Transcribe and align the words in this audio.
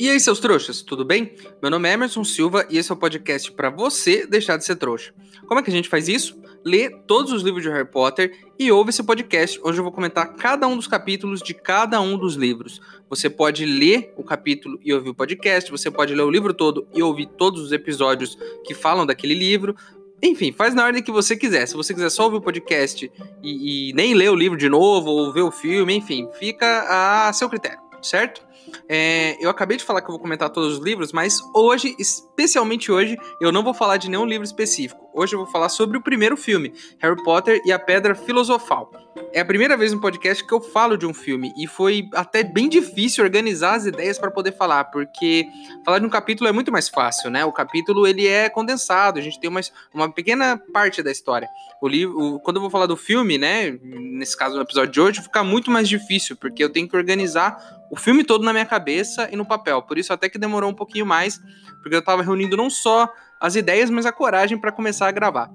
E 0.00 0.08
aí, 0.08 0.18
seus 0.18 0.40
trouxas, 0.40 0.80
tudo 0.80 1.04
bem? 1.04 1.34
Meu 1.60 1.70
nome 1.70 1.86
é 1.86 1.92
Emerson 1.92 2.24
Silva 2.24 2.66
e 2.70 2.78
esse 2.78 2.90
é 2.90 2.94
o 2.94 2.96
podcast 2.96 3.52
para 3.52 3.68
você 3.68 4.26
deixar 4.26 4.56
de 4.56 4.64
ser 4.64 4.76
trouxa. 4.76 5.12
Como 5.46 5.60
é 5.60 5.62
que 5.62 5.68
a 5.68 5.72
gente 5.72 5.90
faz 5.90 6.08
isso? 6.08 6.40
Lê 6.64 6.88
todos 6.88 7.30
os 7.34 7.42
livros 7.42 7.62
de 7.62 7.68
Harry 7.68 7.86
Potter 7.86 8.32
e 8.58 8.72
ouve 8.72 8.88
esse 8.88 9.02
podcast, 9.02 9.60
onde 9.62 9.78
eu 9.78 9.82
vou 9.82 9.92
comentar 9.92 10.36
cada 10.36 10.66
um 10.66 10.74
dos 10.74 10.86
capítulos 10.86 11.42
de 11.42 11.52
cada 11.52 12.00
um 12.00 12.16
dos 12.16 12.34
livros. 12.34 12.80
Você 13.10 13.28
pode 13.28 13.66
ler 13.66 14.14
o 14.16 14.24
capítulo 14.24 14.80
e 14.82 14.90
ouvir 14.90 15.10
o 15.10 15.14
podcast, 15.14 15.70
você 15.70 15.90
pode 15.90 16.14
ler 16.14 16.22
o 16.22 16.30
livro 16.30 16.54
todo 16.54 16.88
e 16.94 17.02
ouvir 17.02 17.26
todos 17.36 17.60
os 17.60 17.70
episódios 17.70 18.38
que 18.64 18.72
falam 18.72 19.04
daquele 19.04 19.34
livro. 19.34 19.76
Enfim, 20.22 20.50
faz 20.50 20.74
na 20.74 20.82
ordem 20.82 21.02
que 21.02 21.12
você 21.12 21.36
quiser. 21.36 21.66
Se 21.66 21.74
você 21.74 21.92
quiser 21.92 22.08
só 22.08 22.24
ouvir 22.24 22.38
o 22.38 22.40
podcast 22.40 23.12
e, 23.42 23.90
e 23.90 23.92
nem 23.92 24.14
ler 24.14 24.30
o 24.30 24.34
livro 24.34 24.56
de 24.56 24.70
novo 24.70 25.10
ou 25.10 25.30
ver 25.30 25.42
o 25.42 25.50
filme, 25.50 25.94
enfim, 25.94 26.26
fica 26.38 26.86
a 27.28 27.30
seu 27.34 27.50
critério, 27.50 27.80
certo? 28.00 28.48
É, 28.88 29.36
eu 29.40 29.50
acabei 29.50 29.76
de 29.76 29.84
falar 29.84 30.00
que 30.00 30.08
eu 30.08 30.12
vou 30.12 30.20
comentar 30.20 30.50
todos 30.50 30.78
os 30.78 30.84
livros, 30.84 31.12
mas 31.12 31.38
hoje, 31.54 31.94
especialmente 31.98 32.90
hoje, 32.90 33.16
eu 33.40 33.52
não 33.52 33.62
vou 33.62 33.74
falar 33.74 33.96
de 33.96 34.08
nenhum 34.08 34.24
livro 34.24 34.44
específico. 34.44 35.09
Hoje 35.12 35.34
eu 35.34 35.40
vou 35.40 35.46
falar 35.46 35.68
sobre 35.68 35.98
o 35.98 36.00
primeiro 36.00 36.36
filme, 36.36 36.72
Harry 36.98 37.20
Potter 37.22 37.60
e 37.64 37.72
a 37.72 37.78
Pedra 37.78 38.14
Filosofal. 38.14 38.90
É 39.32 39.40
a 39.40 39.44
primeira 39.44 39.76
vez 39.76 39.92
no 39.92 40.00
podcast 40.00 40.44
que 40.46 40.52
eu 40.52 40.60
falo 40.60 40.96
de 40.96 41.04
um 41.04 41.12
filme 41.12 41.52
e 41.56 41.66
foi 41.66 42.08
até 42.14 42.44
bem 42.44 42.68
difícil 42.68 43.24
organizar 43.24 43.74
as 43.74 43.86
ideias 43.86 44.18
para 44.18 44.30
poder 44.30 44.52
falar, 44.52 44.84
porque 44.84 45.46
falar 45.84 45.98
de 45.98 46.06
um 46.06 46.10
capítulo 46.10 46.48
é 46.48 46.52
muito 46.52 46.70
mais 46.70 46.88
fácil, 46.88 47.28
né? 47.28 47.44
O 47.44 47.52
capítulo 47.52 48.06
ele 48.06 48.26
é 48.26 48.48
condensado, 48.48 49.18
a 49.18 49.22
gente 49.22 49.40
tem 49.40 49.50
uma, 49.50 49.60
uma 49.92 50.12
pequena 50.12 50.60
parte 50.72 51.02
da 51.02 51.10
história. 51.10 51.48
O 51.82 51.88
livro, 51.88 52.40
quando 52.44 52.56
eu 52.56 52.60
vou 52.62 52.70
falar 52.70 52.86
do 52.86 52.96
filme, 52.96 53.36
né? 53.36 53.78
Nesse 53.82 54.36
caso 54.36 54.54
no 54.54 54.62
episódio 54.62 54.92
de 54.92 55.00
hoje, 55.00 55.22
fica 55.22 55.42
muito 55.42 55.70
mais 55.70 55.88
difícil, 55.88 56.36
porque 56.36 56.62
eu 56.62 56.70
tenho 56.70 56.88
que 56.88 56.96
organizar 56.96 57.56
o 57.90 57.96
filme 57.96 58.22
todo 58.22 58.44
na 58.44 58.52
minha 58.52 58.66
cabeça 58.66 59.28
e 59.32 59.36
no 59.36 59.44
papel. 59.44 59.82
Por 59.82 59.98
isso 59.98 60.12
até 60.12 60.28
que 60.28 60.38
demorou 60.38 60.70
um 60.70 60.74
pouquinho 60.74 61.04
mais, 61.04 61.40
porque 61.82 61.96
eu 61.96 62.00
estava 62.00 62.22
reunindo 62.22 62.56
não 62.56 62.70
só 62.70 63.12
as 63.40 63.56
ideias, 63.56 63.88
mas 63.88 64.04
a 64.04 64.12
coragem 64.12 64.58
para 64.58 64.70
começar 64.70 65.08
a 65.08 65.12
gravar. 65.12 65.50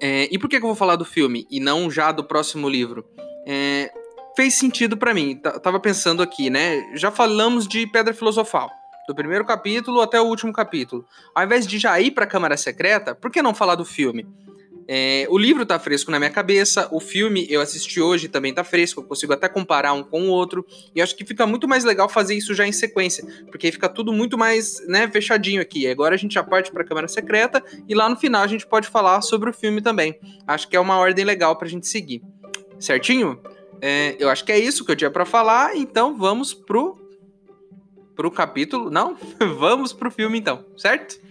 É, 0.00 0.28
e 0.30 0.38
por 0.38 0.48
que, 0.48 0.58
que, 0.58 0.64
eu 0.64 0.68
vou 0.68 0.76
falar 0.76 0.96
do 0.96 1.04
filme 1.04 1.46
e 1.50 1.60
não 1.60 1.90
já 1.90 2.10
do 2.10 2.24
próximo 2.24 2.68
livro? 2.68 3.04
É, 3.46 3.92
fez 4.34 4.54
sentido 4.54 4.96
para 4.96 5.14
mim. 5.14 5.36
Tava 5.62 5.78
pensando 5.78 6.22
aqui, 6.22 6.50
né? 6.50 6.96
Já 6.96 7.10
falamos 7.10 7.68
de 7.68 7.86
Pedra 7.86 8.14
Filosofal, 8.14 8.70
do 9.06 9.14
primeiro 9.14 9.44
capítulo 9.44 10.00
até 10.00 10.20
o 10.20 10.24
último 10.24 10.52
capítulo. 10.52 11.04
Ao 11.34 11.44
invés 11.44 11.66
de 11.66 11.78
já 11.78 12.00
ir 12.00 12.12
para 12.12 12.24
a 12.24 12.28
Câmara 12.28 12.56
Secreta, 12.56 13.14
por 13.14 13.30
que 13.30 13.42
não 13.42 13.54
falar 13.54 13.74
do 13.74 13.84
filme? 13.84 14.26
É, 14.92 15.24
o 15.30 15.38
livro 15.38 15.64
tá 15.64 15.78
fresco 15.78 16.10
na 16.10 16.18
minha 16.18 16.32
cabeça, 16.32 16.88
o 16.90 16.98
filme 16.98 17.46
eu 17.48 17.60
assisti 17.60 18.00
hoje 18.00 18.26
também 18.26 18.52
tá 18.52 18.64
fresco, 18.64 19.00
eu 19.00 19.04
consigo 19.04 19.32
até 19.32 19.48
comparar 19.48 19.92
um 19.92 20.02
com 20.02 20.22
o 20.22 20.30
outro, 20.30 20.66
e 20.92 21.00
acho 21.00 21.14
que 21.14 21.24
fica 21.24 21.46
muito 21.46 21.68
mais 21.68 21.84
legal 21.84 22.08
fazer 22.08 22.34
isso 22.34 22.52
já 22.54 22.66
em 22.66 22.72
sequência, 22.72 23.24
porque 23.52 23.68
aí 23.68 23.72
fica 23.72 23.88
tudo 23.88 24.12
muito 24.12 24.36
mais, 24.36 24.84
né, 24.88 25.08
fechadinho 25.08 25.62
aqui. 25.62 25.86
Agora 25.86 26.16
a 26.16 26.18
gente 26.18 26.34
já 26.34 26.42
parte 26.42 26.72
pra 26.72 26.82
Câmara 26.82 27.06
Secreta, 27.06 27.62
e 27.88 27.94
lá 27.94 28.08
no 28.08 28.16
final 28.16 28.42
a 28.42 28.48
gente 28.48 28.66
pode 28.66 28.88
falar 28.88 29.22
sobre 29.22 29.48
o 29.48 29.52
filme 29.52 29.80
também. 29.80 30.18
Acho 30.44 30.66
que 30.68 30.74
é 30.74 30.80
uma 30.80 30.98
ordem 30.98 31.24
legal 31.24 31.54
pra 31.54 31.68
gente 31.68 31.86
seguir. 31.86 32.20
Certinho? 32.80 33.40
É, 33.80 34.16
eu 34.18 34.28
acho 34.28 34.44
que 34.44 34.50
é 34.50 34.58
isso 34.58 34.84
que 34.84 34.90
eu 34.90 34.96
tinha 34.96 35.10
para 35.10 35.24
falar, 35.24 35.76
então 35.76 36.18
vamos 36.18 36.52
pro 36.52 36.98
pro 38.16 38.28
capítulo. 38.28 38.90
Não? 38.90 39.16
vamos 39.56 39.92
pro 39.92 40.10
filme 40.10 40.36
então, 40.36 40.64
certo? 40.76 41.29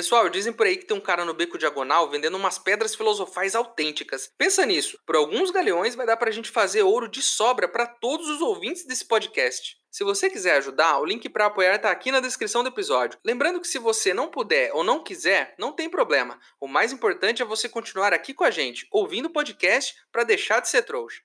Pessoal, 0.00 0.30
dizem 0.30 0.50
por 0.50 0.64
aí 0.64 0.78
que 0.78 0.86
tem 0.86 0.96
um 0.96 1.00
cara 1.00 1.26
no 1.26 1.34
beco 1.34 1.58
diagonal 1.58 2.08
vendendo 2.08 2.34
umas 2.34 2.58
pedras 2.58 2.94
filosofais 2.94 3.54
autênticas. 3.54 4.32
Pensa 4.38 4.64
nisso, 4.64 4.98
por 5.04 5.14
alguns 5.14 5.50
galeões 5.50 5.94
vai 5.94 6.06
dar 6.06 6.16
pra 6.16 6.30
gente 6.30 6.48
fazer 6.48 6.82
ouro 6.82 7.06
de 7.06 7.20
sobra 7.20 7.68
para 7.68 7.84
todos 7.84 8.26
os 8.26 8.40
ouvintes 8.40 8.86
desse 8.86 9.04
podcast. 9.04 9.76
Se 9.90 10.02
você 10.02 10.30
quiser 10.30 10.56
ajudar, 10.56 10.98
o 11.00 11.04
link 11.04 11.28
para 11.28 11.44
apoiar 11.44 11.74
está 11.74 11.90
aqui 11.90 12.10
na 12.10 12.20
descrição 12.20 12.62
do 12.62 12.70
episódio. 12.70 13.18
Lembrando 13.22 13.60
que 13.60 13.68
se 13.68 13.78
você 13.78 14.14
não 14.14 14.28
puder 14.28 14.72
ou 14.72 14.82
não 14.82 15.04
quiser, 15.04 15.54
não 15.58 15.70
tem 15.70 15.90
problema. 15.90 16.40
O 16.58 16.66
mais 16.66 16.92
importante 16.92 17.42
é 17.42 17.44
você 17.44 17.68
continuar 17.68 18.14
aqui 18.14 18.32
com 18.32 18.44
a 18.44 18.50
gente, 18.50 18.88
ouvindo 18.90 19.26
o 19.26 19.32
podcast 19.32 19.94
para 20.10 20.24
deixar 20.24 20.60
de 20.60 20.70
ser 20.70 20.80
trouxa. 20.80 21.20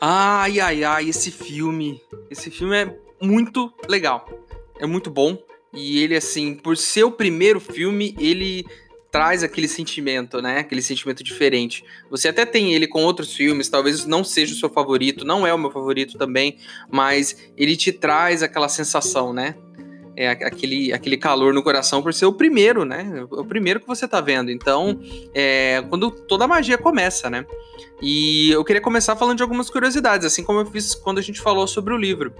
Ai, 0.00 0.60
ai, 0.60 0.84
ai, 0.84 1.08
esse 1.08 1.30
filme. 1.30 2.00
Esse 2.30 2.50
filme 2.50 2.76
é 2.76 2.98
muito 3.20 3.72
legal. 3.88 4.28
É 4.78 4.86
muito 4.86 5.10
bom. 5.10 5.38
E 5.72 6.00
ele, 6.02 6.16
assim, 6.16 6.54
por 6.54 6.76
ser 6.76 7.04
o 7.04 7.10
primeiro 7.10 7.58
filme, 7.58 8.14
ele 8.18 8.64
traz 9.14 9.44
aquele 9.44 9.68
sentimento, 9.68 10.42
né? 10.42 10.58
Aquele 10.58 10.82
sentimento 10.82 11.22
diferente. 11.22 11.84
Você 12.10 12.28
até 12.28 12.44
tem 12.44 12.74
ele 12.74 12.88
com 12.88 13.04
outros 13.04 13.32
filmes, 13.32 13.68
talvez 13.68 14.04
não 14.04 14.24
seja 14.24 14.52
o 14.52 14.56
seu 14.56 14.68
favorito, 14.68 15.24
não 15.24 15.46
é 15.46 15.54
o 15.54 15.58
meu 15.58 15.70
favorito 15.70 16.18
também, 16.18 16.58
mas 16.90 17.52
ele 17.56 17.76
te 17.76 17.92
traz 17.92 18.42
aquela 18.42 18.68
sensação, 18.68 19.32
né? 19.32 19.54
É 20.16 20.28
aquele, 20.28 20.92
aquele 20.92 21.16
calor 21.16 21.52
no 21.52 21.62
coração 21.62 22.02
por 22.02 22.14
ser 22.14 22.26
o 22.26 22.32
primeiro, 22.32 22.84
né? 22.84 23.26
O 23.30 23.44
primeiro 23.44 23.80
que 23.80 23.86
você 23.86 24.06
tá 24.06 24.20
vendo. 24.20 24.50
Então, 24.50 25.00
é 25.34 25.82
quando 25.88 26.10
toda 26.10 26.44
a 26.44 26.48
magia 26.48 26.78
começa, 26.78 27.28
né? 27.28 27.44
E 28.00 28.50
eu 28.50 28.64
queria 28.64 28.80
começar 28.80 29.16
falando 29.16 29.38
de 29.38 29.42
algumas 29.42 29.68
curiosidades, 29.68 30.26
assim 30.26 30.44
como 30.44 30.60
eu 30.60 30.66
fiz 30.66 30.94
quando 30.94 31.18
a 31.18 31.22
gente 31.22 31.40
falou 31.40 31.66
sobre 31.66 31.92
o 31.92 31.96
livro. 31.96 32.32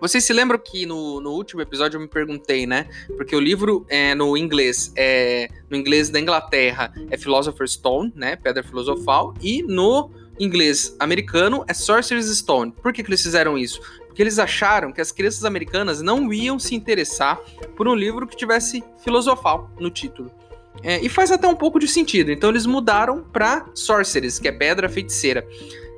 Vocês 0.00 0.24
se 0.24 0.32
lembram 0.32 0.58
que 0.58 0.86
no, 0.86 1.20
no 1.20 1.30
último 1.30 1.60
episódio 1.60 1.98
eu 1.98 2.00
me 2.00 2.08
perguntei, 2.08 2.66
né? 2.66 2.88
Porque 3.16 3.36
o 3.36 3.40
livro 3.40 3.84
é 3.88 4.14
no 4.14 4.34
inglês, 4.36 4.90
é 4.96 5.48
no 5.68 5.76
inglês 5.76 6.08
da 6.08 6.18
Inglaterra 6.18 6.92
é 7.10 7.18
Philosopher's 7.18 7.72
Stone, 7.72 8.10
né? 8.16 8.34
Pedra 8.34 8.62
Filosofal, 8.62 9.34
e 9.42 9.62
no 9.62 10.10
inglês 10.38 10.96
americano 10.98 11.64
é 11.68 11.74
Sorcerer's 11.74 12.34
Stone. 12.34 12.72
Por 12.72 12.94
que, 12.94 13.02
que 13.02 13.10
eles 13.10 13.22
fizeram 13.22 13.58
isso? 13.58 13.80
Porque 14.10 14.20
eles 14.20 14.40
acharam 14.40 14.90
que 14.90 15.00
as 15.00 15.12
crianças 15.12 15.44
americanas 15.44 16.02
não 16.02 16.32
iam 16.32 16.58
se 16.58 16.74
interessar 16.74 17.38
por 17.76 17.86
um 17.86 17.94
livro 17.94 18.26
que 18.26 18.36
tivesse 18.36 18.82
filosofal 19.04 19.70
no 19.78 19.88
título. 19.88 20.32
É, 20.82 21.00
e 21.00 21.08
faz 21.08 21.30
até 21.30 21.46
um 21.46 21.54
pouco 21.54 21.78
de 21.78 21.86
sentido. 21.86 22.32
Então 22.32 22.50
eles 22.50 22.66
mudaram 22.66 23.22
para 23.22 23.66
Sorceress, 23.72 24.40
que 24.40 24.48
é 24.48 24.52
pedra 24.52 24.88
feiticeira. 24.88 25.46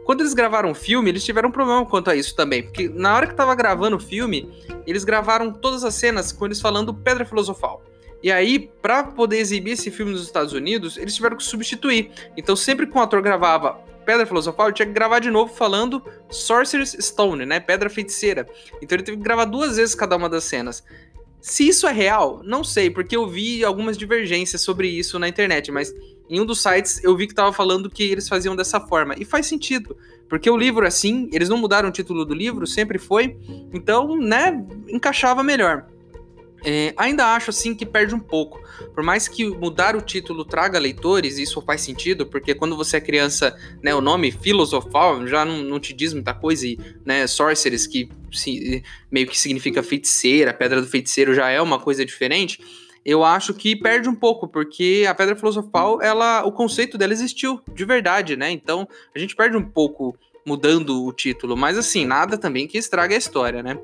Quando 0.04 0.20
eles 0.20 0.34
gravaram 0.34 0.70
o 0.70 0.74
filme, 0.74 1.08
eles 1.08 1.24
tiveram 1.24 1.48
um 1.48 1.52
problema 1.52 1.86
quanto 1.86 2.10
a 2.10 2.14
isso 2.14 2.36
também, 2.36 2.62
porque 2.62 2.86
na 2.88 3.16
hora 3.16 3.26
que 3.26 3.34
tava 3.34 3.54
gravando 3.54 3.96
o 3.96 4.00
filme, 4.00 4.52
eles 4.86 5.04
gravaram 5.04 5.50
todas 5.50 5.84
as 5.84 5.94
cenas 5.94 6.32
com 6.32 6.44
eles 6.44 6.60
falando 6.60 6.92
pedra 6.92 7.24
filosofal. 7.24 7.82
E 8.22 8.30
aí, 8.30 8.70
para 8.82 9.04
poder 9.04 9.38
exibir 9.38 9.72
esse 9.72 9.90
filme 9.90 10.12
nos 10.12 10.22
Estados 10.22 10.52
Unidos, 10.52 10.98
eles 10.98 11.14
tiveram 11.14 11.36
que 11.36 11.42
substituir. 11.42 12.10
Então, 12.36 12.54
sempre 12.54 12.86
que 12.86 12.96
um 12.96 13.00
ator 13.00 13.22
gravava 13.22 13.80
Pedra 14.04 14.26
Filosofal, 14.26 14.66
ele 14.66 14.74
tinha 14.74 14.86
que 14.86 14.92
gravar 14.92 15.18
de 15.18 15.30
novo 15.30 15.52
falando 15.54 16.02
Sorcerer's 16.30 16.96
Stone, 17.00 17.46
né? 17.46 17.60
Pedra 17.60 17.88
Feiticeira. 17.88 18.46
Então 18.80 18.96
ele 18.96 19.02
teve 19.02 19.16
que 19.16 19.22
gravar 19.22 19.44
duas 19.44 19.76
vezes 19.76 19.94
cada 19.94 20.16
uma 20.16 20.28
das 20.28 20.44
cenas. 20.44 20.82
Se 21.40 21.66
isso 21.66 21.88
é 21.88 21.92
real, 21.92 22.40
não 22.44 22.62
sei, 22.62 22.88
porque 22.88 23.16
eu 23.16 23.26
vi 23.26 23.64
algumas 23.64 23.98
divergências 23.98 24.62
sobre 24.62 24.88
isso 24.88 25.18
na 25.18 25.28
internet, 25.28 25.72
mas 25.72 25.92
em 26.30 26.40
um 26.40 26.46
dos 26.46 26.62
sites 26.62 27.02
eu 27.02 27.16
vi 27.16 27.26
que 27.26 27.34
tava 27.34 27.52
falando 27.52 27.90
que 27.90 28.04
eles 28.04 28.28
faziam 28.28 28.54
dessa 28.54 28.80
forma. 28.80 29.14
E 29.18 29.24
faz 29.24 29.46
sentido, 29.46 29.96
porque 30.28 30.48
o 30.48 30.56
livro, 30.56 30.86
assim, 30.86 31.28
eles 31.32 31.48
não 31.48 31.58
mudaram 31.58 31.88
o 31.88 31.92
título 31.92 32.24
do 32.24 32.32
livro, 32.32 32.64
sempre 32.66 32.96
foi, 32.96 33.36
então, 33.72 34.16
né, 34.16 34.64
encaixava 34.88 35.42
melhor. 35.42 35.86
É, 36.64 36.94
ainda 36.96 37.34
acho 37.34 37.50
assim 37.50 37.74
que 37.74 37.84
perde 37.84 38.14
um 38.14 38.20
pouco. 38.20 38.62
Por 38.94 39.02
mais 39.02 39.26
que 39.26 39.46
mudar 39.46 39.96
o 39.96 40.00
título 40.00 40.44
traga 40.44 40.78
leitores, 40.78 41.38
isso 41.38 41.60
faz 41.62 41.80
sentido, 41.80 42.26
porque 42.26 42.54
quando 42.54 42.76
você 42.76 42.98
é 42.98 43.00
criança, 43.00 43.56
né, 43.82 43.94
o 43.94 44.00
nome 44.00 44.30
filosofal 44.30 45.26
já 45.26 45.44
não, 45.44 45.58
não 45.62 45.80
te 45.80 45.92
diz 45.92 46.12
muita 46.12 46.32
coisa, 46.32 46.66
e 46.66 46.78
né, 47.04 47.26
sorceress, 47.26 47.86
que 47.86 48.08
se, 48.30 48.82
meio 49.10 49.26
que 49.26 49.38
significa 49.38 49.82
feiticeira, 49.82 50.54
pedra 50.54 50.80
do 50.80 50.86
feiticeiro 50.86 51.34
já 51.34 51.50
é 51.50 51.60
uma 51.60 51.78
coisa 51.78 52.04
diferente. 52.04 52.60
Eu 53.04 53.24
acho 53.24 53.52
que 53.52 53.74
perde 53.74 54.08
um 54.08 54.14
pouco, 54.14 54.46
porque 54.46 55.04
a 55.08 55.14
pedra 55.14 55.34
filosofal, 55.34 56.00
ela, 56.00 56.44
o 56.44 56.52
conceito 56.52 56.96
dela 56.96 57.12
existiu 57.12 57.60
de 57.74 57.84
verdade, 57.84 58.36
né? 58.36 58.52
Então 58.52 58.86
a 59.12 59.18
gente 59.18 59.34
perde 59.34 59.56
um 59.56 59.64
pouco 59.64 60.16
mudando 60.44 61.04
o 61.04 61.12
título, 61.12 61.56
mas 61.56 61.78
assim, 61.78 62.04
nada 62.04 62.36
também 62.36 62.66
que 62.66 62.76
estrague 62.76 63.14
a 63.14 63.18
história, 63.18 63.62
né? 63.62 63.78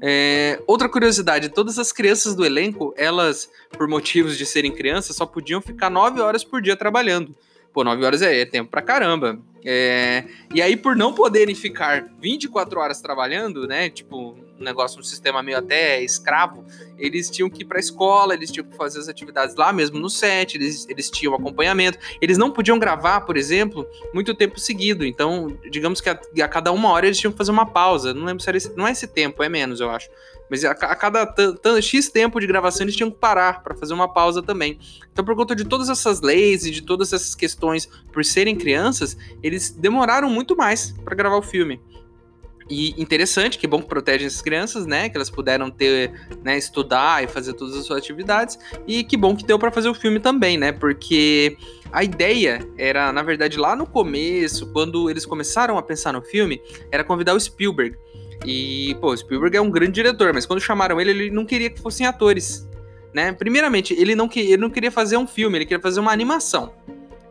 É, 0.00 0.60
outra 0.66 0.88
curiosidade, 0.88 1.48
todas 1.48 1.78
as 1.78 1.92
crianças 1.92 2.34
do 2.34 2.44
elenco, 2.44 2.94
elas, 2.96 3.50
por 3.70 3.88
motivos 3.88 4.36
de 4.36 4.46
serem 4.46 4.72
crianças, 4.72 5.16
só 5.16 5.26
podiam 5.26 5.60
ficar 5.60 5.90
9 5.90 6.20
horas 6.20 6.44
por 6.44 6.60
dia 6.62 6.76
trabalhando. 6.76 7.34
Pô, 7.72 7.84
9 7.84 8.04
horas 8.04 8.22
é, 8.22 8.40
é 8.40 8.46
tempo 8.46 8.70
pra 8.70 8.82
caramba. 8.82 9.38
É, 9.64 10.24
e 10.54 10.62
aí, 10.62 10.76
por 10.76 10.96
não 10.96 11.12
poderem 11.12 11.54
ficar 11.54 12.08
24 12.20 12.80
horas 12.80 13.00
trabalhando, 13.00 13.66
né? 13.66 13.90
Tipo, 13.90 14.36
negócio, 14.62 15.00
um 15.00 15.02
sistema 15.02 15.42
meio 15.42 15.58
até 15.58 16.02
escravo, 16.02 16.64
eles 16.98 17.30
tinham 17.30 17.48
que 17.50 17.62
ir 17.62 17.64
pra 17.64 17.78
escola, 17.78 18.34
eles 18.34 18.50
tinham 18.50 18.66
que 18.66 18.76
fazer 18.76 18.98
as 18.98 19.08
atividades 19.08 19.54
lá 19.54 19.72
mesmo 19.72 19.98
no 19.98 20.08
set, 20.08 20.56
eles, 20.56 20.86
eles 20.88 21.10
tinham 21.10 21.34
acompanhamento. 21.34 21.98
Eles 22.20 22.38
não 22.38 22.50
podiam 22.50 22.78
gravar, 22.78 23.22
por 23.22 23.36
exemplo, 23.36 23.86
muito 24.12 24.34
tempo 24.34 24.58
seguido. 24.58 25.04
Então, 25.04 25.56
digamos 25.70 26.00
que 26.00 26.08
a, 26.08 26.18
a 26.42 26.48
cada 26.48 26.72
uma 26.72 26.90
hora 26.90 27.06
eles 27.06 27.18
tinham 27.18 27.32
que 27.32 27.38
fazer 27.38 27.50
uma 27.50 27.66
pausa. 27.66 28.14
Não 28.14 28.24
lembro 28.24 28.42
se 28.42 28.48
era 28.48 28.56
esse, 28.56 28.76
não 28.76 28.86
é 28.86 28.92
esse 28.92 29.06
tempo, 29.06 29.42
é 29.42 29.48
menos, 29.48 29.80
eu 29.80 29.90
acho. 29.90 30.08
Mas 30.48 30.64
a, 30.64 30.70
a 30.70 30.96
cada 30.96 31.34
X 31.82 32.08
tempo 32.08 32.40
de 32.40 32.46
gravação 32.46 32.84
eles 32.84 32.96
tinham 32.96 33.10
que 33.10 33.18
parar 33.18 33.62
para 33.62 33.74
fazer 33.74 33.94
uma 33.94 34.12
pausa 34.12 34.42
também. 34.42 34.78
Então, 35.12 35.24
por 35.24 35.34
conta 35.34 35.54
de 35.54 35.64
todas 35.64 35.88
essas 35.88 36.20
leis 36.20 36.64
e 36.64 36.70
de 36.70 36.82
todas 36.82 37.12
essas 37.12 37.34
questões, 37.34 37.88
por 38.12 38.24
serem 38.24 38.56
crianças, 38.56 39.16
eles 39.42 39.70
demoraram 39.70 40.30
muito 40.30 40.56
mais 40.56 40.92
para 41.04 41.14
gravar 41.14 41.36
o 41.36 41.42
filme. 41.42 41.80
E 42.68 43.00
interessante, 43.00 43.58
que 43.58 43.66
bom 43.66 43.80
que 43.80 43.88
protegem 43.88 44.26
essas 44.26 44.42
crianças, 44.42 44.86
né? 44.86 45.08
Que 45.08 45.16
elas 45.16 45.30
puderam 45.30 45.70
ter, 45.70 46.12
né, 46.42 46.58
estudar 46.58 47.22
e 47.22 47.28
fazer 47.28 47.52
todas 47.52 47.76
as 47.76 47.86
suas 47.86 47.98
atividades. 47.98 48.58
E 48.86 49.04
que 49.04 49.16
bom 49.16 49.36
que 49.36 49.44
deu 49.44 49.58
para 49.58 49.70
fazer 49.70 49.88
o 49.88 49.94
filme 49.94 50.18
também, 50.18 50.58
né? 50.58 50.72
Porque 50.72 51.56
a 51.92 52.02
ideia 52.02 52.66
era, 52.76 53.12
na 53.12 53.22
verdade, 53.22 53.56
lá 53.56 53.76
no 53.76 53.86
começo, 53.86 54.72
quando 54.72 55.08
eles 55.08 55.24
começaram 55.24 55.78
a 55.78 55.82
pensar 55.82 56.12
no 56.12 56.22
filme, 56.22 56.60
era 56.90 57.04
convidar 57.04 57.34
o 57.34 57.40
Spielberg. 57.40 57.96
E, 58.44 58.96
pô, 59.00 59.12
o 59.12 59.16
Spielberg 59.16 59.56
é 59.56 59.60
um 59.60 59.70
grande 59.70 59.92
diretor, 59.92 60.34
mas 60.34 60.44
quando 60.44 60.60
chamaram 60.60 61.00
ele, 61.00 61.10
ele 61.10 61.30
não 61.30 61.46
queria 61.46 61.70
que 61.70 61.80
fossem 61.80 62.04
atores. 62.04 62.68
Né? 63.14 63.32
Primeiramente, 63.32 63.94
ele 63.94 64.14
não, 64.14 64.28
que, 64.28 64.40
ele 64.40 64.58
não 64.58 64.68
queria 64.68 64.90
fazer 64.90 65.16
um 65.16 65.26
filme, 65.26 65.56
ele 65.56 65.64
queria 65.64 65.80
fazer 65.80 66.00
uma 66.00 66.12
animação 66.12 66.72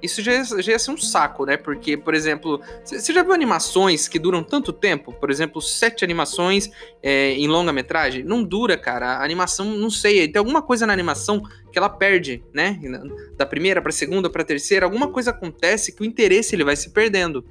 isso 0.06 0.22
já, 0.22 0.44
já 0.44 0.72
ia 0.72 0.80
ser 0.80 0.92
um 0.92 0.98
saco, 0.98 1.46
né? 1.46 1.58
Porque, 1.58 1.98
por 1.98 2.14
exemplo, 2.14 2.62
você 2.84 3.12
já 3.12 3.24
viu 3.24 3.34
animações 3.34 4.08
que 4.08 4.18
duram 4.18 4.44
tanto 4.44 4.72
tempo? 4.72 5.12
Por 5.14 5.30
exemplo, 5.30 5.62
sete 5.62 6.04
animações 6.04 6.70
é, 7.04 7.34
em 7.34 7.48
longa-metragem? 7.48 8.24
Não 8.24 8.44
dura, 8.44 8.78
cara. 8.78 9.18
A 9.18 9.24
animação, 9.24 9.66
não 9.66 9.90
sei, 9.90 10.28
tem 10.28 10.40
alguma 10.40 10.62
coisa 10.62 10.86
na 10.86 10.94
animação 10.94 11.42
que 11.72 11.78
ela 11.78 11.90
perde, 11.90 12.44
né? 12.54 12.80
Da 13.36 13.46
primeira 13.46 13.82
para 13.82 13.92
segunda 13.92 14.30
para 14.30 14.44
terceira, 14.44 14.86
alguma 14.86 15.10
coisa 15.10 15.32
acontece 15.32 15.94
que 15.94 16.02
o 16.02 16.06
interesse 16.06 16.56
ele 16.56 16.64
vai 16.64 16.76
se 16.76 16.92
perdendo. 16.92 17.44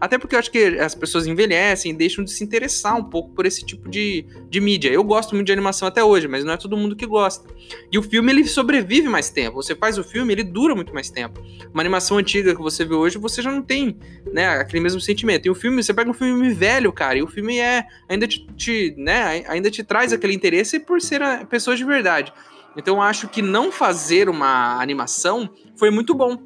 Até 0.00 0.16
porque 0.16 0.34
eu 0.34 0.38
acho 0.38 0.50
que 0.50 0.58
as 0.78 0.94
pessoas 0.94 1.26
envelhecem 1.26 1.92
e 1.92 1.94
deixam 1.94 2.24
de 2.24 2.30
se 2.30 2.42
interessar 2.42 2.96
um 2.96 3.04
pouco 3.04 3.34
por 3.34 3.44
esse 3.44 3.64
tipo 3.64 3.88
de, 3.88 4.24
de 4.48 4.60
mídia. 4.60 4.88
Eu 4.88 5.04
gosto 5.04 5.34
muito 5.34 5.46
de 5.46 5.52
animação 5.52 5.86
até 5.86 6.02
hoje, 6.02 6.26
mas 6.26 6.42
não 6.42 6.54
é 6.54 6.56
todo 6.56 6.76
mundo 6.76 6.96
que 6.96 7.04
gosta. 7.04 7.46
E 7.92 7.98
o 7.98 8.02
filme 8.02 8.32
ele 8.32 8.46
sobrevive 8.46 9.08
mais 9.08 9.28
tempo. 9.28 9.56
Você 9.56 9.74
faz 9.74 9.98
o 9.98 10.04
filme, 10.04 10.32
ele 10.32 10.42
dura 10.42 10.74
muito 10.74 10.94
mais 10.94 11.10
tempo. 11.10 11.42
Uma 11.74 11.82
animação 11.82 12.16
antiga 12.16 12.54
que 12.54 12.62
você 12.62 12.82
vê 12.82 12.94
hoje, 12.94 13.18
você 13.18 13.42
já 13.42 13.52
não 13.52 13.60
tem, 13.60 13.98
né, 14.32 14.48
aquele 14.48 14.82
mesmo 14.82 15.00
sentimento. 15.02 15.46
E 15.46 15.50
o 15.50 15.54
filme, 15.54 15.82
você 15.82 15.92
pega 15.92 16.08
um 16.08 16.14
filme 16.14 16.50
velho, 16.50 16.90
cara, 16.92 17.18
e 17.18 17.22
o 17.22 17.26
filme 17.26 17.58
é 17.58 17.84
ainda 18.08 18.26
te, 18.26 18.46
te 18.56 18.94
né, 18.96 19.44
ainda 19.48 19.70
te 19.70 19.84
traz 19.84 20.14
aquele 20.14 20.32
interesse 20.32 20.80
por 20.80 21.02
ser 21.02 21.20
pessoas 21.50 21.78
de 21.78 21.84
verdade. 21.84 22.32
Então 22.74 23.02
acho 23.02 23.28
que 23.28 23.42
não 23.42 23.70
fazer 23.70 24.28
uma 24.28 24.80
animação 24.80 25.50
foi 25.76 25.90
muito 25.90 26.14
bom. 26.14 26.38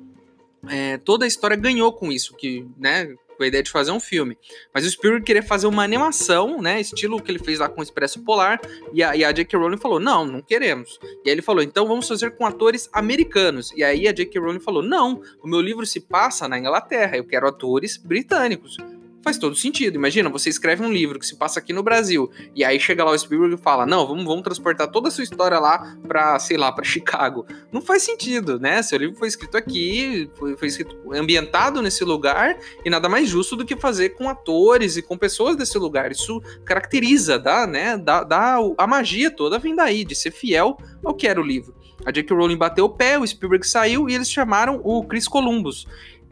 É, 0.69 0.97
toda 0.99 1.25
a 1.25 1.29
história 1.29 1.57
ganhou 1.57 1.93
com 1.93 2.11
isso, 2.11 2.35
que, 2.35 2.67
né, 2.79 3.15
com 3.37 3.43
a 3.43 3.47
ideia 3.47 3.63
de 3.63 3.71
fazer 3.71 3.91
um 3.91 4.01
filme. 4.01 4.37
Mas 4.73 4.87
o 4.87 4.91
Spielberg 4.91 5.25
queria 5.25 5.43
fazer 5.43 5.67
uma 5.67 5.83
animação, 5.83 6.61
né? 6.61 6.81
Estilo 6.81 7.21
que 7.21 7.31
ele 7.31 7.39
fez 7.39 7.59
lá 7.59 7.69
com 7.69 7.81
o 7.81 7.83
Expresso 7.83 8.23
Polar. 8.23 8.61
E 8.93 9.03
a, 9.03 9.17
e 9.17 9.25
a 9.25 9.33
J.K. 9.33 9.59
Rowling 9.59 9.79
falou: 9.79 10.01
não, 10.01 10.25
não 10.25 10.41
queremos. 10.41 10.99
E 11.25 11.29
aí 11.29 11.35
ele 11.35 11.43
falou: 11.43 11.63
então 11.63 11.87
vamos 11.87 12.09
fazer 12.09 12.33
com 12.33 12.47
atores 12.47 12.89
americanos. 12.93 13.73
E 13.77 13.83
aí 13.83 14.09
a 14.09 14.13
J.K. 14.13 14.41
Rowling 14.41 14.61
falou: 14.61 14.83
não, 14.83 15.21
o 15.43 15.49
meu 15.49 15.61
livro 15.61 15.85
se 15.85 16.01
passa 16.01 16.49
na 16.49 16.59
Inglaterra, 16.59 17.17
eu 17.17 17.25
quero 17.25 17.47
atores 17.49 17.97
britânicos 17.97 18.77
faz 19.25 19.39
todo 19.39 19.57
sentido. 19.57 19.97
Imagina, 19.97 20.29
você 20.29 20.51
escreve 20.51 20.85
um 20.85 20.93
livro 20.93 21.19
que 21.19 21.27
se 21.27 21.37
passa 21.37 21.59
aqui 21.59 21.73
no 21.73 21.83
Brasil, 21.83 22.31
e 22.55 22.63
aí 22.63 22.79
chega 22.79 23.03
lá 23.03 23.11
o 23.11 23.19
Spielberg 23.19 23.55
e 23.55 23.59
fala: 23.59 23.87
Não, 23.87 24.07
vamos, 24.07 24.25
vamos 24.25 24.43
transportar 24.43 24.89
toda 24.89 25.09
a 25.09 25.11
sua 25.11 25.25
história 25.25 25.59
lá 25.59 25.97
pra, 26.07 26.39
sei 26.39 26.57
lá, 26.57 26.71
pra 26.71 26.85
Chicago. 26.85 27.47
Não 27.73 27.81
faz 27.81 28.03
sentido, 28.03 28.61
né? 28.61 28.83
Seu 28.83 28.99
livro 28.99 29.17
foi 29.17 29.27
escrito 29.27 29.57
aqui, 29.57 30.31
foi, 30.35 30.57
foi 30.57 30.69
escrito 30.69 30.97
ambientado 31.13 31.81
nesse 31.83 32.05
lugar, 32.05 32.57
e 32.85 32.91
nada 32.91 33.09
mais 33.09 33.29
justo 33.29 33.57
do 33.57 33.65
que 33.65 33.77
fazer 33.77 34.11
com 34.11 34.29
atores 34.29 34.97
e 34.97 35.03
com 35.03 35.17
pessoas 35.17 35.57
desse 35.57 35.79
lugar. 35.79 36.13
Isso 36.13 36.41
caracteriza, 36.65 37.39
dá, 37.39 37.67
né? 37.67 37.97
Dá, 37.97 38.23
dá 38.23 38.59
a 38.79 38.87
magia 38.87 39.31
toda 39.31 39.59
vem 39.59 39.75
daí, 39.75 40.05
de 40.05 40.15
ser 40.15 40.31
fiel 40.31 40.77
ao 41.05 41.15
que 41.15 41.27
era 41.27 41.41
o 41.41 41.45
livro. 41.45 41.75
A 42.05 42.11
J.K. 42.11 42.37
Rowling 42.37 42.57
bateu 42.57 42.85
o 42.85 42.89
pé, 42.89 43.19
o 43.19 43.27
Spielberg 43.27 43.67
saiu 43.67 44.09
e 44.09 44.15
eles 44.15 44.31
chamaram 44.31 44.81
o 44.85 45.03
Chris 45.05 45.27
Columbus. 45.27 45.87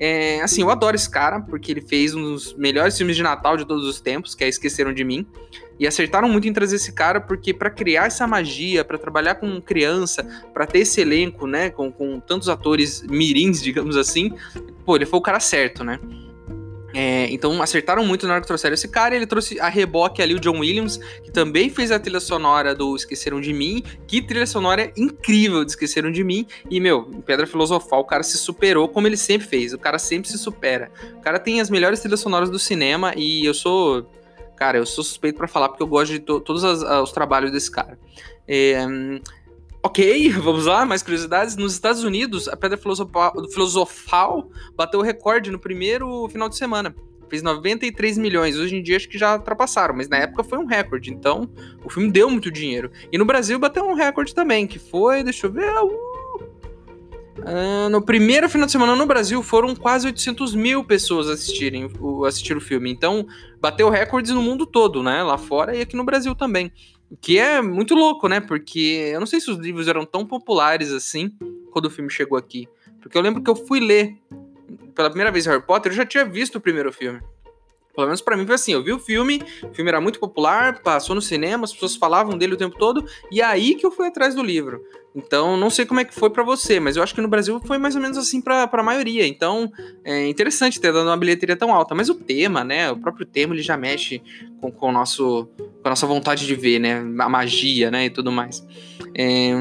É, 0.04 0.40
assim, 0.40 0.62
eu 0.62 0.70
adoro 0.70 0.96
esse 0.96 1.08
cara, 1.08 1.38
porque 1.38 1.70
ele 1.70 1.80
fez 1.80 2.12
um 2.12 2.20
dos 2.20 2.54
melhores 2.54 2.98
filmes 2.98 3.14
de 3.14 3.22
Natal 3.22 3.56
de 3.56 3.64
todos 3.64 3.86
os 3.86 4.00
tempos, 4.00 4.34
que 4.34 4.42
é 4.42 4.48
Esqueceram 4.48 4.92
de 4.92 5.04
Mim. 5.04 5.24
E 5.78 5.86
acertaram 5.86 6.28
muito 6.28 6.48
em 6.48 6.52
trazer 6.52 6.74
esse 6.74 6.90
cara, 6.90 7.20
porque 7.20 7.54
para 7.54 7.70
criar 7.70 8.06
essa 8.06 8.26
magia, 8.26 8.84
para 8.84 8.98
trabalhar 8.98 9.36
com 9.36 9.62
criança, 9.62 10.24
para 10.52 10.66
ter 10.66 10.80
esse 10.80 11.00
elenco, 11.00 11.46
né, 11.46 11.70
com, 11.70 11.92
com 11.92 12.18
tantos 12.18 12.48
atores 12.48 13.00
mirins, 13.02 13.62
digamos 13.62 13.96
assim, 13.96 14.34
pô, 14.84 14.96
ele 14.96 15.06
foi 15.06 15.20
o 15.20 15.22
cara 15.22 15.38
certo, 15.38 15.84
né? 15.84 16.00
É, 16.94 17.26
então 17.30 17.62
acertaram 17.62 18.04
muito 18.04 18.26
na 18.26 18.34
hora 18.34 18.40
que 18.40 18.46
trouxeram 18.46 18.74
esse 18.74 18.88
cara. 18.88 19.14
Ele 19.14 19.26
trouxe 19.26 19.58
a 19.60 19.68
reboque 19.68 20.22
ali 20.22 20.34
o 20.34 20.40
John 20.40 20.58
Williams, 20.58 20.98
que 21.22 21.30
também 21.30 21.70
fez 21.70 21.90
a 21.90 21.98
trilha 21.98 22.20
sonora 22.20 22.74
do 22.74 22.94
Esqueceram 22.94 23.40
de 23.40 23.52
Mim. 23.52 23.82
Que 24.06 24.20
trilha 24.20 24.46
sonora 24.46 24.92
incrível 24.96 25.64
de 25.64 25.70
Esqueceram 25.70 26.10
de 26.10 26.22
Mim. 26.22 26.46
E, 26.70 26.80
meu, 26.80 27.04
Pedra 27.26 27.46
Filosofal, 27.46 28.00
o 28.00 28.04
cara 28.04 28.22
se 28.22 28.36
superou 28.38 28.88
como 28.88 29.06
ele 29.06 29.16
sempre 29.16 29.46
fez. 29.46 29.72
O 29.72 29.78
cara 29.78 29.98
sempre 29.98 30.30
se 30.30 30.38
supera. 30.38 30.90
O 31.16 31.20
cara 31.20 31.38
tem 31.38 31.60
as 31.60 31.70
melhores 31.70 32.00
trilhas 32.00 32.20
sonoras 32.20 32.50
do 32.50 32.58
cinema 32.58 33.12
e 33.16 33.44
eu 33.44 33.54
sou. 33.54 34.10
Cara, 34.56 34.78
eu 34.78 34.86
sou 34.86 35.02
suspeito 35.02 35.38
para 35.38 35.48
falar 35.48 35.68
porque 35.68 35.82
eu 35.82 35.86
gosto 35.86 36.12
de 36.12 36.20
to 36.20 36.40
todos 36.40 36.62
as, 36.62 36.82
os 37.02 37.10
trabalhos 37.10 37.50
desse 37.50 37.70
cara. 37.70 37.98
É, 38.46 38.86
Ok, 39.84 40.30
vamos 40.38 40.66
lá, 40.66 40.86
mais 40.86 41.02
curiosidades. 41.02 41.56
Nos 41.56 41.72
Estados 41.72 42.04
Unidos, 42.04 42.46
a 42.48 42.56
Pedra 42.56 42.78
Filosofal, 42.78 44.48
bateu 44.76 45.00
o 45.00 45.02
recorde 45.02 45.50
no 45.50 45.58
primeiro 45.58 46.28
final 46.28 46.48
de 46.48 46.56
semana. 46.56 46.94
Fez 47.28 47.42
93 47.42 48.16
milhões. 48.18 48.56
Hoje 48.56 48.76
em 48.76 48.82
dia 48.82 48.96
acho 48.96 49.08
que 49.08 49.18
já 49.18 49.36
ultrapassaram, 49.36 49.94
mas 49.96 50.08
na 50.08 50.18
época 50.18 50.44
foi 50.44 50.58
um 50.58 50.66
recorde. 50.66 51.10
Então, 51.10 51.50
o 51.84 51.90
filme 51.90 52.12
deu 52.12 52.30
muito 52.30 52.50
dinheiro. 52.50 52.92
E 53.10 53.18
no 53.18 53.24
Brasil 53.24 53.58
bateu 53.58 53.84
um 53.84 53.94
recorde 53.94 54.34
também, 54.34 54.66
que 54.66 54.78
foi, 54.78 55.24
deixa 55.24 55.46
eu 55.46 55.52
ver. 55.52 55.72
Uh, 57.38 57.88
no 57.90 58.02
primeiro 58.02 58.48
final 58.48 58.66
de 58.66 58.72
semana 58.72 58.94
no 58.94 59.06
Brasil 59.06 59.42
foram 59.42 59.74
quase 59.74 60.06
800 60.06 60.54
mil 60.54 60.84
pessoas 60.84 61.26
assistirem, 61.26 61.86
uh, 61.98 62.24
assistir 62.24 62.56
o 62.56 62.60
filme. 62.60 62.92
Então, 62.92 63.26
bateu 63.60 63.88
recordes 63.88 64.30
no 64.30 64.42
mundo 64.42 64.64
todo, 64.64 65.02
né? 65.02 65.22
Lá 65.22 65.38
fora 65.38 65.74
e 65.74 65.80
aqui 65.80 65.96
no 65.96 66.04
Brasil 66.04 66.34
também. 66.36 66.70
Que 67.20 67.38
é 67.38 67.60
muito 67.60 67.94
louco, 67.94 68.28
né? 68.28 68.40
Porque 68.40 69.10
eu 69.12 69.20
não 69.20 69.26
sei 69.26 69.40
se 69.40 69.50
os 69.50 69.58
livros 69.58 69.88
eram 69.88 70.04
tão 70.04 70.26
populares 70.26 70.90
assim 70.90 71.30
quando 71.70 71.86
o 71.86 71.90
filme 71.90 72.10
chegou 72.10 72.38
aqui. 72.38 72.68
Porque 73.00 73.16
eu 73.16 73.22
lembro 73.22 73.42
que 73.42 73.50
eu 73.50 73.56
fui 73.56 73.80
ler 73.80 74.16
pela 74.94 75.08
primeira 75.08 75.30
vez 75.30 75.46
Harry 75.46 75.62
Potter, 75.62 75.92
eu 75.92 75.96
já 75.96 76.06
tinha 76.06 76.24
visto 76.24 76.56
o 76.56 76.60
primeiro 76.60 76.92
filme. 76.92 77.20
Pelo 77.94 78.06
menos 78.06 78.20
para 78.20 78.36
mim 78.36 78.46
foi 78.46 78.54
assim, 78.54 78.72
eu 78.72 78.82
vi 78.82 78.92
o 78.92 78.98
filme, 78.98 79.42
o 79.62 79.74
filme 79.74 79.88
era 79.88 80.00
muito 80.00 80.18
popular, 80.18 80.80
passou 80.80 81.14
no 81.14 81.22
cinema, 81.22 81.64
as 81.64 81.72
pessoas 81.72 81.96
falavam 81.96 82.38
dele 82.38 82.54
o 82.54 82.56
tempo 82.56 82.76
todo, 82.78 83.04
e 83.30 83.40
é 83.40 83.44
aí 83.44 83.74
que 83.74 83.84
eu 83.84 83.90
fui 83.90 84.06
atrás 84.06 84.34
do 84.34 84.42
livro. 84.42 84.82
Então, 85.14 85.58
não 85.58 85.68
sei 85.68 85.84
como 85.84 86.00
é 86.00 86.04
que 86.04 86.14
foi 86.14 86.30
para 86.30 86.42
você, 86.42 86.80
mas 86.80 86.96
eu 86.96 87.02
acho 87.02 87.14
que 87.14 87.20
no 87.20 87.28
Brasil 87.28 87.60
foi 87.66 87.76
mais 87.76 87.94
ou 87.94 88.00
menos 88.00 88.16
assim 88.16 88.40
para 88.40 88.68
a 88.70 88.82
maioria. 88.82 89.26
Então, 89.26 89.70
é 90.02 90.26
interessante 90.26 90.80
ter 90.80 90.90
dado 90.92 91.06
uma 91.06 91.16
bilheteria 91.16 91.54
tão 91.54 91.72
alta. 91.74 91.94
Mas 91.94 92.08
o 92.08 92.14
tema, 92.14 92.64
né? 92.64 92.90
O 92.90 92.96
próprio 92.96 93.26
tema, 93.26 93.54
ele 93.54 93.62
já 93.62 93.76
mexe 93.76 94.22
com, 94.58 94.72
com, 94.72 94.88
o 94.88 94.92
nosso, 94.92 95.48
com 95.58 95.88
a 95.88 95.90
nossa 95.90 96.06
vontade 96.06 96.46
de 96.46 96.54
ver, 96.54 96.78
né? 96.78 97.00
A 97.18 97.28
magia, 97.28 97.90
né? 97.90 98.06
E 98.06 98.10
tudo 98.10 98.32
mais. 98.32 98.66
É, 99.14 99.52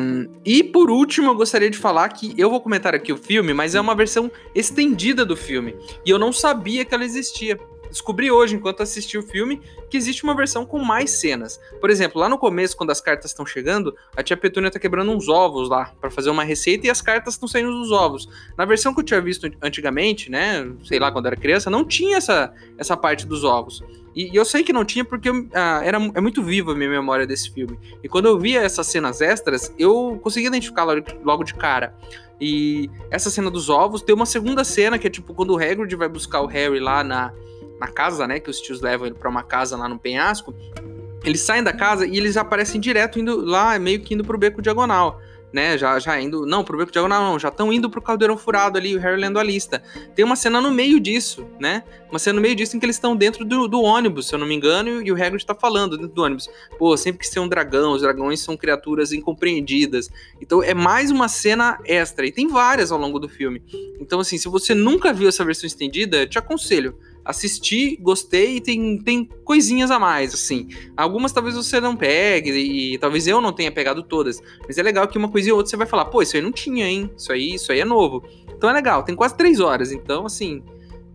e 0.45 0.63
por 0.63 0.89
último, 0.89 1.31
eu 1.31 1.35
gostaria 1.35 1.69
de 1.69 1.77
falar 1.77 2.07
que 2.09 2.33
eu 2.38 2.50
vou 2.50 2.61
comentar 2.61 2.95
aqui 2.95 3.11
o 3.11 3.17
filme, 3.17 3.53
mas 3.53 3.75
é 3.75 3.81
uma 3.81 3.93
versão 3.93 4.31
estendida 4.55 5.25
do 5.25 5.35
filme. 5.35 5.75
E 6.05 6.09
eu 6.09 6.17
não 6.17 6.31
sabia 6.31 6.85
que 6.85 6.93
ela 6.93 7.03
existia. 7.03 7.59
Descobri 7.91 8.31
hoje, 8.31 8.55
enquanto 8.55 8.81
assisti 8.81 9.17
o 9.17 9.21
filme, 9.21 9.62
que 9.89 9.98
existe 9.98 10.24
uma 10.24 10.36
versão 10.36 10.65
com 10.65 10.79
mais 10.79 11.12
cenas. 11.12 11.60
Por 11.79 11.89
exemplo, 11.89 12.19
lá 12.19 12.29
no 12.29 12.38
começo, 12.38 12.75
quando 12.75 12.89
as 12.89 13.01
cartas 13.01 13.31
estão 13.31 13.45
chegando, 13.45 13.93
a 14.15 14.24
tia 14.24 14.38
Petúnia 14.38 14.71
tá 14.71 14.79
quebrando 14.79 15.12
uns 15.12 15.27
ovos 15.27 15.69
lá 15.69 15.93
para 16.00 16.10
fazer 16.10 16.29
uma 16.29 16.43
receita 16.43 16.88
e 16.88 16.89
as 16.89 17.01
cartas 17.01 17.33
estão 17.33 17.48
saindo 17.48 17.71
dos 17.71 17.91
ovos. 17.91 18.27
Na 18.57 18.65
versão 18.65 18.93
que 18.93 19.01
eu 19.01 19.03
tinha 19.03 19.21
visto 19.21 19.51
antigamente, 19.62 20.31
né, 20.31 20.71
sei 20.86 21.00
lá, 21.00 21.12
quando 21.12 21.25
era 21.25 21.36
criança, 21.36 21.69
não 21.69 21.83
tinha 21.83 22.17
essa, 22.17 22.53
essa 22.77 22.95
parte 22.95 23.27
dos 23.27 23.43
ovos. 23.43 23.83
E, 24.15 24.31
e 24.31 24.36
eu 24.36 24.45
sei 24.45 24.63
que 24.63 24.74
não 24.74 24.86
tinha 24.86 25.03
porque 25.03 25.29
ah, 25.53 25.81
era, 25.83 25.98
é 25.98 26.21
muito 26.21 26.41
viva 26.41 26.71
a 26.71 26.75
minha 26.75 26.89
memória 26.89 27.27
desse 27.27 27.51
filme. 27.51 27.77
E 28.03 28.10
quando 28.10 28.27
eu 28.27 28.39
via 28.39 28.62
essas 28.62 28.88
cenas 28.88 29.21
extras, 29.21 29.74
eu 29.77 30.19
conseguia 30.21 30.48
identificar 30.48 30.86
logo 31.24 31.43
de 31.43 31.53
cara. 31.53 31.93
E 32.39 32.89
essa 33.12 33.29
cena 33.29 33.51
dos 33.51 33.69
ovos, 33.69 34.01
tem 34.01 34.15
uma 34.15 34.25
segunda 34.25 34.63
cena 34.63 34.98
que 34.98 35.05
é 35.05 35.10
tipo 35.10 35.33
quando 35.33 35.51
o 35.51 35.57
Hagrid 35.57 35.95
vai 35.95 36.10
buscar 36.10 36.41
o 36.41 36.48
Harry 36.48 36.79
lá 36.79 37.03
na, 37.03 37.31
na 37.81 37.88
casa, 37.88 38.27
né? 38.27 38.39
Que 38.39 38.50
os 38.50 38.61
tios 38.61 38.79
levam 38.79 39.07
ele 39.07 39.15
pra 39.15 39.27
uma 39.27 39.41
casa 39.41 39.75
lá 39.75 39.89
no 39.89 39.97
penhasco. 39.97 40.53
Eles 41.25 41.41
saem 41.41 41.63
da 41.63 41.73
casa 41.73 42.05
e 42.05 42.15
eles 42.15 42.38
aparecem 42.38 42.79
direto 42.79 43.19
indo 43.19 43.43
lá, 43.43 43.77
meio 43.79 44.00
que 44.01 44.13
indo 44.13 44.23
pro 44.23 44.38
beco 44.38 44.61
diagonal. 44.61 45.19
né? 45.51 45.77
Já, 45.77 46.00
já 46.00 46.21
indo. 46.21 46.45
Não, 46.45 46.63
pro 46.63 46.77
beco 46.77 46.91
diagonal 46.91 47.23
não, 47.23 47.39
já 47.39 47.50
estão 47.50 47.73
indo 47.73 47.89
pro 47.89 48.01
caldeirão 48.01 48.38
furado 48.38 48.77
ali, 48.77 48.95
o 48.95 49.00
Harry 49.00 49.19
lendo 49.19 49.38
a 49.38 49.43
lista. 49.43 49.83
Tem 50.15 50.23
uma 50.23 50.35
cena 50.35 50.61
no 50.61 50.71
meio 50.71 51.00
disso, 51.00 51.45
né? 51.59 51.83
Uma 52.09 52.19
cena 52.19 52.35
no 52.35 52.41
meio 52.41 52.55
disso 52.55 52.77
em 52.77 52.79
que 52.79 52.85
eles 52.85 52.95
estão 52.95 53.15
dentro 53.15 53.43
do, 53.43 53.67
do, 53.67 53.81
ônibus, 53.81 54.27
se 54.27 54.35
eu 54.35 54.39
não 54.39 54.47
me 54.47 54.55
engano, 54.55 55.01
e 55.01 55.11
o 55.11 55.15
Hagrid 55.15 55.45
tá 55.45 55.53
falando 55.53 55.97
dentro 55.97 56.13
do 56.13 56.23
ônibus. 56.23 56.50
Pô, 56.77 56.95
sempre 56.95 57.19
que 57.19 57.27
ser 57.27 57.39
um 57.39 57.50
dragão, 57.50 57.93
os 57.93 58.01
dragões 58.01 58.39
são 58.39 58.55
criaturas 58.55 59.11
incompreendidas. 59.11 60.09
Então 60.39 60.63
é 60.63 60.73
mais 60.73 61.11
uma 61.11 61.27
cena 61.27 61.79
extra. 61.83 62.25
E 62.25 62.31
tem 62.31 62.47
várias 62.47 62.91
ao 62.91 63.00
longo 63.00 63.19
do 63.19 63.27
filme. 63.27 63.61
Então, 64.00 64.19
assim, 64.21 64.38
se 64.38 64.47
você 64.47 64.73
nunca 64.73 65.11
viu 65.11 65.27
essa 65.27 65.43
versão 65.43 65.67
estendida, 65.67 66.25
te 66.25 66.38
aconselho 66.38 66.95
assisti, 67.23 67.97
gostei 67.97 68.57
e 68.57 68.61
tem, 68.61 68.97
tem 68.99 69.25
coisinhas 69.43 69.91
a 69.91 69.99
mais, 69.99 70.33
assim. 70.33 70.67
Algumas 70.95 71.31
talvez 71.31 71.55
você 71.55 71.79
não 71.79 71.95
pegue, 71.95 72.51
e 72.51 72.97
talvez 72.97 73.27
eu 73.27 73.41
não 73.41 73.53
tenha 73.53 73.71
pegado 73.71 74.03
todas. 74.03 74.41
Mas 74.65 74.77
é 74.77 74.83
legal 74.83 75.07
que 75.07 75.17
uma 75.17 75.29
coisa 75.29 75.49
e 75.49 75.51
outra 75.51 75.69
você 75.69 75.77
vai 75.77 75.87
falar, 75.87 76.05
pô, 76.05 76.21
isso 76.21 76.35
aí 76.35 76.41
não 76.41 76.51
tinha, 76.51 76.85
hein? 76.85 77.11
Isso 77.15 77.31
aí, 77.31 77.55
isso 77.55 77.71
aí 77.71 77.79
é 77.79 77.85
novo. 77.85 78.23
Então 78.55 78.69
é 78.69 78.73
legal, 78.73 79.03
tem 79.03 79.15
quase 79.15 79.35
três 79.35 79.59
horas. 79.59 79.91
Então, 79.91 80.25
assim, 80.25 80.63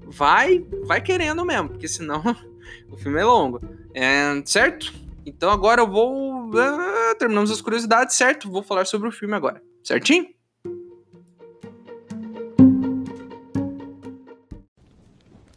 vai, 0.06 0.64
vai 0.84 1.00
querendo 1.00 1.44
mesmo, 1.44 1.70
porque 1.70 1.88
senão 1.88 2.22
o 2.90 2.96
filme 2.96 3.20
é 3.20 3.24
longo. 3.24 3.60
É, 3.94 4.42
certo? 4.44 4.92
Então 5.24 5.50
agora 5.50 5.80
eu 5.80 5.90
vou. 5.90 6.46
Uh, 6.50 7.14
terminamos 7.18 7.50
as 7.50 7.60
curiosidades, 7.60 8.14
certo? 8.14 8.50
Vou 8.50 8.62
falar 8.62 8.84
sobre 8.84 9.08
o 9.08 9.12
filme 9.12 9.34
agora. 9.34 9.60
Certinho? 9.82 10.35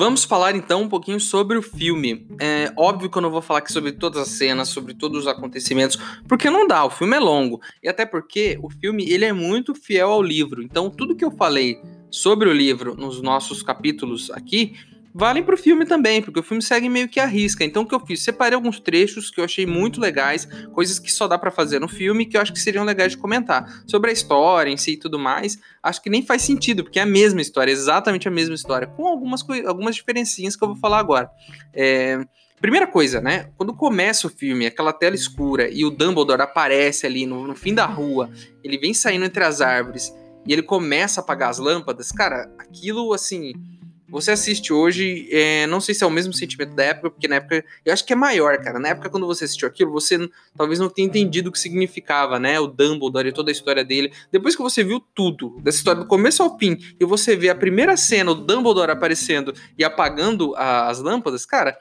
Vamos 0.00 0.24
falar 0.24 0.56
então 0.56 0.80
um 0.80 0.88
pouquinho 0.88 1.20
sobre 1.20 1.58
o 1.58 1.62
filme. 1.62 2.26
É 2.40 2.72
óbvio 2.74 3.10
que 3.10 3.18
eu 3.18 3.20
não 3.20 3.30
vou 3.30 3.42
falar 3.42 3.58
aqui 3.58 3.70
sobre 3.70 3.92
todas 3.92 4.22
as 4.22 4.28
cenas, 4.28 4.70
sobre 4.70 4.94
todos 4.94 5.20
os 5.20 5.26
acontecimentos, 5.26 5.98
porque 6.26 6.48
não 6.48 6.66
dá, 6.66 6.86
o 6.86 6.88
filme 6.88 7.14
é 7.16 7.20
longo. 7.20 7.60
E 7.82 7.86
até 7.86 8.06
porque 8.06 8.58
o 8.62 8.70
filme 8.70 9.06
ele 9.06 9.26
é 9.26 9.32
muito 9.34 9.74
fiel 9.74 10.10
ao 10.10 10.22
livro. 10.22 10.62
Então 10.62 10.88
tudo 10.88 11.14
que 11.14 11.22
eu 11.22 11.30
falei 11.30 11.82
sobre 12.10 12.48
o 12.48 12.52
livro 12.54 12.96
nos 12.96 13.20
nossos 13.20 13.62
capítulos 13.62 14.30
aqui, 14.30 14.72
valem 15.14 15.42
pro 15.42 15.56
filme 15.56 15.84
também, 15.84 16.22
porque 16.22 16.40
o 16.40 16.42
filme 16.42 16.62
segue 16.62 16.88
meio 16.88 17.08
que 17.08 17.18
a 17.18 17.26
risca. 17.26 17.64
Então 17.64 17.82
o 17.82 17.86
que 17.86 17.94
eu 17.94 18.00
fiz? 18.00 18.22
Separei 18.22 18.54
alguns 18.54 18.80
trechos 18.80 19.30
que 19.30 19.40
eu 19.40 19.44
achei 19.44 19.66
muito 19.66 20.00
legais, 20.00 20.46
coisas 20.72 20.98
que 20.98 21.10
só 21.12 21.26
dá 21.26 21.38
para 21.38 21.50
fazer 21.50 21.78
no 21.78 21.88
filme 21.88 22.26
que 22.26 22.36
eu 22.36 22.40
acho 22.40 22.52
que 22.52 22.60
seriam 22.60 22.84
legais 22.84 23.12
de 23.12 23.18
comentar. 23.18 23.82
Sobre 23.86 24.10
a 24.10 24.12
história 24.12 24.70
em 24.70 24.76
si 24.76 24.92
e 24.92 24.96
tudo 24.96 25.18
mais, 25.18 25.58
acho 25.82 26.02
que 26.02 26.10
nem 26.10 26.22
faz 26.22 26.42
sentido, 26.42 26.84
porque 26.84 26.98
é 26.98 27.02
a 27.02 27.06
mesma 27.06 27.40
história, 27.40 27.70
exatamente 27.70 28.28
a 28.28 28.30
mesma 28.30 28.54
história, 28.54 28.86
com 28.86 29.06
algumas, 29.06 29.44
algumas 29.66 29.94
diferencinhas 29.94 30.56
que 30.56 30.64
eu 30.64 30.68
vou 30.68 30.76
falar 30.76 30.98
agora. 30.98 31.30
É... 31.74 32.24
Primeira 32.60 32.86
coisa, 32.86 33.22
né? 33.22 33.48
Quando 33.56 33.72
começa 33.72 34.26
o 34.26 34.30
filme, 34.30 34.66
aquela 34.66 34.92
tela 34.92 35.14
escura 35.14 35.70
e 35.70 35.82
o 35.82 35.90
Dumbledore 35.90 36.42
aparece 36.42 37.06
ali 37.06 37.24
no, 37.24 37.46
no 37.46 37.54
fim 37.54 37.72
da 37.72 37.86
rua, 37.86 38.30
ele 38.62 38.76
vem 38.76 38.92
saindo 38.92 39.24
entre 39.24 39.42
as 39.42 39.62
árvores 39.62 40.12
e 40.46 40.52
ele 40.52 40.62
começa 40.62 41.20
a 41.20 41.24
apagar 41.24 41.48
as 41.48 41.58
lâmpadas, 41.58 42.12
cara, 42.12 42.52
aquilo 42.58 43.14
assim 43.14 43.54
você 44.10 44.32
assiste 44.32 44.72
hoje, 44.72 45.28
é, 45.30 45.66
não 45.66 45.80
sei 45.80 45.94
se 45.94 46.02
é 46.02 46.06
o 46.06 46.10
mesmo 46.10 46.32
sentimento 46.32 46.74
da 46.74 46.84
época, 46.84 47.10
porque 47.10 47.28
na 47.28 47.36
época, 47.36 47.64
eu 47.84 47.92
acho 47.92 48.04
que 48.04 48.12
é 48.12 48.16
maior, 48.16 48.58
cara. 48.58 48.78
Na 48.78 48.88
época, 48.88 49.08
quando 49.08 49.26
você 49.26 49.44
assistiu 49.44 49.68
aquilo, 49.68 49.92
você 49.92 50.18
talvez 50.56 50.78
não 50.78 50.88
tenha 50.88 51.06
entendido 51.06 51.48
o 51.48 51.52
que 51.52 51.58
significava, 51.58 52.38
né? 52.38 52.58
O 52.58 52.66
Dumbledore 52.66 53.28
e 53.28 53.32
toda 53.32 53.50
a 53.50 53.52
história 53.52 53.84
dele. 53.84 54.12
Depois 54.32 54.56
que 54.56 54.62
você 54.62 54.82
viu 54.82 55.00
tudo, 55.14 55.58
dessa 55.62 55.78
história 55.78 56.02
do 56.02 56.08
começo 56.08 56.42
ao 56.42 56.58
fim, 56.58 56.76
e 56.98 57.04
você 57.04 57.36
vê 57.36 57.48
a 57.48 57.54
primeira 57.54 57.96
cena, 57.96 58.32
o 58.32 58.34
Dumbledore 58.34 58.90
aparecendo 58.90 59.54
e 59.78 59.84
apagando 59.84 60.54
a, 60.56 60.88
as 60.88 61.00
lâmpadas, 61.00 61.46
cara, 61.46 61.76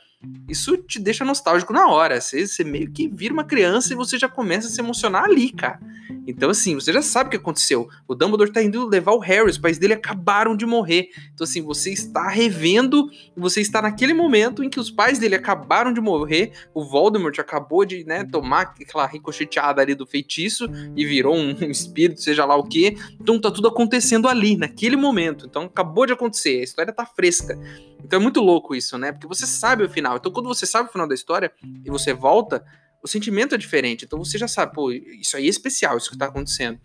isso 0.49 0.75
te 0.77 0.99
deixa 0.99 1.23
nostálgico 1.23 1.71
na 1.71 1.87
hora. 1.87 2.19
Você, 2.19 2.45
você, 2.45 2.63
meio 2.63 2.91
que 2.91 3.07
vira 3.07 3.33
uma 3.33 3.43
criança 3.43 3.93
e 3.93 3.95
você 3.95 4.17
já 4.17 4.27
começa 4.27 4.67
a 4.67 4.71
se 4.71 4.81
emocionar 4.81 5.23
ali, 5.23 5.51
cara. 5.51 5.79
Então, 6.27 6.49
assim, 6.49 6.75
você 6.75 6.91
já 6.91 7.01
sabe 7.01 7.27
o 7.27 7.31
que 7.31 7.37
aconteceu. 7.37 7.87
O 8.07 8.13
Dumbledore 8.13 8.51
tá 8.51 8.61
indo 8.61 8.85
levar 8.85 9.13
o 9.13 9.19
Harry, 9.19 9.49
os 9.49 9.57
pais 9.57 9.77
dele 9.77 9.93
acabaram 9.93 10.55
de 10.55 10.65
morrer. 10.65 11.09
Então, 11.33 11.43
assim, 11.45 11.61
você 11.61 11.91
está 11.91 12.27
revendo, 12.27 13.09
você 13.35 13.61
está 13.61 13.81
naquele 13.81 14.13
momento 14.13 14.63
em 14.63 14.69
que 14.69 14.79
os 14.79 14.91
pais 14.91 15.17
dele 15.17 15.35
acabaram 15.35 15.93
de 15.93 16.01
morrer, 16.01 16.51
o 16.73 16.83
Voldemort 16.83 17.37
acabou 17.39 17.85
de, 17.85 18.03
né, 18.03 18.23
tomar 18.25 18.61
aquela 18.61 19.07
ricocheteada 19.07 19.81
ali 19.81 19.95
do 19.95 20.05
feitiço 20.05 20.69
e 20.95 21.05
virou 21.05 21.35
um, 21.35 21.55
um 21.61 21.71
espírito, 21.71 22.21
seja 22.21 22.45
lá 22.45 22.55
o 22.55 22.63
que. 22.63 22.97
Então, 23.19 23.39
tá 23.39 23.49
tudo 23.49 23.67
acontecendo 23.67 24.27
ali, 24.27 24.57
naquele 24.57 24.95
momento. 24.95 25.45
Então, 25.47 25.63
acabou 25.63 26.05
de 26.05 26.13
acontecer, 26.13 26.59
a 26.59 26.63
história 26.63 26.93
tá 26.93 27.05
fresca. 27.05 27.57
Então 28.03 28.19
é 28.19 28.21
muito 28.21 28.39
louco 28.41 28.75
isso, 28.75 28.97
né? 28.97 29.11
Porque 29.11 29.27
você 29.27 29.45
sabe 29.45 29.83
o 29.83 29.89
final. 29.89 30.17
Então 30.17 30.31
quando 30.31 30.47
você 30.47 30.65
sabe 30.65 30.89
o 30.89 30.91
final 30.91 31.07
da 31.07 31.15
história 31.15 31.51
e 31.85 31.89
você 31.89 32.13
volta, 32.13 32.63
o 33.03 33.07
sentimento 33.07 33.55
é 33.55 33.57
diferente. 33.57 34.05
Então 34.05 34.19
você 34.19 34.37
já 34.37 34.47
sabe, 34.47 34.73
pô, 34.73 34.91
isso 34.91 35.37
aí 35.37 35.45
é 35.45 35.49
especial, 35.49 35.97
isso 35.97 36.11
que 36.11 36.17
tá 36.17 36.25
acontecendo. 36.25 36.79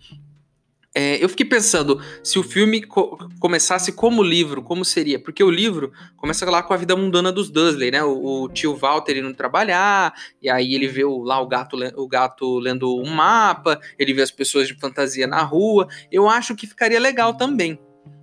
É, 0.96 1.22
eu 1.22 1.28
fiquei 1.28 1.44
pensando, 1.44 2.00
se 2.22 2.38
o 2.38 2.42
filme 2.44 2.80
co 2.80 3.18
começasse 3.40 3.90
como 3.90 4.22
livro, 4.22 4.62
como 4.62 4.84
seria? 4.84 5.18
Porque 5.18 5.42
o 5.42 5.50
livro 5.50 5.92
começa 6.16 6.48
lá 6.48 6.62
com 6.62 6.72
a 6.72 6.76
vida 6.76 6.94
mundana 6.94 7.32
dos 7.32 7.50
Dursley, 7.50 7.90
né? 7.90 8.04
O, 8.04 8.44
o 8.44 8.48
tio 8.48 8.76
Walter 8.76 9.16
indo 9.16 9.34
trabalhar, 9.34 10.14
e 10.40 10.48
aí 10.48 10.72
ele 10.72 10.86
vê 10.86 11.04
o, 11.04 11.24
lá 11.24 11.40
o 11.40 11.48
gato, 11.48 11.76
o 11.96 12.06
gato 12.06 12.60
lendo 12.60 12.96
um 12.96 13.10
mapa, 13.10 13.80
ele 13.98 14.14
vê 14.14 14.22
as 14.22 14.30
pessoas 14.30 14.68
de 14.68 14.74
fantasia 14.74 15.26
na 15.26 15.42
rua. 15.42 15.88
Eu 16.12 16.28
acho 16.28 16.54
que 16.54 16.64
ficaria 16.64 17.00
legal 17.00 17.34
também. 17.34 17.76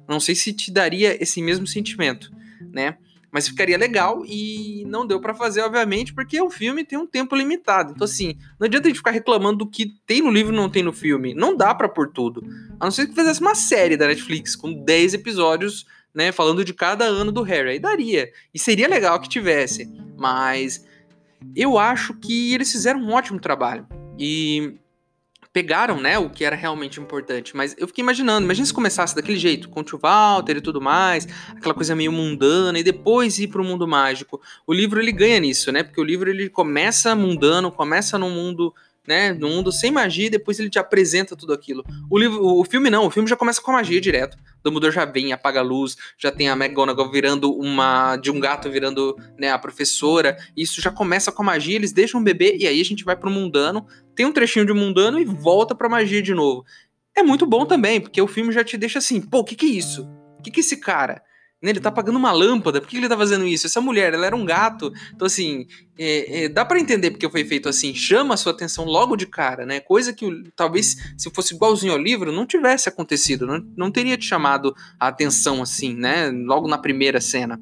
Não 0.07 0.21
sei 0.21 0.33
se 0.33 0.53
te 0.53 0.71
daria 0.71 1.21
esse 1.21 1.41
mesmo 1.41 1.67
sentimento 1.67 2.31
né? 2.71 2.97
Mas 3.31 3.47
ficaria 3.47 3.77
legal 3.77 4.23
e 4.25 4.83
não 4.87 5.07
deu 5.07 5.21
para 5.21 5.33
fazer, 5.33 5.61
obviamente, 5.61 6.13
porque 6.13 6.41
o 6.41 6.49
filme 6.49 6.83
tem 6.83 6.99
um 6.99 7.07
tempo 7.07 7.33
limitado. 7.33 7.93
Então, 7.93 8.03
assim, 8.03 8.35
não 8.59 8.65
adianta 8.65 8.87
a 8.87 8.89
gente 8.89 8.97
ficar 8.97 9.11
reclamando 9.11 9.59
do 9.59 9.69
que 9.69 9.93
tem 10.05 10.21
no 10.21 10.29
livro 10.29 10.53
e 10.53 10.55
não 10.55 10.69
tem 10.69 10.83
no 10.83 10.91
filme. 10.91 11.33
Não 11.33 11.55
dá 11.55 11.73
para 11.73 11.87
pôr 11.87 12.11
tudo. 12.11 12.43
A 12.77 12.85
não 12.85 12.91
ser 12.91 13.07
que 13.07 13.15
fizesse 13.15 13.39
uma 13.39 13.55
série 13.55 13.95
da 13.95 14.07
Netflix 14.07 14.53
com 14.53 14.73
10 14.73 15.13
episódios, 15.13 15.85
né, 16.13 16.33
falando 16.33 16.65
de 16.65 16.73
cada 16.73 17.05
ano 17.05 17.31
do 17.31 17.41
Harry. 17.41 17.69
Aí 17.69 17.79
daria. 17.79 18.29
E 18.53 18.59
seria 18.59 18.89
legal 18.89 19.17
que 19.21 19.29
tivesse. 19.29 19.89
Mas 20.17 20.85
eu 21.55 21.79
acho 21.79 22.13
que 22.15 22.53
eles 22.53 22.69
fizeram 22.69 22.99
um 22.99 23.13
ótimo 23.13 23.39
trabalho. 23.39 23.87
E 24.19 24.75
pegaram, 25.53 25.99
né, 25.99 26.17
o 26.17 26.29
que 26.29 26.45
era 26.45 26.55
realmente 26.55 26.99
importante. 26.99 27.55
Mas 27.55 27.75
eu 27.77 27.87
fiquei 27.87 28.01
imaginando, 28.01 28.45
imagina 28.45 28.65
se 28.65 28.73
começasse 28.73 29.15
daquele 29.15 29.37
jeito, 29.37 29.69
com 29.69 29.81
o 29.81 29.83
tio 29.83 29.99
Walter 29.99 30.57
e 30.57 30.61
tudo 30.61 30.79
mais, 30.79 31.27
aquela 31.55 31.73
coisa 31.73 31.95
meio 31.95 32.11
mundana, 32.11 32.79
e 32.79 32.83
depois 32.83 33.39
ir 33.39 33.47
para 33.47 33.61
o 33.61 33.65
mundo 33.65 33.87
mágico. 33.87 34.41
O 34.65 34.73
livro 34.73 35.01
ele 35.01 35.11
ganha 35.11 35.39
nisso, 35.39 35.71
né? 35.71 35.83
Porque 35.83 35.99
o 35.99 36.03
livro 36.03 36.29
ele 36.29 36.49
começa 36.49 37.15
mundano, 37.15 37.71
começa 37.71 38.17
num 38.17 38.29
mundo 38.29 38.73
né, 39.07 39.33
no 39.33 39.49
mundo 39.49 39.71
sem 39.71 39.91
magia, 39.91 40.27
e 40.27 40.29
depois 40.29 40.59
ele 40.59 40.69
te 40.69 40.79
apresenta 40.79 41.35
tudo 41.35 41.53
aquilo. 41.53 41.83
O 42.09 42.17
livro, 42.17 42.43
o 42.43 42.63
filme 42.63 42.89
não, 42.89 43.07
o 43.07 43.11
filme 43.11 43.27
já 43.27 43.35
começa 43.35 43.61
com 43.61 43.71
a 43.71 43.75
magia 43.75 43.99
direto. 43.99 44.37
Dumbledore 44.63 44.93
já 44.93 45.05
vem, 45.05 45.33
apaga 45.33 45.59
a 45.59 45.63
luz, 45.63 45.97
já 46.17 46.31
tem 46.31 46.49
a 46.49 46.53
McGonagall 46.53 47.11
virando 47.11 47.51
uma 47.51 48.15
de 48.17 48.29
um 48.29 48.39
gato 48.39 48.69
virando, 48.69 49.15
né, 49.37 49.51
a 49.51 49.57
professora. 49.57 50.37
Isso 50.55 50.81
já 50.81 50.91
começa 50.91 51.31
com 51.31 51.41
a 51.41 51.45
magia, 51.45 51.75
eles 51.75 51.91
deixam 51.91 52.21
o 52.21 52.23
bebê 52.23 52.55
e 52.57 52.67
aí 52.67 52.79
a 52.79 52.85
gente 52.85 53.03
vai 53.03 53.15
pro 53.15 53.31
mundano, 53.31 53.85
tem 54.15 54.25
um 54.25 54.31
trechinho 54.31 54.65
de 54.65 54.73
mundano 54.73 55.19
e 55.19 55.25
volta 55.25 55.73
pra 55.73 55.89
magia 55.89 56.21
de 56.21 56.33
novo. 56.33 56.63
É 57.15 57.23
muito 57.23 57.45
bom 57.45 57.65
também, 57.65 57.99
porque 57.99 58.21
o 58.21 58.27
filme 58.27 58.53
já 58.53 58.63
te 58.63 58.77
deixa 58.77 58.99
assim, 58.99 59.19
pô, 59.19 59.39
o 59.39 59.43
que 59.43 59.55
que 59.55 59.65
é 59.65 59.69
isso? 59.69 60.07
O 60.39 60.43
que 60.43 60.51
que 60.51 60.59
é 60.59 60.61
esse 60.61 60.77
cara? 60.77 61.21
Né, 61.61 61.69
ele 61.69 61.79
tá 61.79 61.89
apagando 61.89 62.17
uma 62.17 62.31
lâmpada, 62.31 62.81
por 62.81 62.89
que 62.89 62.97
ele 62.97 63.07
tá 63.07 63.15
fazendo 63.15 63.45
isso? 63.45 63.67
Essa 63.67 63.79
mulher, 63.79 64.13
ela 64.13 64.25
era 64.25 64.35
um 64.35 64.43
gato. 64.43 64.91
Então, 65.13 65.27
assim, 65.27 65.67
é, 65.97 66.45
é, 66.45 66.49
dá 66.49 66.65
para 66.65 66.79
entender 66.79 67.11
porque 67.11 67.29
foi 67.29 67.45
feito 67.45 67.69
assim, 67.69 67.93
chama 67.93 68.33
a 68.33 68.37
sua 68.37 68.51
atenção 68.51 68.83
logo 68.85 69.15
de 69.15 69.27
cara, 69.27 69.63
né? 69.63 69.79
Coisa 69.79 70.11
que 70.11 70.25
talvez, 70.55 71.13
se 71.15 71.29
fosse 71.29 71.53
igualzinho 71.53 71.93
ao 71.93 71.99
livro, 71.99 72.31
não 72.31 72.47
tivesse 72.47 72.89
acontecido, 72.89 73.45
não, 73.45 73.63
não 73.77 73.91
teria 73.91 74.17
te 74.17 74.25
chamado 74.25 74.75
a 74.99 75.07
atenção 75.07 75.61
assim, 75.61 75.93
né? 75.93 76.31
Logo 76.31 76.67
na 76.67 76.79
primeira 76.79 77.21
cena. 77.21 77.61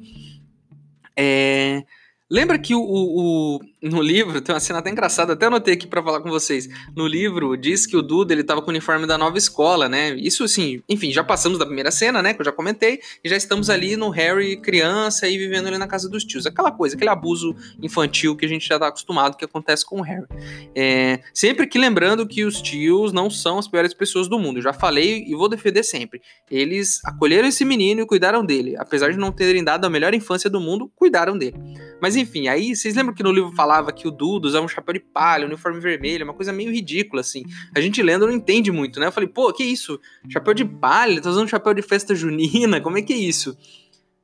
É, 1.13 1.83
Lembra 2.31 2.59
que 2.59 2.75
o, 2.75 2.81
o, 2.81 3.59
no 3.81 4.01
livro, 4.01 4.39
tem 4.39 4.53
uma 4.53 4.59
cena 4.59 4.79
até 4.79 4.91
engraçada, 4.91 5.33
até 5.33 5.47
anotei 5.47 5.73
aqui 5.73 5.87
para 5.87 6.03
falar 6.03 6.21
com 6.21 6.29
vocês. 6.29 6.69
No 6.95 7.07
livro, 7.07 7.57
diz 7.57 7.87
que 7.87 7.97
o 7.97 8.03
Duda, 8.03 8.33
ele 8.33 8.43
tava 8.43 8.61
com 8.61 8.67
o 8.67 8.69
uniforme 8.69 9.07
da 9.07 9.17
nova 9.17 9.37
escola, 9.37 9.89
né? 9.89 10.13
Isso, 10.15 10.43
assim, 10.43 10.83
enfim, 10.87 11.11
já 11.11 11.23
passamos 11.23 11.57
da 11.57 11.65
primeira 11.65 11.89
cena, 11.89 12.21
né? 12.21 12.33
Que 12.35 12.41
eu 12.41 12.45
já 12.45 12.51
comentei, 12.51 12.99
e 13.23 13.29
já 13.29 13.35
estamos 13.35 13.69
ali 13.69 13.95
no 13.95 14.09
Harry 14.09 14.57
criança 14.57 15.27
e 15.27 15.37
vivendo 15.37 15.67
ali 15.67 15.77
na 15.77 15.87
casa 15.87 16.07
dos 16.07 16.23
tios. 16.23 16.45
Aquela 16.45 16.71
coisa, 16.71 16.95
aquele 16.95 17.09
abuso 17.09 17.55
infantil 17.81 18.35
que 18.35 18.45
a 18.45 18.49
gente 18.49 18.67
já 18.67 18.77
tá 18.77 18.89
acostumado 18.89 19.35
que 19.35 19.45
acontece 19.45 19.83
com 19.83 19.99
o 19.99 20.03
Harry. 20.03 20.27
É, 20.75 21.21
sempre 21.33 21.65
que 21.65 21.79
lembrando 21.79 22.27
que 22.27 22.45
os 22.45 22.61
tios 22.61 23.11
não 23.11 23.29
são 23.29 23.57
as 23.57 23.67
piores 23.67 23.93
pessoas 23.93 24.27
do 24.27 24.37
mundo. 24.37 24.61
Já 24.61 24.71
falei 24.71 25.23
e 25.27 25.33
vou 25.33 25.49
defender 25.49 25.81
sempre. 25.81 26.21
Eles 26.51 27.03
acolheram 27.03 27.47
esse 27.47 27.65
menino 27.65 28.01
e 28.01 28.05
cuidaram 28.05 28.45
dele. 28.45 28.75
Apesar 28.77 29.11
de 29.11 29.17
não 29.17 29.31
terem 29.31 29.63
dado 29.63 29.85
a 29.85 29.89
melhor 29.89 30.13
infância 30.13 30.49
do 30.49 30.59
mundo, 30.59 30.91
cuidaram 30.95 31.35
dele. 31.35 31.57
Mas 31.99 32.18
enfim, 32.19 32.47
aí 32.47 32.75
vocês 32.75 32.95
lembram 32.95 33.13
que 33.15 33.23
no 33.23 33.31
livro 33.31 33.51
falava 33.53 33.91
que 33.91 34.07
o 34.07 34.11
Dudo 34.11 34.47
usava 34.47 34.65
um 34.65 34.69
chapéu 34.69 34.93
de 34.93 34.99
palha, 34.99 35.43
um 35.43 35.47
uniforme 35.47 35.79
vermelho, 35.79 36.23
uma 36.23 36.33
coisa 36.33 36.51
meio 36.51 36.71
ridícula, 36.71 37.21
assim. 37.21 37.43
A 37.75 37.81
gente 37.81 38.01
lendo 38.01 38.27
não 38.27 38.33
entende 38.33 38.71
muito, 38.71 38.99
né? 38.99 39.07
Eu 39.07 39.11
falei, 39.11 39.29
pô, 39.29 39.51
que 39.51 39.63
isso? 39.63 39.99
Chapéu 40.29 40.53
de 40.53 40.65
palha? 40.65 41.21
Tá 41.21 41.29
usando 41.29 41.49
chapéu 41.49 41.73
de 41.73 41.81
festa 41.81 42.13
junina? 42.13 42.81
Como 42.81 42.97
é 42.97 43.01
que 43.01 43.13
é 43.13 43.17
isso? 43.17 43.57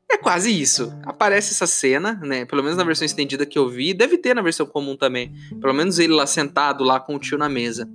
É 0.09 0.17
quase 0.17 0.49
isso. 0.49 0.93
Aparece 1.03 1.51
essa 1.51 1.65
cena, 1.65 2.19
né? 2.23 2.45
Pelo 2.45 2.61
menos 2.61 2.77
na 2.77 2.83
versão 2.83 3.05
estendida 3.05 3.45
que 3.45 3.57
eu 3.57 3.67
vi. 3.67 3.93
Deve 3.93 4.17
ter 4.17 4.35
na 4.35 4.41
versão 4.41 4.65
comum 4.65 4.95
também. 4.95 5.33
Pelo 5.59 5.73
menos 5.73 5.97
ele 5.97 6.13
lá 6.13 6.27
sentado 6.27 6.83
lá 6.83 6.99
com 6.99 7.15
o 7.15 7.19
tio 7.19 7.37
na 7.37 7.49
mesa. 7.49 7.89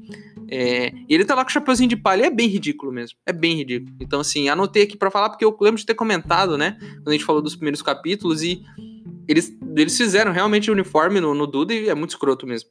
É, 0.49 0.93
e 1.09 1.15
ele 1.15 1.25
tá 1.25 1.35
lá 1.35 1.45
com 1.45 1.51
o 1.51 1.53
chapeuzinho 1.53 1.89
de 1.89 1.97
palha. 1.97 2.27
É 2.27 2.31
bem 2.31 2.49
ridículo 2.49 2.93
mesmo. 2.93 3.17
É 3.25 3.33
bem 3.33 3.55
ridículo. 3.55 3.95
Então, 4.01 4.21
assim, 4.21 4.49
anotei 4.49 4.83
aqui 4.83 4.97
para 4.97 5.11
falar 5.11 5.31
porque 5.31 5.45
eu 5.45 5.57
lembro 5.61 5.79
de 5.79 5.87
ter 5.87 5.95
comentado, 5.95 6.59
né? 6.59 6.77
Quando 6.97 7.09
a 7.09 7.13
gente 7.13 7.25
falou 7.25 7.41
dos 7.41 7.55
primeiros 7.55 7.81
capítulos. 7.81 8.43
E 8.43 8.61
eles, 9.29 9.57
eles 9.77 9.97
fizeram 9.97 10.33
realmente 10.33 10.69
o 10.69 10.73
uniforme 10.73 11.21
no, 11.21 11.33
no 11.33 11.47
Duda 11.47 11.73
e 11.73 11.89
é 11.89 11.95
muito 11.95 12.11
escroto 12.11 12.47
mesmo. 12.47 12.69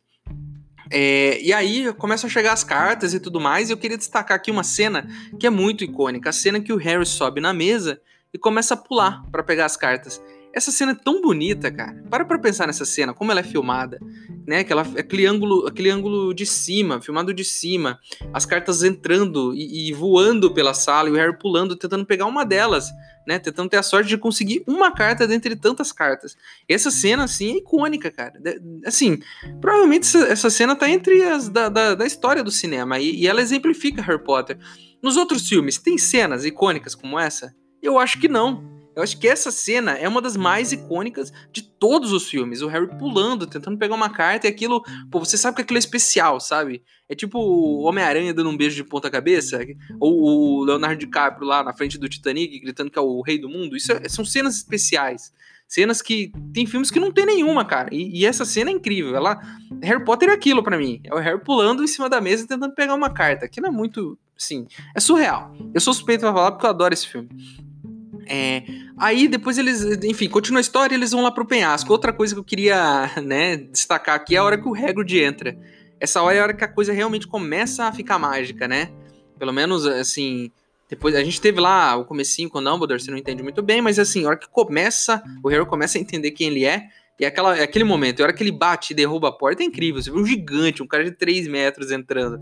É, 0.91 1.39
e 1.41 1.53
aí 1.53 1.93
começam 1.93 2.27
a 2.27 2.31
chegar 2.31 2.51
as 2.51 2.63
cartas 2.63 3.13
e 3.13 3.19
tudo 3.19 3.39
mais, 3.39 3.69
e 3.69 3.73
eu 3.73 3.77
queria 3.77 3.97
destacar 3.97 4.35
aqui 4.35 4.49
uma 4.49 4.63
cena 4.63 5.07
que 5.39 5.45
é 5.45 5.49
muito 5.49 5.83
icônica, 5.83 6.29
a 6.29 6.33
cena 6.33 6.59
que 6.59 6.73
o 6.73 6.77
Harry 6.77 7.05
sobe 7.05 7.39
na 7.39 7.53
mesa 7.53 8.01
e 8.33 8.37
começa 8.37 8.73
a 8.73 8.77
pular 8.77 9.23
para 9.31 9.43
pegar 9.43 9.65
as 9.65 9.77
cartas. 9.77 10.21
Essa 10.51 10.71
cena 10.71 10.93
é 10.93 10.95
tão 10.95 11.21
bonita, 11.21 11.71
cara. 11.71 12.03
Para 12.09 12.25
pra 12.25 12.39
pensar 12.39 12.65
nessa 12.65 12.83
cena, 12.83 13.13
como 13.13 13.31
ela 13.31 13.39
é 13.39 13.43
filmada, 13.43 13.99
né? 14.47 14.59
Aquela, 14.59 14.81
aquele, 14.81 15.25
ângulo, 15.27 15.67
aquele 15.67 15.91
ângulo 15.91 16.33
de 16.33 16.45
cima, 16.45 16.99
filmado 17.01 17.33
de 17.33 17.45
cima, 17.45 17.99
as 18.33 18.45
cartas 18.45 18.81
entrando 18.81 19.53
e, 19.53 19.89
e 19.89 19.93
voando 19.93 20.51
pela 20.51 20.73
sala 20.73 21.07
e 21.07 21.11
o 21.11 21.15
Harry 21.15 21.37
pulando, 21.37 21.75
tentando 21.75 22.05
pegar 22.05 22.25
uma 22.25 22.43
delas 22.43 22.89
né? 23.29 23.37
Tentando 23.37 23.69
ter 23.69 23.77
a 23.77 23.83
sorte 23.83 24.09
de 24.09 24.17
conseguir 24.17 24.63
uma 24.65 24.91
carta 24.91 25.27
dentre 25.27 25.55
tantas 25.55 25.91
cartas. 25.91 26.35
Essa 26.67 26.89
cena, 26.89 27.25
assim, 27.25 27.53
é 27.53 27.57
icônica, 27.57 28.09
cara. 28.09 28.33
Assim, 28.83 29.19
provavelmente 29.61 30.07
essa, 30.07 30.19
essa 30.27 30.49
cena 30.49 30.75
tá 30.75 30.89
entre 30.89 31.21
as 31.23 31.47
da, 31.47 31.69
da, 31.69 31.93
da 31.93 32.07
história 32.07 32.43
do 32.43 32.49
cinema 32.49 32.97
e, 32.97 33.21
e 33.21 33.27
ela 33.27 33.39
exemplifica 33.39 34.01
Harry 34.01 34.23
Potter. 34.23 34.57
Nos 34.99 35.15
outros 35.15 35.47
filmes, 35.47 35.77
tem 35.77 35.95
cenas 35.95 36.43
icônicas 36.43 36.95
como 36.95 37.19
essa? 37.19 37.53
Eu 37.81 37.97
acho 37.97 38.19
que 38.19 38.27
não. 38.27 38.79
Eu 38.95 39.03
acho 39.03 39.17
que 39.17 39.29
essa 39.29 39.49
cena 39.49 39.93
é 39.93 40.07
uma 40.09 40.21
das 40.21 40.35
mais 40.35 40.73
icônicas 40.73 41.31
de 41.53 41.61
todos 41.61 42.11
os 42.11 42.29
filmes. 42.29 42.61
O 42.61 42.67
Harry 42.67 42.87
pulando, 42.97 43.47
tentando 43.47 43.77
pegar 43.77 43.95
uma 43.95 44.09
carta 44.09 44.45
e 44.45 44.49
aquilo. 44.49 44.83
Pô, 45.09 45.19
você 45.19 45.37
sabe 45.37 45.55
que 45.55 45.61
aquilo 45.61 45.77
é 45.77 45.79
especial, 45.79 46.39
sabe? 46.41 46.83
É 47.07 47.15
tipo 47.15 47.39
o 47.39 47.83
Homem-Aranha 47.83 48.33
dando 48.33 48.49
um 48.49 48.57
beijo 48.57 48.75
de 48.75 48.83
ponta-cabeça, 48.83 49.59
ou 50.01 50.21
o 50.21 50.63
Leonardo 50.65 50.99
DiCaprio 50.99 51.47
lá 51.47 51.63
na 51.63 51.71
frente 51.71 51.97
do 51.97 52.09
Titanic 52.09 52.59
gritando 52.59 52.91
que 52.91 52.99
é 52.99 53.01
o 53.01 53.21
rei 53.21 53.39
do 53.39 53.47
mundo. 53.47 53.77
Isso 53.77 53.91
é, 53.93 54.09
são 54.09 54.25
cenas 54.25 54.57
especiais. 54.57 55.31
Cenas 55.65 56.01
que. 56.01 56.33
Tem 56.53 56.65
filmes 56.65 56.91
que 56.91 56.99
não 56.99 57.11
tem 57.11 57.25
nenhuma, 57.25 57.63
cara. 57.63 57.87
E, 57.93 58.19
e 58.19 58.25
essa 58.25 58.43
cena 58.43 58.69
é 58.69 58.73
incrível. 58.73 59.15
Ela. 59.15 59.39
Harry 59.81 60.03
Potter 60.03 60.27
é 60.27 60.33
aquilo 60.33 60.61
para 60.61 60.77
mim. 60.77 60.99
É 61.05 61.13
o 61.13 61.19
Harry 61.19 61.41
pulando 61.41 61.83
em 61.83 61.87
cima 61.87 62.09
da 62.09 62.19
mesa 62.19 62.45
tentando 62.45 62.73
pegar 62.73 62.95
uma 62.95 63.11
carta. 63.11 63.45
Aquilo 63.45 63.67
é 63.67 63.71
muito. 63.71 64.17
Sim, 64.35 64.67
é 64.93 64.99
surreal. 64.99 65.53
Eu 65.73 65.79
sou 65.79 65.93
suspeito 65.93 66.21
pra 66.21 66.33
falar 66.33 66.51
porque 66.51 66.65
eu 66.65 66.69
adoro 66.69 66.93
esse 66.93 67.07
filme. 67.07 67.29
É, 68.31 68.63
aí 68.95 69.27
depois 69.27 69.57
eles, 69.57 69.83
enfim, 70.03 70.29
continua 70.29 70.59
a 70.59 70.61
história 70.61 70.93
eles 70.93 71.11
vão 71.11 71.23
lá 71.23 71.31
pro 71.31 71.47
penhasco. 71.47 71.91
Outra 71.91 72.13
coisa 72.13 72.35
que 72.35 72.39
eu 72.39 72.43
queria, 72.43 73.09
né, 73.23 73.57
destacar 73.57 74.15
aqui 74.15 74.35
é 74.35 74.37
a 74.37 74.43
hora 74.43 74.57
que 74.57 74.69
o 74.69 74.75
Hagrid 74.75 75.19
entra. 75.19 75.57
Essa 75.99 76.21
hora 76.21 76.37
é 76.37 76.39
a 76.39 76.43
hora 76.43 76.53
que 76.53 76.63
a 76.63 76.67
coisa 76.67 76.93
realmente 76.93 77.27
começa 77.27 77.85
a 77.85 77.91
ficar 77.91 78.19
mágica, 78.19 78.67
né? 78.67 78.91
Pelo 79.37 79.51
menos, 79.51 79.85
assim, 79.85 80.51
depois 80.87 81.15
a 81.15 81.23
gente 81.23 81.41
teve 81.41 81.59
lá 81.59 81.95
o 81.95 82.05
comecinho 82.05 82.49
com 82.49 82.59
o 82.59 82.63
Dumbledore, 82.63 83.01
você 83.01 83.09
não 83.11 83.17
entende 83.17 83.41
muito 83.41 83.63
bem, 83.63 83.81
mas 83.81 83.97
assim, 83.97 84.25
a 84.25 84.29
hora 84.29 84.37
que 84.37 84.47
começa, 84.47 85.23
o 85.43 85.49
Harry 85.49 85.65
começa 85.65 85.97
a 85.97 86.01
entender 86.01 86.31
quem 86.31 86.47
ele 86.47 86.65
é, 86.65 86.87
e 87.19 87.25
aquela, 87.25 87.53
aquele 87.53 87.83
momento, 87.83 88.21
a 88.21 88.23
hora 88.23 88.33
que 88.33 88.41
ele 88.41 88.51
bate 88.51 88.93
e 88.93 88.95
derruba 88.95 89.27
a 89.27 89.31
porta, 89.31 89.61
é 89.61 89.65
incrível. 89.65 90.01
Você 90.01 90.09
vê 90.09 90.17
um 90.17 90.25
gigante, 90.25 90.81
um 90.81 90.87
cara 90.87 91.03
de 91.03 91.11
3 91.11 91.49
metros 91.49 91.91
entrando. 91.91 92.39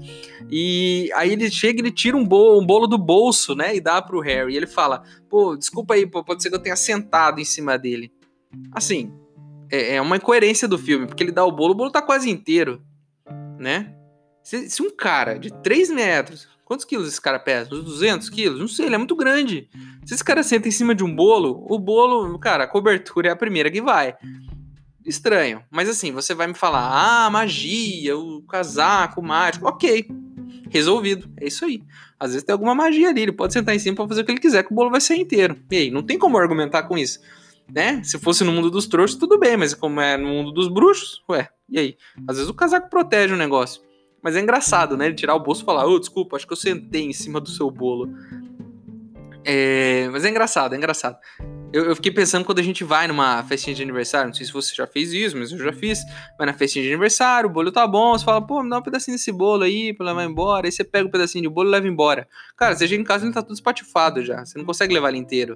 E 0.52 1.10
aí 1.16 1.32
ele 1.32 1.50
chega 1.50 1.80
e 1.80 1.82
ele 1.82 1.92
tira 1.92 2.16
um 2.16 2.24
bolo, 2.24 2.62
um 2.62 2.66
bolo 2.66 2.86
do 2.86 2.98
bolso, 2.98 3.56
né? 3.56 3.76
E 3.76 3.82
dá 3.82 4.00
pro 4.00 4.20
Harry. 4.20 4.54
E 4.54 4.58
ele 4.58 4.68
fala: 4.68 5.02
pô, 5.28 5.58
desculpa 5.58 5.96
aí, 5.96 6.06
pô, 6.06 6.24
pode 6.24 6.44
ser 6.44 6.50
que 6.50 6.56
eu 6.56 6.62
tenha 6.62 6.76
sentado 6.76 7.42
em 7.42 7.46
cima 7.46 7.76
dele. 7.76 8.12
Assim, 8.72 9.12
é, 9.72 9.96
é 9.96 10.02
uma 10.02 10.18
incoerência 10.18 10.68
do 10.68 10.78
filme, 10.78 11.08
porque 11.08 11.24
ele 11.24 11.32
dá 11.32 11.44
o 11.44 11.52
bolo, 11.52 11.72
o 11.72 11.76
bolo 11.76 11.92
tá 11.92 12.02
quase 12.02 12.30
inteiro, 12.30 12.80
né? 13.58 13.96
Se, 14.44 14.70
se 14.70 14.84
um 14.84 14.96
cara 14.96 15.40
de 15.40 15.52
3 15.64 15.90
metros, 15.90 16.48
quantos 16.64 16.86
quilos 16.86 17.08
esse 17.08 17.20
cara 17.20 17.40
pesa? 17.40 17.74
Uns 17.74 17.84
200 17.84 18.30
quilos? 18.30 18.60
Não 18.60 18.68
sei, 18.68 18.86
ele 18.86 18.96
é 18.96 19.00
muito 19.00 19.16
grande. 19.16 19.68
Se 20.06 20.14
esse 20.14 20.24
cara 20.24 20.44
senta 20.44 20.68
em 20.68 20.72
cima 20.72 20.94
de 20.94 21.04
um 21.04 21.14
bolo, 21.14 21.66
o 21.68 21.80
bolo, 21.80 22.38
cara, 22.38 22.66
a 22.66 22.68
cobertura 22.68 23.30
é 23.30 23.32
a 23.32 23.36
primeira 23.36 23.72
que 23.72 23.82
vai 23.82 24.16
estranho. 25.08 25.64
Mas 25.72 25.90
assim, 25.90 26.12
você 26.12 26.36
vai 26.36 26.48
me 26.48 26.54
falar, 26.54 27.26
ah, 27.26 27.30
magia, 27.30 28.18
o 28.18 28.42
casaco 28.44 29.22
mágico, 29.22 29.68
ok. 29.68 30.08
Resolvido. 30.70 31.30
É 31.40 31.48
isso 31.48 31.66
aí. 31.66 31.82
Às 32.20 32.32
vezes 32.32 32.44
tem 32.44 32.54
alguma 32.54 32.76
magia 32.76 33.10
ali, 33.10 33.22
ele 33.22 33.32
pode 33.32 33.54
sentar 33.54 33.76
em 33.76 33.80
cima 33.80 33.96
para 33.96 34.08
fazer 34.08 34.22
o 34.22 34.26
que 34.26 34.32
ele 34.32 34.40
quiser, 34.40 34.64
que 34.64 34.72
o 34.72 34.76
bolo 34.76 34.90
vai 34.90 35.02
ser 35.02 35.16
inteiro. 35.16 35.58
E 35.72 35.78
aí, 35.78 35.92
não 35.92 36.04
tem 36.04 36.18
como 36.18 36.38
argumentar 36.38 36.84
com 36.84 36.98
isso. 36.98 37.20
Né? 37.74 38.02
Se 38.04 38.18
fosse 38.18 38.44
no 38.44 38.52
mundo 38.52 38.70
dos 38.70 38.88
trouxas, 38.88 39.18
tudo 39.18 39.38
bem, 39.38 39.58
mas 39.58 39.74
como 39.74 40.00
é 40.00 40.18
no 40.18 40.28
mundo 40.28 40.52
dos 40.52 40.70
bruxos, 40.70 41.22
ué, 41.30 41.50
e 41.70 41.78
aí? 41.78 41.98
Às 42.28 42.38
vezes 42.38 42.50
o 42.50 42.54
casaco 42.54 42.90
protege 42.90 43.34
o 43.34 43.38
negócio. 43.38 43.82
Mas 44.24 44.36
é 44.36 44.40
engraçado, 44.40 44.98
né? 44.98 45.06
Ele 45.06 45.16
tirar 45.16 45.36
o 45.36 45.40
bolso 45.40 45.62
e 45.62 45.66
falar, 45.66 45.86
ô, 45.86 45.92
oh, 45.92 46.00
desculpa, 46.00 46.36
acho 46.36 46.48
que 46.48 46.54
eu 46.54 46.58
sentei 46.58 47.04
em 47.04 47.14
cima 47.14 47.40
do 47.40 47.50
seu 47.50 47.70
bolo. 47.70 48.10
É... 49.46 50.10
Mas 50.12 50.26
é 50.26 50.30
engraçado, 50.30 50.74
é 50.74 50.78
engraçado. 50.78 51.18
Eu, 51.78 51.86
eu, 51.86 51.96
fiquei 51.96 52.12
pensando 52.12 52.44
quando 52.44 52.58
a 52.58 52.64
gente 52.64 52.84
vai 52.84 53.08
numa 53.08 53.44
festinha 53.44 53.76
de 53.76 53.84
aniversário, 53.84 54.30
não 54.30 54.34
sei 54.34 54.48
se 54.48 54.52
você 54.52 54.74
já 54.74 54.88
fez 54.88 55.14
isso, 55.14 55.38
mas 55.38 55.52
eu 55.52 55.60
já 55.60 55.72
fiz. 55.72 56.00
Vai 56.36 56.48
na 56.48 56.54
festinha 56.54 56.84
de 56.84 56.90
aniversário, 56.90 57.48
o 57.48 57.54
bolo 57.54 57.72
tá 57.72 57.86
bom, 57.86 58.18
você 58.18 58.26
fala, 58.26 58.42
pô, 58.42 58.64
me 58.64 58.70
dá 58.72 58.80
um 58.80 58.82
pedacinho 58.82 59.16
desse 59.16 59.32
bolo 59.32 59.62
aí 59.62 59.94
pra 59.94 60.08
levar 60.08 60.26
embora. 60.26 60.66
Aí 60.66 60.72
você 60.72 60.84
pega 60.84 61.06
o 61.06 61.08
um 61.08 61.12
pedacinho 61.12 61.44
de 61.44 61.50
bolo 61.50 61.70
e 61.70 61.72
leva 61.72 61.88
embora. 61.88 62.28
Cara, 62.56 62.76
você 62.76 62.88
chega 62.88 63.00
em 63.00 63.06
casa 63.06 63.26
ele 63.26 63.34
tá 63.34 63.44
tudo 63.44 63.54
espatifado 63.54 64.26
já, 64.26 64.44
você 64.44 64.58
não 64.58 64.66
consegue 64.66 64.92
levar 64.92 65.10
ele 65.10 65.20
inteiro. 65.20 65.56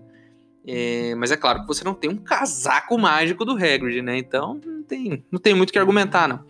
É, 0.64 1.16
mas 1.16 1.32
é 1.32 1.38
claro 1.38 1.62
que 1.62 1.68
você 1.68 1.84
não 1.84 1.96
tem 1.96 2.08
um 2.08 2.18
casaco 2.18 2.96
mágico 3.00 3.44
do 3.44 3.54
Hagrid, 3.54 4.04
né? 4.04 4.16
Então 4.20 4.62
não 4.64 4.84
tem, 4.84 5.26
não 5.32 5.40
tem 5.40 5.56
muito 5.56 5.72
o 5.72 5.74
que 5.74 5.80
argumentar, 5.80 6.28
não. 6.28 6.46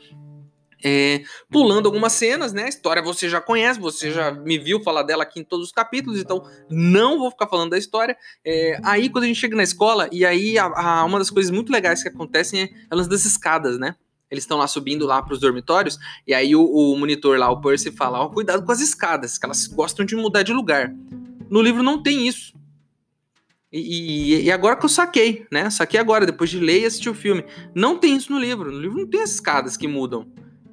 É, 0.83 1.23
pulando 1.49 1.85
algumas 1.85 2.13
cenas, 2.13 2.53
né? 2.53 2.63
A 2.63 2.69
história 2.69 3.01
você 3.01 3.29
já 3.29 3.39
conhece, 3.39 3.79
você 3.79 4.11
já 4.11 4.31
me 4.31 4.57
viu 4.57 4.81
falar 4.81 5.03
dela 5.03 5.23
aqui 5.23 5.39
em 5.39 5.43
todos 5.43 5.67
os 5.67 5.71
capítulos, 5.71 6.19
então 6.19 6.43
não 6.69 7.19
vou 7.19 7.29
ficar 7.29 7.47
falando 7.47 7.71
da 7.71 7.77
história. 7.77 8.17
É, 8.45 8.79
aí, 8.83 9.09
quando 9.09 9.25
a 9.25 9.27
gente 9.27 9.39
chega 9.39 9.55
na 9.55 9.63
escola, 9.63 10.09
e 10.11 10.25
aí 10.25 10.57
a, 10.57 10.65
a, 10.65 11.05
uma 11.05 11.19
das 11.19 11.29
coisas 11.29 11.51
muito 11.51 11.71
legais 11.71 12.01
que 12.01 12.09
acontecem 12.09 12.63
é 12.63 12.69
elas 12.89 13.07
das 13.07 13.25
escadas, 13.25 13.77
né? 13.77 13.95
Eles 14.29 14.45
estão 14.45 14.57
lá 14.57 14.65
subindo 14.65 15.05
lá 15.05 15.21
para 15.21 15.33
os 15.33 15.39
dormitórios, 15.39 15.99
e 16.25 16.33
aí 16.33 16.55
o, 16.55 16.63
o, 16.63 16.97
monitor 16.97 17.37
lá, 17.37 17.51
o 17.51 17.59
Percy, 17.59 17.91
fala: 17.91 18.21
Ó, 18.21 18.25
oh, 18.25 18.29
cuidado 18.29 18.65
com 18.65 18.71
as 18.71 18.79
escadas, 18.79 19.37
que 19.37 19.45
elas 19.45 19.67
gostam 19.67 20.05
de 20.05 20.15
mudar 20.15 20.41
de 20.41 20.53
lugar. 20.53 20.93
No 21.49 21.61
livro 21.61 21.83
não 21.83 22.01
tem 22.01 22.27
isso. 22.27 22.53
E, 23.71 23.79
e, 23.79 24.43
e, 24.43 24.51
agora 24.51 24.75
que 24.75 24.85
eu 24.85 24.89
saquei, 24.89 25.45
né? 25.51 25.69
Saquei 25.69 25.99
agora, 25.99 26.25
depois 26.25 26.49
de 26.49 26.59
ler 26.59 26.81
e 26.81 26.85
assistir 26.85 27.09
o 27.09 27.13
filme. 27.13 27.43
Não 27.75 27.97
tem 27.97 28.15
isso 28.15 28.31
no 28.31 28.39
livro. 28.39 28.71
No 28.71 28.79
livro 28.79 28.97
não 28.97 29.07
tem 29.07 29.21
as 29.21 29.31
escadas 29.31 29.77
que 29.77 29.87
mudam 29.87 30.27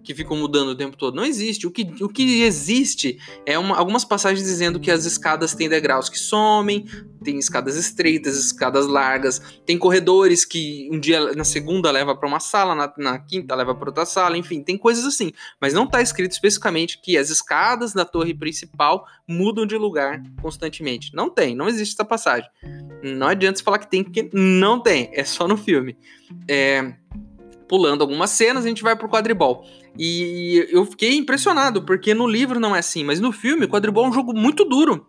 que 0.08 0.14
ficam 0.14 0.38
mudando 0.38 0.70
o 0.70 0.74
tempo 0.74 0.96
todo. 0.96 1.14
Não 1.14 1.22
existe. 1.22 1.66
O 1.66 1.70
que, 1.70 1.86
o 2.02 2.08
que 2.08 2.40
existe 2.42 3.18
é 3.44 3.58
uma, 3.58 3.76
algumas 3.76 4.06
passagens 4.06 4.42
dizendo 4.42 4.80
que 4.80 4.90
as 4.90 5.04
escadas 5.04 5.54
têm 5.54 5.68
degraus 5.68 6.08
que 6.08 6.18
somem, 6.18 6.86
tem 7.22 7.38
escadas 7.38 7.76
estreitas, 7.76 8.34
escadas 8.38 8.86
largas, 8.86 9.38
tem 9.66 9.76
corredores 9.76 10.46
que 10.46 10.88
um 10.90 10.98
dia 10.98 11.34
na 11.34 11.44
segunda 11.44 11.90
leva 11.90 12.16
para 12.16 12.26
uma 12.26 12.40
sala, 12.40 12.74
na, 12.74 12.90
na 12.96 13.18
quinta 13.18 13.54
leva 13.54 13.74
para 13.74 13.90
outra 13.90 14.06
sala, 14.06 14.38
enfim, 14.38 14.62
tem 14.62 14.78
coisas 14.78 15.04
assim. 15.04 15.30
Mas 15.60 15.74
não 15.74 15.84
está 15.84 16.00
escrito 16.00 16.32
especificamente 16.32 16.98
que 17.02 17.18
as 17.18 17.28
escadas 17.28 17.92
da 17.92 18.06
torre 18.06 18.32
principal 18.32 19.04
mudam 19.28 19.66
de 19.66 19.76
lugar 19.76 20.22
constantemente. 20.40 21.14
Não 21.14 21.28
tem, 21.28 21.54
não 21.54 21.68
existe 21.68 21.92
essa 21.92 22.04
passagem. 22.04 22.48
Não 23.02 23.28
adianta 23.28 23.58
você 23.58 23.62
falar 23.62 23.78
que 23.78 23.90
tem, 23.90 24.02
porque 24.02 24.30
não 24.32 24.80
tem. 24.80 25.10
É 25.12 25.22
só 25.22 25.46
no 25.46 25.58
filme. 25.58 25.98
É, 26.48 26.94
pulando 27.68 28.02
algumas 28.02 28.30
cenas, 28.30 28.64
a 28.64 28.68
gente 28.68 28.82
vai 28.82 28.96
pro 28.96 29.08
quadribol. 29.08 29.64
E 29.98 30.66
eu 30.70 30.84
fiquei 30.86 31.16
impressionado, 31.16 31.82
porque 31.82 32.14
no 32.14 32.26
livro 32.26 32.58
não 32.58 32.74
é 32.74 32.78
assim, 32.78 33.04
mas 33.04 33.20
no 33.20 33.32
filme, 33.32 33.66
quadribol 33.66 34.06
é 34.06 34.08
um 34.08 34.12
jogo 34.12 34.32
muito 34.32 34.64
duro. 34.64 35.06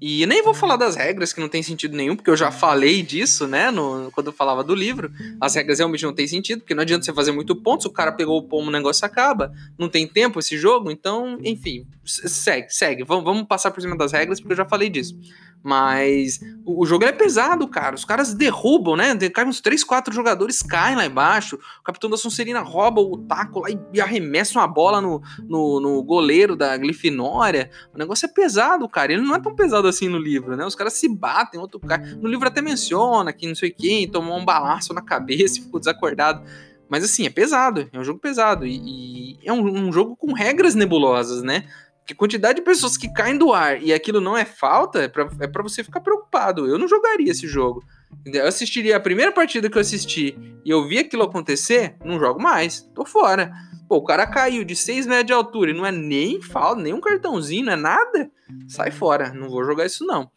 E 0.00 0.26
nem 0.26 0.42
vou 0.42 0.54
falar 0.54 0.76
das 0.76 0.96
regras, 0.96 1.32
que 1.32 1.40
não 1.40 1.48
tem 1.48 1.62
sentido 1.62 1.96
nenhum, 1.96 2.16
porque 2.16 2.30
eu 2.30 2.36
já 2.36 2.50
falei 2.50 3.02
disso, 3.02 3.46
né, 3.46 3.70
no, 3.70 4.10
quando 4.12 4.28
eu 4.28 4.32
falava 4.32 4.64
do 4.64 4.74
livro. 4.74 5.10
As 5.40 5.54
regras 5.54 5.78
realmente 5.78 6.04
não 6.04 6.14
tem 6.14 6.26
sentido, 6.26 6.60
porque 6.60 6.74
não 6.74 6.82
adianta 6.82 7.04
você 7.04 7.12
fazer 7.12 7.32
muito 7.32 7.54
ponto, 7.54 7.82
se 7.82 7.88
o 7.88 7.92
cara 7.92 8.12
pegou 8.12 8.38
o 8.38 8.42
pomo, 8.42 8.68
o 8.68 8.72
negócio 8.72 9.04
acaba. 9.04 9.52
Não 9.78 9.88
tem 9.88 10.06
tempo 10.06 10.38
esse 10.38 10.56
jogo, 10.56 10.90
então, 10.90 11.38
enfim, 11.44 11.86
segue, 12.04 12.70
segue. 12.70 13.04
Vamos, 13.04 13.24
vamos 13.24 13.44
passar 13.44 13.70
por 13.70 13.80
cima 13.80 13.96
das 13.96 14.12
regras, 14.12 14.40
porque 14.40 14.52
eu 14.52 14.56
já 14.56 14.64
falei 14.64 14.88
disso. 14.88 15.14
Mas 15.62 16.40
o, 16.64 16.84
jogo 16.84 17.04
é 17.04 17.12
pesado, 17.12 17.68
cara. 17.68 17.94
Os 17.94 18.04
caras 18.04 18.34
derrubam, 18.34 18.96
né? 18.96 19.16
Caem 19.30 19.48
uns 19.48 19.60
3, 19.60 19.84
4 19.84 20.12
jogadores, 20.12 20.60
caem 20.60 20.96
lá 20.96 21.06
embaixo. 21.06 21.56
O 21.80 21.84
capitão 21.84 22.10
da 22.10 22.16
Sonserina 22.16 22.60
rouba 22.60 23.00
o 23.00 23.18
taco 23.18 23.60
lá 23.60 23.68
e 23.92 24.00
arremessa 24.00 24.58
uma 24.58 24.66
bola 24.66 25.00
no, 25.00 25.22
no, 25.48 25.80
no, 25.80 26.02
goleiro 26.02 26.56
da 26.56 26.76
Glifinória. 26.76 27.70
O 27.94 27.98
negócio 27.98 28.26
é 28.26 28.28
pesado, 28.28 28.88
cara. 28.88 29.12
Ele 29.12 29.22
não 29.22 29.36
é 29.36 29.40
tão 29.40 29.54
pesado 29.54 29.86
assim 29.86 30.08
no 30.08 30.18
livro, 30.18 30.56
né? 30.56 30.66
Os 30.66 30.74
caras 30.74 30.94
se 30.94 31.08
batem, 31.08 31.60
outro 31.60 31.78
cara. 31.78 32.02
No 32.20 32.28
livro 32.28 32.48
até 32.48 32.60
menciona 32.60 33.32
que 33.32 33.46
não 33.46 33.54
sei 33.54 33.70
quem 33.70 34.10
tomou 34.10 34.36
um 34.36 34.44
balaço 34.44 34.92
na 34.92 35.02
cabeça 35.02 35.58
e 35.58 35.62
ficou 35.62 35.78
desacordado. 35.78 36.42
Mas 36.88 37.04
assim, 37.04 37.24
é 37.24 37.30
pesado, 37.30 37.88
é 37.90 37.98
um 37.98 38.04
jogo 38.04 38.18
pesado. 38.18 38.66
E, 38.66 38.76
e 38.76 39.38
é 39.44 39.52
um, 39.52 39.64
um, 39.64 39.92
jogo 39.92 40.14
com 40.14 40.34
regras 40.34 40.74
nebulosas, 40.74 41.42
né? 41.42 41.64
Que 42.06 42.14
quantidade 42.14 42.56
de 42.58 42.64
pessoas 42.64 42.96
que 42.96 43.12
caem 43.12 43.38
do 43.38 43.52
ar 43.52 43.80
e 43.80 43.92
aquilo 43.92 44.20
não 44.20 44.36
é 44.36 44.44
falta, 44.44 45.02
é 45.02 45.08
pra, 45.08 45.28
é 45.40 45.62
você 45.62 45.84
ficar 45.84 46.00
preocupado. 46.00 46.66
Eu 46.66 46.78
não 46.78 46.88
jogaria 46.88 47.30
esse 47.30 47.46
jogo. 47.46 47.84
Eu 48.26 48.46
assistiria 48.46 48.96
a 48.96 49.00
primeira 49.00 49.32
partida 49.32 49.70
que 49.70 49.76
eu 49.76 49.80
assisti 49.80 50.36
e 50.64 50.70
eu 50.70 50.86
vi 50.86 50.98
aquilo 50.98 51.22
acontecer, 51.22 51.96
não 52.04 52.18
jogo 52.18 52.42
mais. 52.42 52.80
Tô 52.94 53.04
fora. 53.04 53.52
Pô, 53.88 53.96
o 53.96 54.04
cara 54.04 54.26
caiu 54.26 54.64
de 54.64 54.74
6 54.74 55.06
metros 55.06 55.26
de 55.26 55.32
altura 55.32 55.70
e 55.70 55.74
não 55.74 55.86
é 55.86 55.92
nem 55.92 56.40
falta, 56.40 56.82
nem 56.82 56.92
um 56.92 57.00
cartãozinho, 57.00 57.66
não 57.66 57.72
é 57.72 57.76
nada. 57.76 58.30
Sai 58.68 58.90
fora, 58.90 59.32
não 59.32 59.48
vou 59.48 59.64
jogar 59.64 59.86
isso 59.86 60.04
não. 60.04 60.30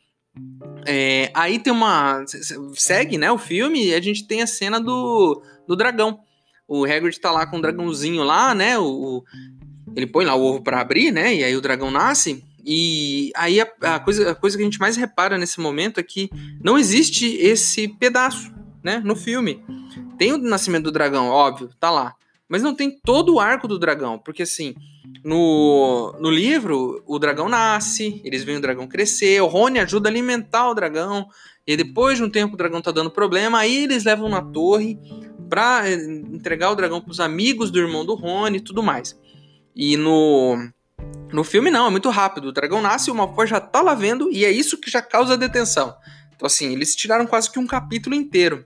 É, 0.85 1.31
aí 1.33 1.59
tem 1.59 1.71
uma. 1.71 2.23
Segue, 2.73 3.17
né? 3.17 3.31
O 3.31 3.37
filme 3.37 3.87
e 3.87 3.93
a 3.93 4.01
gente 4.01 4.27
tem 4.27 4.41
a 4.41 4.47
cena 4.47 4.79
do, 4.79 5.41
do 5.67 5.75
dragão. 5.75 6.19
O 6.67 6.83
Hagrid 6.83 7.19
tá 7.19 7.31
lá 7.31 7.45
com 7.45 7.57
o 7.57 7.61
dragãozinho 7.61 8.23
lá, 8.23 8.53
né? 8.53 8.77
O, 8.77 9.23
ele 9.95 10.07
põe 10.07 10.25
lá 10.25 10.35
o 10.35 10.43
ovo 10.43 10.61
para 10.61 10.81
abrir, 10.81 11.11
né? 11.11 11.33
E 11.35 11.43
aí 11.43 11.55
o 11.55 11.61
dragão 11.61 11.89
nasce. 11.89 12.43
E 12.65 13.31
aí 13.35 13.61
a, 13.61 13.67
a, 13.81 13.99
coisa, 13.99 14.31
a 14.31 14.35
coisa 14.35 14.57
que 14.57 14.63
a 14.63 14.65
gente 14.65 14.79
mais 14.79 14.97
repara 14.97 15.37
nesse 15.37 15.59
momento 15.59 15.99
é 15.99 16.03
que 16.03 16.29
não 16.63 16.77
existe 16.77 17.35
esse 17.37 17.87
pedaço, 17.87 18.51
né? 18.83 19.01
No 19.03 19.15
filme. 19.15 19.63
Tem 20.17 20.33
o 20.33 20.37
nascimento 20.37 20.85
do 20.85 20.91
dragão, 20.91 21.27
óbvio, 21.27 21.69
tá 21.79 21.91
lá. 21.91 22.15
Mas 22.47 22.61
não 22.61 22.75
tem 22.75 22.91
todo 22.91 23.35
o 23.35 23.39
arco 23.39 23.67
do 23.67 23.79
dragão, 23.79 24.19
porque 24.19 24.43
assim, 24.43 24.75
no, 25.23 26.15
no 26.19 26.29
livro, 26.29 27.03
o 27.07 27.17
dragão 27.17 27.49
nasce, 27.49 28.21
eles 28.23 28.43
veem 28.43 28.59
o 28.59 28.61
dragão 28.61 28.87
crescer, 28.87 29.41
o 29.41 29.47
Rony 29.47 29.79
ajuda 29.79 30.09
a 30.09 30.11
alimentar 30.11 30.69
o 30.69 30.75
dragão, 30.75 31.27
e 31.65 31.75
depois 31.75 32.17
de 32.17 32.23
um 32.23 32.29
tempo 32.29 32.53
o 32.53 32.57
dragão 32.57 32.81
tá 32.81 32.91
dando 32.91 33.09
problema, 33.09 33.59
aí 33.59 33.83
eles 33.83 34.03
levam 34.03 34.29
na 34.29 34.41
torre 34.41 34.99
pra 35.49 35.89
eh, 35.89 35.95
entregar 35.95 36.69
o 36.69 36.75
dragão 36.75 37.01
pros 37.01 37.19
amigos 37.19 37.71
do 37.71 37.79
irmão 37.79 38.05
do 38.05 38.13
Rony 38.13 38.57
e 38.57 38.61
tudo 38.61 38.83
mais. 38.83 39.19
E 39.75 39.97
no, 39.97 40.57
no 41.31 41.43
filme 41.43 41.69
não, 41.69 41.87
é 41.87 41.89
muito 41.89 42.09
rápido. 42.09 42.45
O 42.47 42.51
dragão 42.51 42.81
nasce, 42.81 43.11
o 43.11 43.15
Malfoy 43.15 43.45
já 43.45 43.59
tá 43.59 43.81
lá 43.81 43.93
vendo 43.93 44.31
e 44.31 44.45
é 44.45 44.51
isso 44.51 44.79
que 44.79 44.89
já 44.89 45.01
causa 45.01 45.37
detenção. 45.37 45.95
Então 46.35 46.45
assim, 46.45 46.71
eles 46.71 46.95
tiraram 46.95 47.27
quase 47.27 47.51
que 47.51 47.59
um 47.59 47.67
capítulo 47.67 48.15
inteiro. 48.15 48.65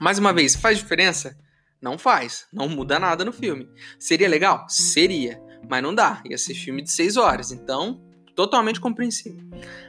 Mais 0.00 0.18
uma 0.18 0.32
vez, 0.32 0.56
faz 0.56 0.78
diferença? 0.78 1.38
Não 1.80 1.98
faz, 1.98 2.46
não 2.52 2.68
muda 2.68 2.98
nada 2.98 3.24
no 3.24 3.32
filme. 3.32 3.68
Seria 3.98 4.28
legal? 4.28 4.66
Seria, 4.68 5.40
mas 5.68 5.82
não 5.82 5.94
dá. 5.94 6.22
Ia 6.24 6.38
ser 6.38 6.54
filme 6.54 6.82
de 6.82 6.90
seis 6.90 7.16
horas, 7.16 7.52
então 7.52 8.00
totalmente 8.34 8.80
compreensível. 8.80 9.44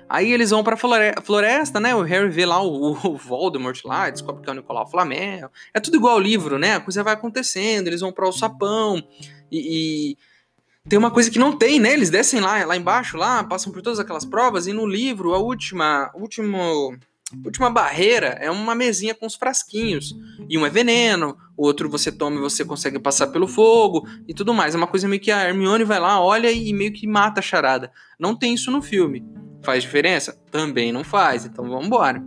Aí 0.07 0.31
eles 0.31 0.51
vão 0.51 0.63
pra 0.63 0.77
floresta, 0.77 1.79
né? 1.79 1.95
O 1.95 2.03
Harry 2.03 2.29
vê 2.29 2.45
lá 2.45 2.61
o, 2.61 2.91
o 2.91 3.17
Voldemort 3.17 3.83
lá, 3.83 4.09
descobre 4.09 4.43
que 4.43 4.49
é 4.49 4.53
o 4.53 4.55
Nicolau 4.55 4.89
Flamel. 4.89 5.49
É 5.73 5.79
tudo 5.79 5.97
igual 5.97 6.13
ao 6.13 6.19
livro, 6.19 6.59
né? 6.59 6.75
A 6.75 6.79
coisa 6.79 7.03
vai 7.03 7.13
acontecendo, 7.13 7.87
eles 7.87 8.01
vão 8.01 8.11
para 8.11 8.27
o 8.27 8.31
sapão 8.31 9.03
e, 9.51 10.11
e 10.11 10.17
tem 10.87 10.99
uma 10.99 11.11
coisa 11.11 11.31
que 11.31 11.39
não 11.39 11.57
tem, 11.57 11.79
né? 11.79 11.93
Eles 11.93 12.09
descem 12.09 12.39
lá, 12.39 12.63
lá 12.65 12.77
embaixo, 12.77 13.17
lá, 13.17 13.43
passam 13.43 13.71
por 13.71 13.81
todas 13.81 13.99
aquelas 13.99 14.25
provas, 14.25 14.67
e 14.67 14.73
no 14.73 14.85
livro, 14.85 15.33
a 15.33 15.39
última, 15.39 16.11
último, 16.13 16.95
última 17.43 17.69
barreira 17.69 18.37
é 18.39 18.51
uma 18.51 18.75
mesinha 18.75 19.15
com 19.15 19.25
os 19.25 19.35
frasquinhos. 19.35 20.15
E 20.47 20.57
um 20.57 20.65
é 20.65 20.69
veneno, 20.69 21.37
o 21.57 21.65
outro 21.65 21.89
você 21.89 22.11
toma 22.11 22.37
e 22.37 22.41
você 22.41 22.63
consegue 22.63 22.99
passar 22.99 23.27
pelo 23.27 23.47
fogo 23.47 24.07
e 24.27 24.33
tudo 24.33 24.53
mais. 24.53 24.75
É 24.75 24.77
uma 24.77 24.87
coisa 24.87 25.07
meio 25.07 25.21
que 25.21 25.31
a 25.31 25.47
Hermione 25.47 25.83
vai 25.83 25.99
lá, 25.99 26.21
olha 26.21 26.51
e 26.51 26.71
meio 26.71 26.93
que 26.93 27.07
mata 27.07 27.39
a 27.39 27.43
charada. 27.43 27.91
Não 28.19 28.35
tem 28.35 28.53
isso 28.53 28.69
no 28.69 28.81
filme. 28.81 29.25
Faz 29.63 29.81
diferença? 29.81 30.39
Também 30.51 30.91
não 30.91 31.03
faz, 31.03 31.45
então 31.45 31.67
vamos 31.67 31.87
embora. 31.87 32.23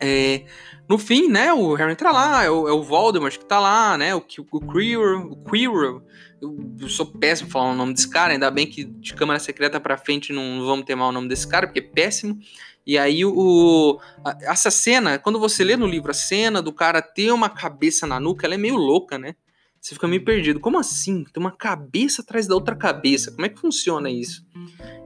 É, 0.00 0.44
no 0.90 0.98
fim, 0.98 1.28
né, 1.28 1.52
o 1.52 1.72
Harry 1.74 1.92
entra 1.92 2.10
lá, 2.10 2.42
é 2.42 2.50
o, 2.50 2.66
é 2.66 2.72
o 2.72 2.82
Voldemort 2.82 3.38
que 3.38 3.44
tá 3.44 3.60
lá, 3.60 3.96
né, 3.96 4.12
o, 4.12 4.18
o 4.18 4.60
Quirrell, 4.72 5.30
o 5.30 5.36
Quirrell, 5.44 6.02
eu, 6.42 6.88
sou 6.88 7.06
péssimo 7.06 7.48
falar 7.48 7.70
o 7.70 7.76
nome 7.76 7.94
desse 7.94 8.10
cara, 8.10 8.32
ainda 8.32 8.50
bem 8.50 8.66
que 8.66 8.82
de 8.82 9.14
Câmara 9.14 9.38
Secreta 9.38 9.78
pra 9.78 9.96
frente 9.96 10.32
não 10.32 10.66
vamos 10.66 10.84
ter 10.84 10.96
mal 10.96 11.10
o 11.10 11.12
nome 11.12 11.28
desse 11.28 11.46
cara, 11.46 11.68
porque 11.68 11.78
é 11.78 11.82
péssimo. 11.82 12.40
E 12.84 12.98
aí 12.98 13.24
o, 13.24 14.00
essa 14.40 14.68
cena, 14.68 15.16
quando 15.16 15.38
você 15.38 15.62
lê 15.62 15.76
no 15.76 15.86
livro 15.86 16.10
a 16.10 16.14
cena 16.14 16.60
do 16.60 16.72
cara 16.72 17.00
ter 17.00 17.30
uma 17.30 17.48
cabeça 17.48 18.04
na 18.04 18.18
nuca, 18.18 18.44
ela 18.44 18.54
é 18.54 18.58
meio 18.58 18.74
louca, 18.74 19.16
né? 19.16 19.36
Você 19.80 19.94
fica 19.94 20.08
meio 20.08 20.24
perdido. 20.24 20.58
Como 20.58 20.76
assim? 20.76 21.22
Tem 21.24 21.40
uma 21.40 21.52
cabeça 21.52 22.20
atrás 22.22 22.48
da 22.48 22.54
outra 22.54 22.74
cabeça. 22.74 23.30
Como 23.30 23.46
é 23.46 23.48
que 23.48 23.60
funciona 23.60 24.10
isso? 24.10 24.44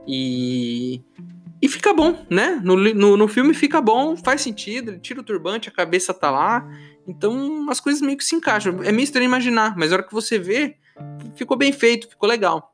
E 0.07 1.01
e 1.65 1.67
fica 1.67 1.91
bom, 1.91 2.23
né? 2.29 2.61
No, 2.63 2.75
no, 2.75 3.17
no, 3.17 3.27
filme 3.27 3.51
fica 3.55 3.81
bom, 3.81 4.15
faz 4.15 4.41
sentido, 4.41 4.91
ele 4.91 4.99
tira 4.99 5.19
o 5.19 5.23
turbante, 5.23 5.67
a 5.67 5.71
cabeça 5.71 6.13
tá 6.13 6.29
lá. 6.29 6.63
Então 7.07 7.67
as 7.71 7.79
coisas 7.79 8.03
meio 8.03 8.17
que 8.19 8.23
se 8.23 8.35
encaixam. 8.35 8.83
É 8.83 8.91
meio 8.91 9.03
estranho 9.03 9.25
imaginar, 9.25 9.75
mas 9.75 9.91
a 9.91 9.95
hora 9.95 10.03
que 10.03 10.13
você 10.13 10.37
vê, 10.37 10.77
ficou 11.35 11.57
bem 11.57 11.73
feito, 11.73 12.07
ficou 12.07 12.29
legal. 12.29 12.71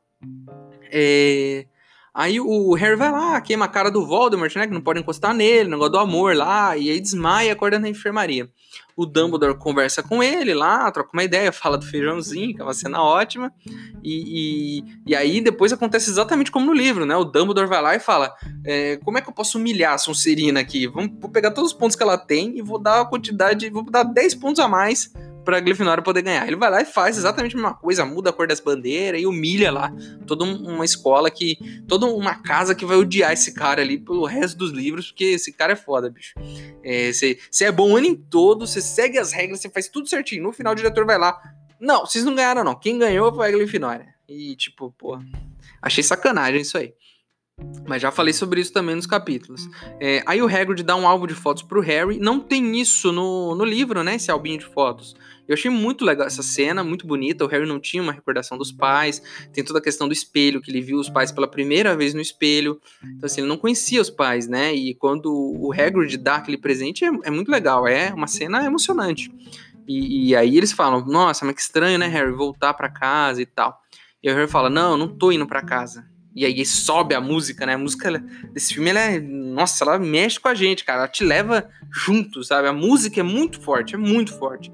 É... 0.90 1.66
Aí 2.14 2.38
o 2.38 2.74
Harry 2.74 2.94
vai 2.94 3.10
lá, 3.10 3.40
queima 3.40 3.64
a 3.64 3.68
cara 3.68 3.90
do 3.90 4.06
Voldemort, 4.06 4.54
né? 4.56 4.66
Que 4.66 4.74
não 4.74 4.82
pode 4.82 5.00
encostar 5.00 5.32
nele, 5.32 5.70
negócio 5.70 5.92
do 5.92 5.98
amor 5.98 6.36
lá, 6.36 6.76
e 6.76 6.90
aí 6.90 7.00
desmaia 7.00 7.48
e 7.48 7.50
acorda 7.50 7.78
na 7.78 7.88
enfermaria. 7.88 8.50
O 8.94 9.06
Dumbledore 9.06 9.56
conversa 9.56 10.02
com 10.02 10.22
ele 10.22 10.52
lá, 10.52 10.90
troca 10.90 11.08
uma 11.14 11.24
ideia, 11.24 11.50
fala 11.50 11.78
do 11.78 11.86
feijãozinho, 11.86 12.54
que 12.54 12.60
é 12.60 12.64
uma 12.64 12.74
cena 12.74 13.02
ótima. 13.02 13.50
E, 14.04 14.82
e, 14.82 14.84
e 15.06 15.16
aí 15.16 15.40
depois 15.40 15.72
acontece 15.72 16.10
exatamente 16.10 16.50
como 16.50 16.66
no 16.66 16.74
livro, 16.74 17.06
né? 17.06 17.16
O 17.16 17.24
Dumbledore 17.24 17.66
vai 17.66 17.80
lá 17.80 17.96
e 17.96 18.00
fala: 18.00 18.34
é, 18.64 18.98
Como 18.98 19.16
é 19.16 19.22
que 19.22 19.30
eu 19.30 19.34
posso 19.34 19.56
humilhar 19.56 19.94
a 19.94 19.98
Sonserina 19.98 20.60
aqui? 20.60 20.86
Vou 20.86 21.08
pegar 21.30 21.52
todos 21.52 21.72
os 21.72 21.78
pontos 21.78 21.96
que 21.96 22.02
ela 22.02 22.18
tem 22.18 22.58
e 22.58 22.62
vou 22.62 22.78
dar 22.78 23.00
a 23.00 23.04
quantidade, 23.06 23.70
vou 23.70 23.84
dar 23.90 24.02
10 24.02 24.34
pontos 24.34 24.60
a 24.60 24.68
mais 24.68 25.10
pra 25.44 25.60
Grifinória 25.60 26.02
poder 26.02 26.22
ganhar. 26.22 26.46
Ele 26.46 26.56
vai 26.56 26.70
lá 26.70 26.82
e 26.82 26.84
faz 26.84 27.16
exatamente 27.16 27.54
a 27.54 27.58
mesma 27.58 27.74
coisa, 27.74 28.04
muda 28.04 28.30
a 28.30 28.32
cor 28.32 28.46
das 28.46 28.60
bandeiras 28.60 29.20
e 29.20 29.26
humilha 29.26 29.70
lá 29.70 29.92
toda 30.26 30.44
uma 30.44 30.84
escola 30.84 31.30
que. 31.30 31.58
toda 31.86 32.06
uma 32.06 32.36
casa 32.36 32.74
que 32.74 32.84
vai 32.84 32.96
odiar 32.96 33.32
esse 33.32 33.52
cara 33.52 33.82
ali 33.82 33.98
pelo 33.98 34.24
resto 34.24 34.56
dos 34.56 34.70
livros, 34.70 35.08
porque 35.08 35.24
esse 35.24 35.52
cara 35.52 35.72
é 35.72 35.76
foda, 35.76 36.10
bicho. 36.10 36.34
Você 37.12 37.38
é, 37.60 37.64
é, 37.66 37.72
bom 37.72 37.92
o 37.92 37.96
ano 37.96 38.06
em 38.06 38.14
todo, 38.14 38.66
você 38.66 38.80
segue 38.80 39.18
as 39.18 39.32
regras, 39.32 39.60
você 39.60 39.70
faz 39.70 39.88
tudo 39.88 40.08
certinho. 40.08 40.42
No 40.42 40.52
final 40.52 40.72
o 40.72 40.76
diretor 40.76 41.04
vai 41.04 41.18
lá. 41.18 41.40
Não, 41.80 42.06
vocês 42.06 42.24
não 42.24 42.34
ganharam, 42.34 42.62
não. 42.62 42.74
Quem 42.74 42.98
ganhou 42.98 43.34
foi 43.34 43.48
a 43.48 43.50
Grifinória. 43.50 44.06
E, 44.28 44.54
tipo, 44.56 44.94
pô, 44.96 45.18
achei 45.80 46.02
sacanagem 46.02 46.60
isso 46.60 46.78
aí. 46.78 46.94
Mas 47.86 48.00
já 48.00 48.10
falei 48.10 48.32
sobre 48.32 48.60
isso 48.60 48.72
também 48.72 48.94
nos 48.94 49.06
capítulos. 49.06 49.68
É, 50.00 50.22
aí 50.26 50.40
o 50.40 50.46
Hagrid 50.46 50.82
dá 50.82 50.96
um 50.96 51.06
álbum 51.06 51.26
de 51.26 51.34
fotos 51.34 51.62
pro 51.62 51.80
Harry. 51.80 52.18
Não 52.18 52.40
tem 52.40 52.80
isso 52.80 53.12
no, 53.12 53.54
no 53.54 53.64
livro, 53.64 54.02
né? 54.02 54.16
Esse 54.16 54.30
albinho 54.30 54.58
de 54.58 54.66
fotos. 54.66 55.14
Eu 55.46 55.54
achei 55.54 55.70
muito 55.70 56.04
legal 56.04 56.26
essa 56.26 56.42
cena, 56.42 56.84
muito 56.84 57.06
bonita. 57.06 57.44
O 57.44 57.48
Harry 57.48 57.66
não 57.66 57.80
tinha 57.80 58.02
uma 58.02 58.12
recordação 58.12 58.56
dos 58.56 58.70
pais. 58.70 59.22
Tem 59.52 59.64
toda 59.64 59.80
a 59.80 59.82
questão 59.82 60.06
do 60.06 60.12
espelho, 60.12 60.60
que 60.60 60.70
ele 60.70 60.80
viu 60.80 60.98
os 60.98 61.10
pais 61.10 61.32
pela 61.32 61.48
primeira 61.48 61.96
vez 61.96 62.14
no 62.14 62.20
espelho. 62.20 62.80
Então, 63.02 63.26
assim, 63.26 63.40
ele 63.40 63.48
não 63.48 63.58
conhecia 63.58 64.00
os 64.00 64.08
pais, 64.08 64.46
né? 64.46 64.74
E 64.74 64.94
quando 64.94 65.26
o 65.26 65.72
Hagrid 65.72 66.16
dá 66.16 66.36
aquele 66.36 66.56
presente, 66.56 67.04
é, 67.04 67.10
é 67.24 67.30
muito 67.30 67.50
legal. 67.50 67.86
É 67.86 68.14
uma 68.14 68.28
cena 68.28 68.64
emocionante. 68.64 69.30
E, 69.86 70.28
e, 70.28 70.36
aí 70.36 70.56
eles 70.56 70.72
falam: 70.72 71.04
Nossa, 71.04 71.44
mas 71.44 71.56
que 71.56 71.60
estranho, 71.60 71.98
né, 71.98 72.06
Harry, 72.06 72.32
voltar 72.32 72.72
para 72.74 72.88
casa 72.88 73.42
e 73.42 73.46
tal. 73.46 73.78
E 74.22 74.30
o 74.30 74.34
Harry 74.34 74.48
fala: 74.48 74.70
Não, 74.70 74.96
não 74.96 75.08
tô 75.08 75.32
indo 75.32 75.46
para 75.46 75.60
casa. 75.60 76.11
E 76.34 76.46
aí 76.46 76.64
sobe 76.64 77.14
a 77.14 77.20
música, 77.20 77.66
né? 77.66 77.74
A 77.74 77.78
música 77.78 78.18
desse 78.52 78.74
filme, 78.74 78.90
ela 78.90 79.00
é. 79.00 79.20
Nossa, 79.20 79.84
ela 79.84 79.98
mexe 79.98 80.40
com 80.40 80.48
a 80.48 80.54
gente, 80.54 80.84
cara. 80.84 81.00
Ela 81.00 81.08
te 81.08 81.24
leva 81.24 81.68
junto, 81.90 82.42
sabe? 82.42 82.68
A 82.68 82.72
música 82.72 83.20
é 83.20 83.22
muito 83.22 83.60
forte, 83.60 83.94
é 83.94 83.98
muito 83.98 84.36
forte. 84.38 84.72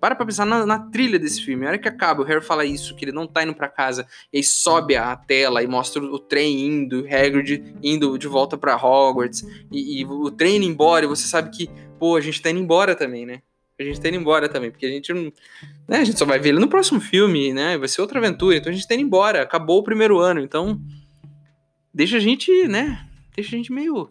Para 0.00 0.14
pra 0.14 0.26
pensar 0.26 0.44
na, 0.44 0.66
na, 0.66 0.78
trilha 0.78 1.18
desse 1.18 1.42
filme. 1.42 1.64
A 1.64 1.70
hora 1.70 1.78
que 1.78 1.88
acaba, 1.88 2.22
o 2.22 2.24
Harry 2.24 2.44
fala 2.44 2.64
isso, 2.64 2.94
que 2.94 3.04
ele 3.04 3.12
não 3.12 3.26
tá 3.26 3.42
indo 3.42 3.54
para 3.54 3.68
casa, 3.68 4.06
e 4.32 4.38
aí 4.38 4.44
sobe 4.44 4.94
a 4.94 5.16
tela 5.16 5.62
e 5.62 5.66
mostra 5.66 6.02
o, 6.02 6.18
trem 6.18 6.66
indo, 6.66 7.02
o 7.02 7.06
Hagrid 7.06 7.74
indo 7.82 8.18
de 8.18 8.28
volta 8.28 8.58
para 8.58 8.76
Hogwarts, 8.76 9.42
e, 9.72 10.00
e, 10.00 10.04
o 10.04 10.30
trem 10.30 10.56
indo 10.56 10.66
embora, 10.66 11.06
e 11.06 11.08
você 11.08 11.26
sabe 11.26 11.50
que, 11.50 11.70
pô, 11.98 12.14
a 12.14 12.20
gente 12.20 12.42
tá 12.42 12.50
indo 12.50 12.60
embora 12.60 12.94
também, 12.94 13.24
né? 13.24 13.40
A 13.78 13.82
gente 13.82 14.00
tá 14.00 14.08
indo 14.08 14.16
embora 14.16 14.48
também, 14.48 14.70
porque 14.70 14.86
a 14.86 14.90
gente 14.90 15.12
não. 15.12 15.32
Né, 15.86 15.98
a 15.98 16.04
gente 16.04 16.18
só 16.18 16.24
vai 16.24 16.38
ver 16.38 16.50
ele 16.50 16.60
no 16.60 16.68
próximo 16.68 17.00
filme, 17.00 17.52
né? 17.52 17.76
Vai 17.76 17.88
ser 17.88 18.00
outra 18.00 18.18
aventura, 18.18 18.56
então 18.56 18.70
a 18.70 18.74
gente 18.74 18.88
tá 18.88 18.94
indo 18.94 19.02
embora. 19.02 19.42
Acabou 19.42 19.78
o 19.78 19.84
primeiro 19.84 20.18
ano, 20.18 20.40
então. 20.40 20.80
Deixa 21.92 22.16
a 22.18 22.20
gente, 22.20 22.68
né? 22.68 23.06
deixa 23.36 23.54
a 23.54 23.58
gente 23.58 23.72
meio 23.72 24.10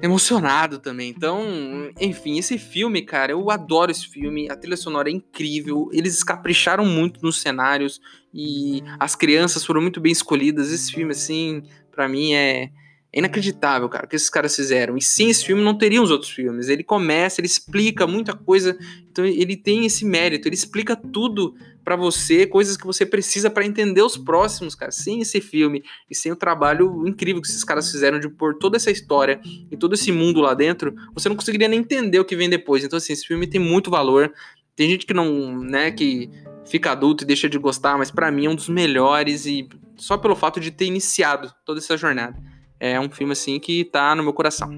emocionado 0.00 0.78
também. 0.78 1.10
Então, 1.10 1.90
enfim, 2.00 2.38
esse 2.38 2.58
filme, 2.58 3.02
cara, 3.02 3.32
eu 3.32 3.50
adoro 3.50 3.90
esse 3.90 4.06
filme. 4.06 4.48
A 4.50 4.56
trilha 4.56 4.76
sonora 4.76 5.08
é 5.08 5.12
incrível. 5.12 5.88
Eles 5.92 6.22
capricharam 6.22 6.84
muito 6.84 7.20
nos 7.22 7.40
cenários 7.40 8.00
e 8.32 8.82
as 9.00 9.16
crianças 9.16 9.64
foram 9.64 9.80
muito 9.80 10.00
bem 10.00 10.12
escolhidas. 10.12 10.70
Esse 10.70 10.92
filme, 10.92 11.12
assim, 11.12 11.62
para 11.90 12.08
mim 12.08 12.34
é 12.34 12.70
é 13.12 13.18
inacreditável, 13.18 13.88
cara, 13.88 14.04
o 14.04 14.08
que 14.08 14.16
esses 14.16 14.28
caras 14.28 14.54
fizeram. 14.54 14.96
E 14.96 15.02
sem 15.02 15.30
esse 15.30 15.44
filme 15.44 15.62
não 15.62 15.76
teriam 15.76 16.04
os 16.04 16.10
outros 16.10 16.30
filmes. 16.30 16.68
Ele 16.68 16.82
começa, 16.82 17.40
ele 17.40 17.46
explica 17.46 18.06
muita 18.06 18.34
coisa, 18.34 18.76
então 19.10 19.24
ele 19.24 19.56
tem 19.56 19.86
esse 19.86 20.04
mérito, 20.04 20.48
ele 20.48 20.54
explica 20.54 20.94
tudo 20.94 21.54
para 21.82 21.96
você, 21.96 22.46
coisas 22.46 22.76
que 22.76 22.84
você 22.84 23.06
precisa 23.06 23.48
para 23.48 23.64
entender 23.64 24.02
os 24.02 24.16
próximos, 24.16 24.74
cara. 24.74 24.90
Sem 24.90 25.20
esse 25.20 25.40
filme 25.40 25.82
e 26.10 26.14
sem 26.14 26.32
o 26.32 26.36
trabalho 26.36 27.06
incrível 27.06 27.40
que 27.40 27.48
esses 27.48 27.62
caras 27.64 27.90
fizeram 27.90 28.18
de 28.18 28.28
pôr 28.28 28.58
toda 28.58 28.76
essa 28.76 28.90
história 28.90 29.40
e 29.70 29.76
todo 29.76 29.94
esse 29.94 30.10
mundo 30.10 30.40
lá 30.40 30.52
dentro, 30.52 30.94
você 31.14 31.28
não 31.28 31.36
conseguiria 31.36 31.68
nem 31.68 31.78
entender 31.78 32.18
o 32.18 32.24
que 32.24 32.36
vem 32.36 32.50
depois. 32.50 32.84
Então 32.84 32.96
assim, 32.96 33.12
esse 33.12 33.26
filme 33.26 33.46
tem 33.46 33.60
muito 33.60 33.90
valor. 33.90 34.32
Tem 34.74 34.90
gente 34.90 35.06
que 35.06 35.14
não, 35.14 35.58
né, 35.58 35.90
que 35.90 36.28
fica 36.66 36.90
adulto 36.90 37.24
e 37.24 37.26
deixa 37.26 37.48
de 37.48 37.56
gostar, 37.56 37.96
mas 37.96 38.10
para 38.10 38.30
mim 38.30 38.46
é 38.46 38.50
um 38.50 38.54
dos 38.54 38.68
melhores 38.68 39.46
e 39.46 39.68
só 39.96 40.18
pelo 40.18 40.36
fato 40.36 40.60
de 40.60 40.70
ter 40.70 40.84
iniciado 40.84 41.50
toda 41.64 41.78
essa 41.78 41.96
jornada 41.96 42.36
é 42.78 42.98
um 43.00 43.10
filme 43.10 43.32
assim 43.32 43.58
que 43.58 43.84
tá 43.84 44.14
no 44.14 44.22
meu 44.22 44.32
coração. 44.32 44.70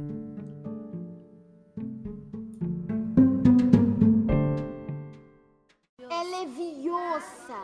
É 6.11 6.23
leviosa 6.25 7.59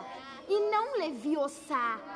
e 0.47 0.59
não 0.71 0.97
leviosa. 0.97 2.15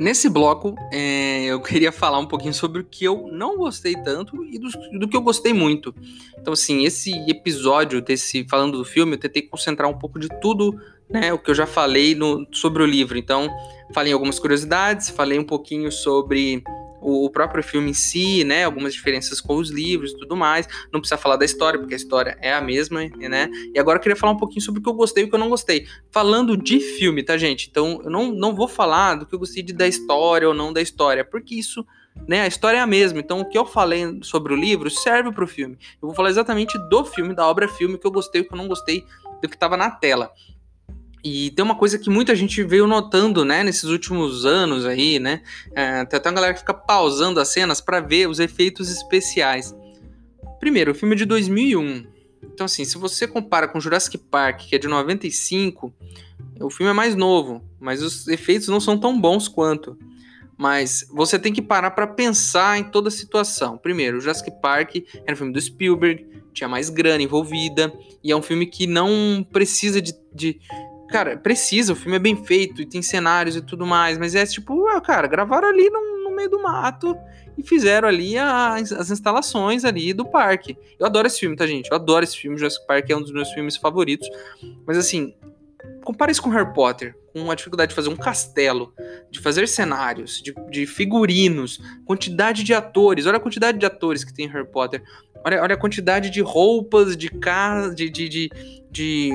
Nesse 0.00 0.30
bloco, 0.30 0.74
é, 0.90 1.44
eu 1.44 1.60
queria 1.62 1.92
falar 1.92 2.18
um 2.18 2.26
pouquinho 2.26 2.54
sobre 2.54 2.80
o 2.80 2.84
que 2.84 3.04
eu 3.04 3.28
não 3.30 3.58
gostei 3.58 3.94
tanto 4.02 4.42
e 4.46 4.58
do, 4.58 4.70
do, 4.98 5.06
que 5.06 5.14
eu 5.14 5.20
gostei 5.20 5.52
muito. 5.52 5.94
Então, 6.38 6.54
assim, 6.54 6.84
esse 6.84 7.12
episódio 7.28 8.00
desse 8.00 8.46
falando 8.48 8.78
do 8.78 8.84
filme, 8.84 9.12
eu 9.12 9.20
tentei 9.20 9.42
concentrar 9.42 9.90
um 9.90 9.98
pouco 9.98 10.18
de 10.18 10.28
tudo 10.40 10.80
né, 11.10 11.32
o 11.32 11.38
que 11.38 11.50
eu 11.50 11.54
já 11.54 11.66
falei 11.66 12.14
no, 12.14 12.46
sobre 12.52 12.82
o 12.82 12.86
livro. 12.86 13.18
Então, 13.18 13.48
falei 13.92 14.12
algumas 14.12 14.38
curiosidades, 14.38 15.10
falei 15.10 15.38
um 15.38 15.44
pouquinho 15.44 15.90
sobre 15.90 16.62
o, 17.00 17.24
o, 17.24 17.30
próprio 17.30 17.62
filme 17.62 17.90
em 17.90 17.94
si, 17.94 18.44
né, 18.44 18.64
algumas 18.64 18.92
diferenças 18.92 19.40
com 19.40 19.56
os 19.56 19.70
livros 19.70 20.12
e 20.12 20.18
tudo 20.18 20.36
mais. 20.36 20.68
Não 20.92 21.00
precisa 21.00 21.18
falar 21.18 21.36
da 21.36 21.44
história, 21.44 21.78
porque 21.78 21.94
a 21.94 21.96
história 21.96 22.38
é 22.40 22.52
a 22.52 22.60
mesma, 22.60 23.00
né? 23.16 23.50
E 23.74 23.78
agora 23.78 23.98
eu 23.98 24.02
queria 24.02 24.16
falar 24.16 24.32
um 24.32 24.38
pouquinho 24.38 24.62
sobre 24.62 24.80
o 24.80 24.82
que 24.82 24.88
eu 24.88 24.94
gostei 24.94 25.24
e 25.24 25.26
o 25.26 25.28
que 25.28 25.34
eu 25.34 25.40
não 25.40 25.48
gostei. 25.48 25.86
Falando 26.10 26.56
de 26.56 26.78
filme, 26.78 27.22
tá, 27.22 27.36
gente? 27.36 27.68
Então, 27.70 28.00
eu 28.04 28.10
não, 28.10 28.30
não 28.30 28.54
vou 28.54 28.68
falar 28.68 29.16
do 29.16 29.26
que 29.26 29.34
eu 29.34 29.38
gostei 29.38 29.62
de, 29.62 29.72
da 29.72 29.88
história 29.88 30.46
ou 30.46 30.54
não 30.54 30.72
da 30.72 30.80
história, 30.80 31.24
porque 31.24 31.54
isso 31.54 31.84
né? 32.26 32.42
A 32.42 32.46
história 32.46 32.78
é 32.78 32.80
a 32.80 32.86
mesma. 32.86 33.20
Então, 33.20 33.40
o 33.40 33.44
que 33.48 33.56
eu 33.56 33.64
falei 33.64 34.18
sobre 34.22 34.52
o 34.52 34.56
livro 34.56 34.90
serve 34.90 35.32
para 35.32 35.44
o 35.44 35.46
filme. 35.46 35.78
Eu 36.02 36.08
vou 36.08 36.14
falar 36.14 36.28
exatamente 36.28 36.76
do 36.88 37.04
filme, 37.04 37.34
da 37.34 37.46
obra 37.46 37.68
filme, 37.68 37.96
que 37.98 38.06
eu 38.06 38.10
gostei, 38.10 38.40
o 38.40 38.44
que 38.44 38.52
eu 38.52 38.58
não 38.58 38.68
gostei 38.68 39.04
do 39.40 39.48
que 39.48 39.54
estava 39.54 39.76
na 39.76 39.90
tela. 39.90 40.32
E 41.22 41.50
tem 41.50 41.64
uma 41.64 41.74
coisa 41.74 41.98
que 41.98 42.08
muita 42.08 42.34
gente 42.34 42.62
veio 42.62 42.86
notando, 42.86 43.44
né, 43.44 43.62
nesses 43.62 43.84
últimos 43.84 44.46
anos 44.46 44.86
aí, 44.86 45.18
né? 45.18 45.42
É, 45.74 46.04
tem 46.04 46.16
até 46.16 46.28
uma 46.28 46.34
galera 46.34 46.54
que 46.54 46.60
fica 46.60 46.72
pausando 46.72 47.40
as 47.40 47.48
cenas 47.48 47.80
para 47.80 48.00
ver 48.00 48.28
os 48.28 48.38
efeitos 48.38 48.90
especiais. 48.90 49.74
Primeiro, 50.58 50.92
o 50.92 50.94
filme 50.94 51.14
é 51.14 51.18
de 51.18 51.24
2001. 51.24 52.06
Então, 52.42 52.64
assim, 52.64 52.84
se 52.84 52.96
você 52.96 53.26
compara 53.26 53.68
com 53.68 53.80
Jurassic 53.80 54.16
Park, 54.18 54.60
que 54.68 54.74
é 54.74 54.78
de 54.78 54.88
95, 54.88 55.92
o 56.60 56.70
filme 56.70 56.90
é 56.90 56.94
mais 56.94 57.14
novo, 57.14 57.62
mas 57.78 58.02
os 58.02 58.28
efeitos 58.28 58.68
não 58.68 58.80
são 58.80 58.98
tão 58.98 59.18
bons 59.18 59.48
quanto. 59.48 59.98
Mas 60.56 61.06
você 61.10 61.38
tem 61.38 61.52
que 61.52 61.62
parar 61.62 61.90
para 61.92 62.06
pensar 62.06 62.78
em 62.78 62.84
toda 62.84 63.08
a 63.08 63.10
situação. 63.10 63.78
Primeiro, 63.78 64.20
Jurassic 64.20 64.50
Park 64.60 64.96
era 65.24 65.32
um 65.32 65.36
filme 65.36 65.52
do 65.52 65.60
Spielberg, 65.60 66.26
tinha 66.52 66.68
mais 66.68 66.90
grana 66.90 67.22
envolvida, 67.22 67.92
e 68.22 68.30
é 68.30 68.36
um 68.36 68.42
filme 68.42 68.66
que 68.66 68.86
não 68.86 69.46
precisa 69.50 70.02
de, 70.02 70.14
de 70.34 70.60
Cara, 71.10 71.36
precisa, 71.36 71.92
o 71.92 71.96
filme 71.96 72.16
é 72.16 72.20
bem 72.20 72.44
feito 72.44 72.80
e 72.80 72.86
tem 72.86 73.02
cenários 73.02 73.56
e 73.56 73.60
tudo 73.60 73.84
mais, 73.84 74.16
mas 74.16 74.34
é 74.34 74.46
tipo, 74.46 74.86
ah, 74.88 75.00
cara, 75.00 75.26
gravaram 75.26 75.68
ali 75.68 75.90
no, 75.90 76.24
no 76.24 76.36
meio 76.36 76.48
do 76.48 76.62
mato 76.62 77.16
e 77.58 77.62
fizeram 77.62 78.08
ali 78.08 78.38
as, 78.38 78.92
as, 78.92 79.10
instalações 79.10 79.84
ali 79.84 80.12
do 80.12 80.24
parque. 80.24 80.76
Eu 80.98 81.06
adoro 81.06 81.26
esse 81.26 81.40
filme, 81.40 81.56
tá, 81.56 81.66
gente? 81.66 81.90
Eu 81.90 81.96
adoro 81.96 82.24
esse 82.24 82.36
filme, 82.36 82.56
Jurassic 82.56 82.86
Park 82.86 83.10
é 83.10 83.16
um 83.16 83.22
dos 83.22 83.32
meus 83.32 83.50
filmes 83.50 83.76
favoritos. 83.76 84.28
Mas 84.86 84.96
assim, 84.96 85.34
compare 86.04 86.30
isso 86.30 86.42
com 86.42 86.50
Harry 86.50 86.72
Potter, 86.72 87.16
com 87.32 87.50
a 87.50 87.54
dificuldade 87.54 87.90
de 87.90 87.96
fazer 87.96 88.08
um 88.08 88.16
castelo, 88.16 88.94
de 89.30 89.40
fazer 89.40 89.66
cenários, 89.66 90.40
de, 90.40 90.54
de 90.70 90.86
figurinos, 90.86 91.80
quantidade 92.06 92.62
de 92.62 92.72
atores. 92.72 93.26
Olha 93.26 93.36
a 93.36 93.40
quantidade 93.40 93.78
de 93.78 93.86
atores 93.86 94.24
que 94.24 94.32
tem 94.32 94.46
em 94.46 94.48
Harry 94.48 94.66
Potter. 94.66 95.02
Olha, 95.44 95.62
olha 95.62 95.74
a 95.74 95.78
quantidade 95.78 96.30
de 96.30 96.40
roupas, 96.40 97.16
de 97.16 97.28
casa, 97.28 97.94
de, 97.94 98.10
de, 98.10 98.28
de, 98.28 98.50
de 98.90 99.32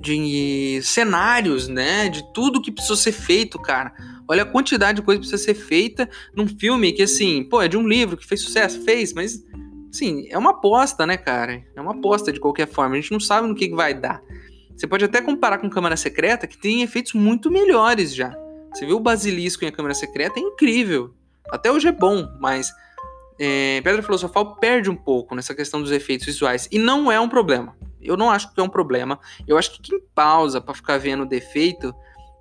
de 0.00 0.80
cenários, 0.82 1.68
né? 1.68 2.08
De 2.08 2.24
tudo 2.32 2.62
que 2.62 2.72
precisou 2.72 2.96
ser 2.96 3.12
feito, 3.12 3.58
cara. 3.58 3.92
Olha 4.26 4.42
a 4.42 4.46
quantidade 4.46 4.96
de 4.96 5.02
coisa 5.02 5.20
que 5.20 5.28
precisa 5.28 5.52
ser 5.52 5.54
feita 5.54 6.08
num 6.34 6.48
filme 6.48 6.92
que, 6.92 7.02
assim, 7.02 7.44
pô, 7.44 7.60
é 7.60 7.68
de 7.68 7.76
um 7.76 7.86
livro 7.86 8.16
que 8.16 8.26
fez 8.26 8.40
sucesso, 8.40 8.82
fez, 8.82 9.12
mas, 9.12 9.44
assim, 9.92 10.26
é 10.30 10.38
uma 10.38 10.50
aposta, 10.50 11.06
né, 11.06 11.16
cara? 11.16 11.62
É 11.76 11.80
uma 11.80 11.92
aposta 11.92 12.32
de 12.32 12.40
qualquer 12.40 12.66
forma. 12.66 12.96
A 12.96 13.00
gente 13.00 13.12
não 13.12 13.20
sabe 13.20 13.46
no 13.46 13.54
que, 13.54 13.68
que 13.68 13.74
vai 13.74 13.92
dar. 13.92 14.22
Você 14.74 14.86
pode 14.86 15.04
até 15.04 15.20
comparar 15.20 15.58
com 15.58 15.68
Câmara 15.68 15.96
Secreta, 15.96 16.46
que 16.46 16.56
tem 16.56 16.80
efeitos 16.80 17.12
muito 17.12 17.50
melhores 17.50 18.14
já. 18.14 18.34
Você 18.72 18.86
viu 18.86 18.96
o 18.96 19.00
Basilisco 19.00 19.64
em 19.64 19.68
A 19.68 19.72
Câmara 19.72 19.94
Secreta? 19.94 20.38
É 20.38 20.42
incrível. 20.42 21.12
Até 21.50 21.70
hoje 21.70 21.88
é 21.88 21.92
bom, 21.92 22.26
mas 22.40 22.72
é, 23.38 23.80
Pedra 23.82 24.02
Filosofal 24.02 24.56
perde 24.56 24.88
um 24.88 24.96
pouco 24.96 25.34
nessa 25.34 25.54
questão 25.54 25.82
dos 25.82 25.90
efeitos 25.90 26.26
visuais. 26.26 26.68
E 26.70 26.78
não 26.78 27.10
é 27.10 27.20
um 27.20 27.28
problema. 27.28 27.76
Eu 28.00 28.16
não 28.16 28.30
acho 28.30 28.52
que 28.52 28.60
é 28.60 28.62
um 28.62 28.68
problema. 28.68 29.18
Eu 29.46 29.58
acho 29.58 29.72
que 29.72 29.82
quem 29.82 30.00
pausa 30.14 30.60
para 30.60 30.74
ficar 30.74 30.98
vendo 30.98 31.26
defeito 31.26 31.94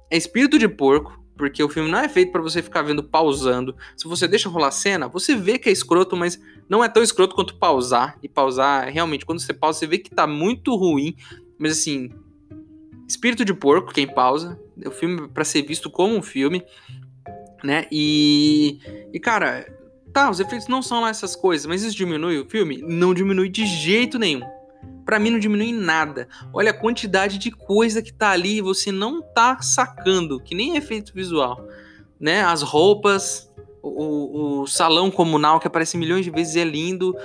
é 0.09 0.17
espírito 0.17 0.57
de 0.57 0.67
porco, 0.67 1.19
porque 1.37 1.63
o 1.63 1.69
filme 1.69 1.89
não 1.89 1.99
é 1.99 2.09
feito 2.09 2.31
para 2.31 2.41
você 2.41 2.61
ficar 2.61 2.81
vendo 2.81 3.03
pausando. 3.03 3.75
Se 3.95 4.07
você 4.07 4.27
deixa 4.27 4.49
rolar 4.49 4.67
a 4.67 4.71
cena, 4.71 5.07
você 5.07 5.35
vê 5.35 5.57
que 5.57 5.69
é 5.69 5.71
escroto, 5.71 6.15
mas 6.15 6.39
não 6.67 6.83
é 6.83 6.89
tão 6.89 7.03
escroto 7.03 7.35
quanto 7.35 7.55
pausar. 7.55 8.17
E 8.23 8.27
pausar, 8.27 8.89
realmente, 8.89 9.25
quando 9.25 9.39
você 9.39 9.53
pausa, 9.53 9.79
você 9.79 9.87
vê 9.87 9.97
que 9.97 10.09
tá 10.09 10.25
muito 10.25 10.75
ruim. 10.75 11.15
Mas 11.57 11.73
assim, 11.73 12.09
espírito 13.07 13.45
de 13.45 13.53
porco, 13.53 13.93
quem 13.93 14.07
pausa. 14.07 14.59
O 14.85 14.91
filme 14.91 15.27
para 15.27 15.43
ser 15.43 15.61
visto 15.61 15.89
como 15.89 16.15
um 16.15 16.21
filme, 16.21 16.63
né? 17.63 17.85
E, 17.91 18.79
e 19.13 19.19
cara, 19.19 19.65
tá, 20.13 20.29
os 20.29 20.39
efeitos 20.39 20.67
não 20.67 20.81
são 20.81 21.01
lá 21.01 21.09
essas 21.09 21.35
coisas, 21.35 21.65
mas 21.65 21.83
isso 21.83 21.95
diminui 21.95 22.39
o 22.39 22.49
filme? 22.49 22.81
Não 22.81 23.13
diminui 23.13 23.49
de 23.49 23.65
jeito 23.65 24.17
nenhum 24.17 24.58
para 25.05 25.19
mim 25.19 25.31
não 25.31 25.39
diminui 25.39 25.73
nada. 25.73 26.27
Olha 26.53 26.71
a 26.71 26.73
quantidade 26.73 27.37
de 27.37 27.49
coisa 27.49 28.01
que 28.01 28.13
tá 28.13 28.29
ali 28.29 28.57
e 28.57 28.61
você 28.61 28.91
não 28.91 29.21
tá 29.21 29.59
sacando, 29.61 30.39
que 30.39 30.53
nem 30.53 30.75
efeito 30.75 31.13
visual, 31.13 31.67
né? 32.19 32.43
As 32.43 32.61
roupas, 32.61 33.51
o, 33.81 34.61
o, 34.61 34.67
salão 34.67 35.09
comunal 35.09 35.59
que 35.59 35.67
aparece 35.67 35.97
milhões 35.97 36.25
de 36.25 36.31
vezes 36.31 36.55
é 36.55 36.63
lindo, 36.63 37.15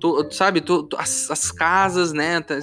to, 0.00 0.26
sabe? 0.30 0.60
To, 0.60 0.88
as, 0.96 1.30
as, 1.30 1.52
casas, 1.52 2.12
né? 2.12 2.40
Tá, 2.40 2.56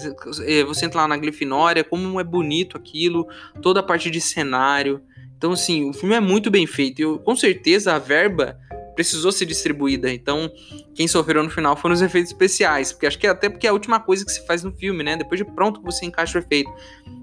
é, 0.46 0.64
você 0.64 0.86
entra 0.86 1.02
lá 1.02 1.08
na 1.08 1.18
Grifinória, 1.18 1.84
como 1.84 2.20
é 2.20 2.24
bonito 2.24 2.76
aquilo, 2.76 3.28
toda 3.62 3.80
a 3.80 3.84
parte 3.84 4.10
de 4.10 4.20
cenário. 4.20 5.02
Então, 5.38 5.52
assim, 5.52 5.90
o 5.90 5.94
filme 5.94 6.16
é 6.16 6.20
muito 6.20 6.50
bem 6.50 6.66
feito. 6.66 7.02
Eu, 7.02 7.20
com 7.20 7.36
certeza 7.36 7.94
a 7.94 8.00
verba 8.00 8.58
precisou 8.96 9.32
ser 9.32 9.46
distribuída. 9.46 10.12
Então, 10.12 10.52
quem 10.96 11.08
sofreu 11.08 11.44
no 11.44 11.50
final 11.50 11.76
foram 11.76 11.94
os 11.94 12.02
efeitos 12.02 12.32
especiais. 12.32 12.92
Porque 12.92 13.06
acho 13.06 13.20
que 13.20 13.28
é 13.28 13.30
até 13.30 13.50
porque 13.50 13.68
é 13.68 13.70
a 13.70 13.74
última 13.74 14.00
coisa 14.00 14.26
que 14.26 14.32
se 14.32 14.46
faz 14.48 14.64
no 14.64 14.72
filme, 14.72 15.04
né? 15.04 15.16
Depois 15.18 15.38
de 15.38 15.46
pronto 15.46 15.82
você 15.82 16.06
encaixa 16.06 16.38
o 16.38 16.42
efeito. 16.42 16.72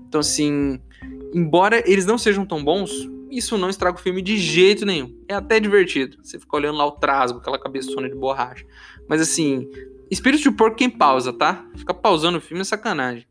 Então, 0.07 0.21
assim, 0.21 0.79
embora 1.35 1.83
eles 1.91 2.05
não 2.05 2.19
sejam 2.19 2.45
tão 2.45 2.63
bons, 2.63 2.91
isso 3.31 3.57
não 3.57 3.71
estraga 3.71 3.99
o 3.99 4.01
filme 4.01 4.21
de 4.21 4.37
jeito 4.37 4.85
nenhum. 4.85 5.17
É 5.27 5.35
até 5.35 5.59
divertido. 5.59 6.19
Você 6.23 6.39
fica 6.39 6.57
olhando 6.57 6.77
lá 6.77 6.87
o 6.87 6.93
trasgo, 6.93 7.39
aquela 7.39 7.59
cabeçona 7.59 8.09
de 8.09 8.15
borracha. 8.15 8.67
Mas 9.09 9.23
assim, 9.23 9.69
espírito 10.11 10.43
de 10.43 10.51
porco 10.51 10.77
quem 10.77 10.91
pausa, 10.91 11.33
tá? 11.33 11.67
Fica 11.77 11.95
pausando 11.95 12.39
o 12.39 12.41
filme 12.41 12.61
é 12.61 12.65
sacanagem. 12.65 13.27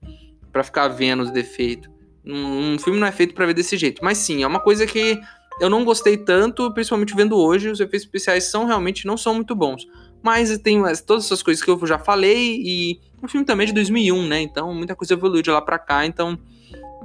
para 0.52 0.64
ficar 0.64 0.88
vendo 0.88 1.22
os 1.22 1.32
defeitos. 1.32 1.90
Um 2.26 2.78
filme 2.78 3.00
não 3.00 3.08
é 3.08 3.12
feito 3.12 3.34
para 3.34 3.46
ver 3.46 3.54
desse 3.54 3.78
jeito. 3.78 4.04
Mas 4.04 4.18
sim, 4.18 4.44
é 4.44 4.48
uma 4.48 4.60
coisa 4.60 4.86
que 4.86 5.20
eu 5.62 5.69
não 5.69 5.86
gostei 5.86 6.17
tanto, 6.17 6.74
principalmente 6.74 7.15
vendo 7.15 7.38
hoje, 7.38 7.69
os 7.69 7.80
efeitos 7.80 8.02
especiais 8.02 8.45
são 8.45 8.65
realmente 8.65 9.06
não 9.06 9.15
são 9.15 9.36
muito 9.36 9.54
bons. 9.54 9.88
Mas 10.24 10.58
tem 10.58 10.82
todas 11.06 11.26
essas 11.26 11.43
coisas 11.43 11.63
que 11.63 11.69
eu 11.69 11.80
já 11.86 12.00
falei 12.00 12.60
e 12.63 13.00
o 13.21 13.28
filme 13.28 13.45
também 13.45 13.65
é 13.65 13.67
de 13.67 13.74
2001, 13.74 14.28
né? 14.28 14.41
Então 14.41 14.74
muita 14.74 14.95
coisa 14.95 15.13
evoluiu 15.13 15.43
de 15.43 15.52
lá 15.52 15.62
para 15.62 15.78
cá, 15.78 16.04
então 16.04 16.38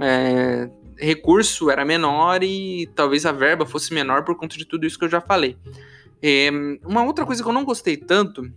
é, 0.00 0.70
recurso 0.96 1.70
era 1.70 1.84
menor 1.84 2.42
e 2.42 2.88
talvez 2.94 3.26
a 3.26 3.32
verba 3.32 3.66
fosse 3.66 3.92
menor 3.92 4.24
por 4.24 4.34
conta 4.36 4.56
de 4.56 4.64
tudo 4.64 4.86
isso 4.86 4.98
que 4.98 5.04
eu 5.04 5.10
já 5.10 5.20
falei. 5.20 5.58
É, 6.22 6.48
uma 6.82 7.04
outra 7.04 7.26
coisa 7.26 7.42
que 7.42 7.48
eu 7.48 7.52
não 7.52 7.64
gostei 7.64 7.98
tanto 7.98 8.50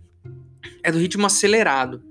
é 0.82 0.90
do 0.90 0.98
ritmo 0.98 1.26
acelerado. 1.26 2.02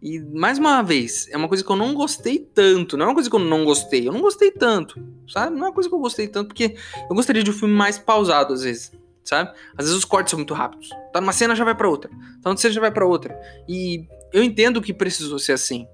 E, 0.00 0.20
mais 0.20 0.58
uma 0.58 0.82
vez, 0.82 1.28
é 1.30 1.36
uma 1.36 1.48
coisa 1.48 1.64
que 1.64 1.70
eu 1.70 1.76
não 1.76 1.94
gostei 1.94 2.38
tanto. 2.38 2.96
Não 2.96 3.06
é 3.06 3.08
uma 3.08 3.14
coisa 3.14 3.30
que 3.30 3.36
eu 3.36 3.40
não 3.40 3.64
gostei. 3.64 4.06
Eu 4.06 4.12
não 4.12 4.20
gostei 4.20 4.50
tanto, 4.50 5.00
sabe? 5.28 5.56
Não 5.56 5.64
é 5.64 5.68
uma 5.68 5.74
coisa 5.74 5.88
que 5.88 5.94
eu 5.94 5.98
gostei 5.98 6.28
tanto, 6.28 6.48
porque 6.48 6.76
eu 7.08 7.16
gostaria 7.16 7.42
de 7.42 7.50
um 7.50 7.54
filme 7.54 7.74
mais 7.74 7.98
pausado, 7.98 8.52
às 8.52 8.62
vezes, 8.62 8.92
sabe? 9.24 9.50
Às 9.76 9.86
vezes 9.86 9.96
os 9.96 10.04
cortes 10.04 10.30
são 10.30 10.38
muito 10.38 10.54
rápidos. 10.54 10.90
Tá 11.12 11.20
numa 11.20 11.32
cena, 11.32 11.56
já 11.56 11.64
vai 11.64 11.74
para 11.74 11.88
outra. 11.88 12.10
Tá 12.42 12.50
numa 12.50 12.56
cena, 12.56 12.74
já 12.74 12.80
vai 12.80 12.90
para 12.90 13.06
outra. 13.06 13.38
E 13.68 14.06
eu 14.32 14.42
entendo 14.42 14.82
que 14.82 14.92
precisou 14.92 15.38
ser 15.38 15.52
assim. 15.52 15.86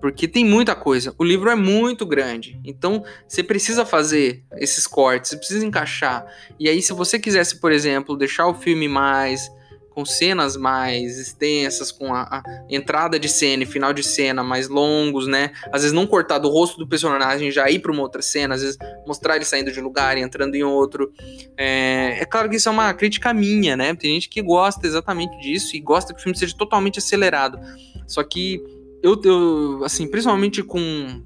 Porque 0.00 0.26
tem 0.26 0.44
muita 0.44 0.74
coisa. 0.74 1.14
O 1.16 1.22
livro 1.22 1.48
é 1.48 1.54
muito 1.54 2.04
grande. 2.04 2.60
Então, 2.64 3.04
você 3.28 3.40
precisa 3.40 3.86
fazer 3.86 4.42
esses 4.56 4.84
cortes, 4.84 5.30
você 5.30 5.36
precisa 5.36 5.64
encaixar. 5.64 6.26
E 6.58 6.68
aí, 6.68 6.82
se 6.82 6.92
você 6.92 7.20
quisesse, 7.20 7.60
por 7.60 7.70
exemplo, 7.70 8.16
deixar 8.16 8.48
o 8.48 8.54
filme 8.54 8.88
mais 8.88 9.48
com 9.94 10.04
cenas 10.04 10.56
mais 10.56 11.18
extensas, 11.18 11.92
com 11.92 12.14
a, 12.14 12.22
a, 12.22 12.42
entrada 12.68 13.18
de 13.18 13.28
cena 13.28 13.62
e 13.62 13.66
final 13.66 13.92
de 13.92 14.02
cena 14.02 14.42
mais 14.42 14.68
longos, 14.68 15.26
né? 15.26 15.52
Às 15.72 15.82
vezes 15.82 15.92
não 15.92 16.06
cortar 16.06 16.38
do 16.38 16.48
rosto 16.48 16.78
do 16.78 16.86
personagem 16.86 17.50
já 17.50 17.70
ir 17.70 17.78
para 17.80 17.92
uma 17.92 18.02
outra 18.02 18.22
cena, 18.22 18.54
às 18.54 18.62
vezes 18.62 18.78
mostrar 19.06 19.36
ele 19.36 19.44
saindo 19.44 19.70
de 19.70 19.80
lugar 19.80 20.16
e 20.16 20.20
entrando 20.20 20.54
em 20.54 20.62
outro. 20.62 21.12
É, 21.56 22.18
é, 22.20 22.24
claro 22.24 22.48
que 22.48 22.56
isso 22.56 22.68
é 22.68 22.72
uma 22.72 22.92
crítica 22.94 23.32
minha, 23.32 23.76
né? 23.76 23.94
Tem 23.94 24.14
gente 24.14 24.28
que 24.28 24.42
gosta 24.42 24.86
exatamente 24.86 25.38
disso 25.40 25.76
e 25.76 25.80
gosta 25.80 26.12
que 26.12 26.20
o 26.20 26.22
filme 26.22 26.38
seja 26.38 26.56
totalmente 26.56 26.98
acelerado. 26.98 27.58
Só 28.06 28.22
que 28.22 28.62
eu, 29.02 29.20
eu 29.24 29.84
assim, 29.84 30.06
principalmente 30.06 30.62
com 30.62 31.22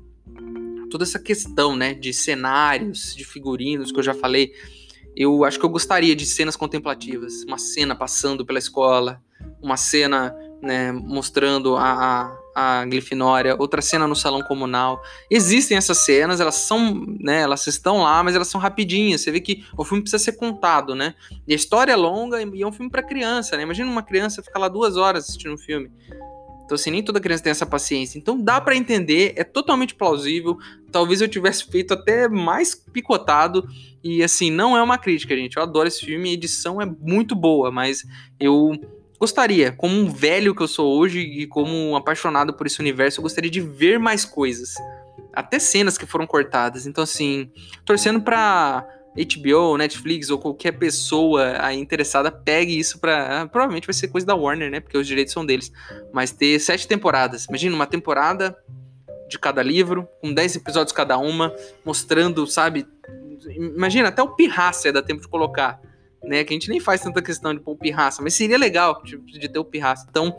toda 0.90 1.04
essa 1.04 1.18
questão, 1.18 1.76
né, 1.76 1.94
de 1.94 2.12
cenários, 2.12 3.14
de 3.14 3.24
figurinos 3.24 3.92
que 3.92 3.98
eu 3.98 4.02
já 4.02 4.14
falei, 4.14 4.52
eu 5.16 5.44
acho 5.44 5.58
que 5.58 5.64
eu 5.64 5.70
gostaria 5.70 6.14
de 6.14 6.26
cenas 6.26 6.56
contemplativas, 6.56 7.42
uma 7.46 7.58
cena 7.58 7.94
passando 7.94 8.44
pela 8.44 8.58
escola, 8.58 9.22
uma 9.62 9.76
cena 9.76 10.34
né, 10.60 10.92
mostrando 10.92 11.76
a, 11.76 12.36
a, 12.54 12.80
a 12.80 12.84
Glifinória, 12.84 13.56
outra 13.58 13.80
cena 13.80 14.06
no 14.06 14.16
salão 14.16 14.42
comunal. 14.42 15.00
Existem 15.30 15.76
essas 15.76 15.98
cenas, 16.04 16.40
elas 16.40 16.56
são, 16.56 17.04
né, 17.20 17.40
elas 17.40 17.66
estão 17.66 18.02
lá, 18.02 18.22
mas 18.22 18.34
elas 18.34 18.48
são 18.48 18.60
rapidinhas. 18.60 19.20
Você 19.20 19.30
vê 19.30 19.40
que 19.40 19.64
o 19.76 19.84
filme 19.84 20.02
precisa 20.02 20.22
ser 20.22 20.32
contado, 20.32 20.94
né? 20.94 21.14
E 21.46 21.52
a 21.52 21.56
história 21.56 21.92
é 21.92 21.96
longa 21.96 22.42
e 22.42 22.62
é 22.62 22.66
um 22.66 22.72
filme 22.72 22.90
para 22.90 23.02
criança, 23.02 23.56
né? 23.56 23.62
Imagina 23.62 23.90
uma 23.90 24.02
criança 24.02 24.42
ficar 24.42 24.58
lá 24.58 24.68
duas 24.68 24.96
horas 24.96 25.24
assistindo 25.24 25.54
um 25.54 25.58
filme. 25.58 25.90
Então, 26.66 26.74
assim, 26.74 26.90
nem 26.90 27.02
toda 27.02 27.20
criança 27.20 27.44
tem 27.44 27.52
essa 27.52 27.64
paciência. 27.64 28.18
Então, 28.18 28.38
dá 28.38 28.60
para 28.60 28.76
entender, 28.76 29.32
é 29.36 29.44
totalmente 29.44 29.94
plausível. 29.94 30.58
Talvez 30.90 31.20
eu 31.20 31.28
tivesse 31.28 31.64
feito 31.64 31.94
até 31.94 32.28
mais 32.28 32.74
picotado. 32.74 33.64
E, 34.02 34.20
assim, 34.22 34.50
não 34.50 34.76
é 34.76 34.82
uma 34.82 34.98
crítica, 34.98 35.36
gente. 35.36 35.56
Eu 35.56 35.62
adoro 35.62 35.86
esse 35.86 36.04
filme, 36.04 36.28
a 36.28 36.32
edição 36.32 36.82
é 36.82 36.84
muito 36.84 37.36
boa, 37.36 37.70
mas 37.70 38.04
eu 38.38 38.72
gostaria, 39.18 39.70
como 39.70 39.96
um 39.96 40.10
velho 40.10 40.54
que 40.56 40.62
eu 40.62 40.68
sou 40.68 40.98
hoje 40.98 41.20
e 41.20 41.46
como 41.46 41.72
um 41.72 41.94
apaixonado 41.94 42.52
por 42.52 42.66
esse 42.66 42.80
universo, 42.80 43.20
eu 43.20 43.22
gostaria 43.22 43.50
de 43.50 43.60
ver 43.60 43.98
mais 43.98 44.24
coisas. 44.24 44.74
Até 45.32 45.60
cenas 45.60 45.96
que 45.96 46.04
foram 46.04 46.26
cortadas. 46.26 46.84
Então, 46.84 47.04
assim, 47.04 47.48
torcendo 47.84 48.20
pra 48.20 48.84
HBO, 49.16 49.76
Netflix 49.76 50.28
ou 50.30 50.38
qualquer 50.38 50.72
pessoa 50.72 51.56
aí 51.58 51.78
interessada 51.78 52.30
pegue 52.30 52.78
isso 52.78 52.98
pra. 52.98 53.42
Ah, 53.42 53.46
provavelmente 53.46 53.86
vai 53.86 53.94
ser 53.94 54.08
coisa 54.08 54.26
da 54.26 54.34
Warner, 54.34 54.70
né? 54.70 54.80
Porque 54.80 54.98
os 54.98 55.06
direitos 55.06 55.32
são 55.32 55.44
deles. 55.44 55.72
Mas 56.12 56.30
ter 56.30 56.58
sete 56.58 56.86
temporadas. 56.86 57.46
Imagina 57.46 57.74
uma 57.74 57.86
temporada 57.86 58.56
de 59.28 59.38
cada 59.38 59.62
livro, 59.62 60.08
com 60.20 60.32
dez 60.32 60.54
episódios 60.54 60.92
cada 60.92 61.18
uma, 61.18 61.54
mostrando, 61.84 62.46
sabe? 62.46 62.86
Imagina, 63.48 64.08
até 64.08 64.22
o 64.22 64.34
Pirraça 64.34 64.92
dá 64.92 65.02
tempo 65.02 65.22
de 65.22 65.28
colocar. 65.28 65.80
Né, 66.24 66.42
que 66.42 66.52
a 66.52 66.56
gente 66.56 66.68
nem 66.68 66.80
faz 66.80 67.00
tanta 67.02 67.22
questão 67.22 67.54
de 67.54 67.60
pôr 67.60 67.72
o 67.72 67.76
pirraça, 67.76 68.20
mas 68.20 68.34
seria 68.34 68.58
legal 68.58 69.00
de, 69.04 69.16
de 69.16 69.48
ter 69.48 69.60
o 69.60 69.64
pirraça. 69.64 70.04
Então, 70.10 70.36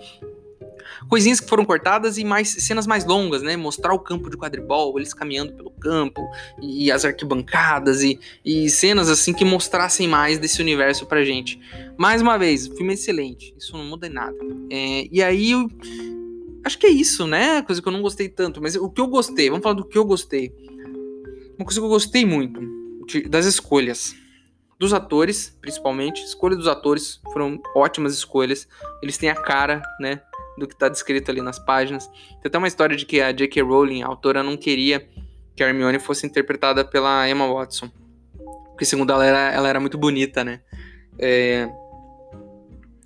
coisinhas 1.10 1.40
que 1.40 1.50
foram 1.50 1.66
cortadas 1.66 2.18
e 2.18 2.24
mais 2.24 2.50
cenas 2.50 2.88
mais 2.88 3.06
longas, 3.06 3.42
né? 3.42 3.56
Mostrar 3.56 3.94
o 3.94 4.00
campo 4.00 4.30
de 4.30 4.38
quadribol, 4.38 4.98
eles 4.98 5.14
caminhando 5.14 5.54
pelo 5.54 5.72
campo 5.72 6.28
e 6.62 6.92
as 6.92 7.06
arquibancadas 7.06 8.04
e, 8.04 8.20
e 8.44 8.70
cenas 8.70 9.10
assim 9.10 9.34
que 9.34 9.46
mostrassem 9.46 10.08
mais 10.08 10.38
desse 10.38 10.62
universo 10.62 11.06
pra 11.06 11.24
gente. 11.24 11.60
Mais 11.98 12.22
uma 12.22 12.38
vez, 12.38 12.68
filme 12.68 12.94
excelente, 12.94 13.54
isso 13.58 13.76
não 13.78 13.86
muda 13.86 14.08
em 14.08 14.12
nada. 14.12 14.38
É, 14.70 15.08
e 15.12 15.22
aí 15.22 15.52
eu 15.52 15.70
acho 16.64 16.78
que 16.78 16.88
é 16.88 16.92
isso, 16.92 17.26
né? 17.26 17.62
Coisa 17.62 17.82
que 17.82 17.88
eu 17.88 17.94
não 17.94 18.02
gostei 18.02 18.30
tanto, 18.30 18.62
mas 18.62 18.76
o 18.76 18.90
que 18.90 19.02
eu 19.02 19.08
gostei, 19.08 19.50
vamos 19.50 19.64
falar 19.64 19.76
do 19.76 19.86
que 19.86 19.98
eu 19.98 20.06
gostei. 20.06 20.54
Uma 21.58 21.66
coisa 21.66 21.80
que 21.80 21.86
eu 21.86 21.90
gostei 21.90 22.26
muito 22.26 22.62
das 23.30 23.46
escolhas 23.46 24.14
dos 24.80 24.94
atores, 24.94 25.58
principalmente, 25.60 26.24
escolha 26.24 26.56
dos 26.56 26.68
atores 26.68 27.20
foram 27.34 27.60
ótimas 27.76 28.14
escolhas. 28.14 28.68
Eles 29.02 29.18
têm 29.18 29.30
a 29.30 29.36
cara, 29.36 29.82
né, 30.00 30.22
do 30.58 30.68
que 30.68 30.74
está 30.74 30.90
descrito 30.90 31.32
ali 31.32 31.42
nas 31.42 31.60
páginas. 31.60 32.08
Tem 32.08 32.48
até 32.48 32.58
uma 32.58 32.68
história 32.68 32.96
de 32.96 33.06
que 33.06 33.22
a 33.22 33.32
J.K. 33.32 33.62
Rowling, 33.62 34.02
a 34.02 34.08
autora, 34.08 34.42
não 34.42 34.58
queria 34.58 35.08
que 35.56 35.64
a 35.64 35.68
Hermione 35.68 36.00
fosse 36.00 36.26
interpretada 36.26 36.86
pela 36.86 37.28
Emma 37.30 37.52
Watson. 37.52 37.90
Porque, 38.70 38.86
segundo 38.86 39.12
ela, 39.12 39.26
era, 39.26 39.52
ela 39.52 39.68
era 39.68 39.80
muito 39.80 39.98
bonita, 39.98 40.44
né? 40.44 40.62
É... 41.18 41.68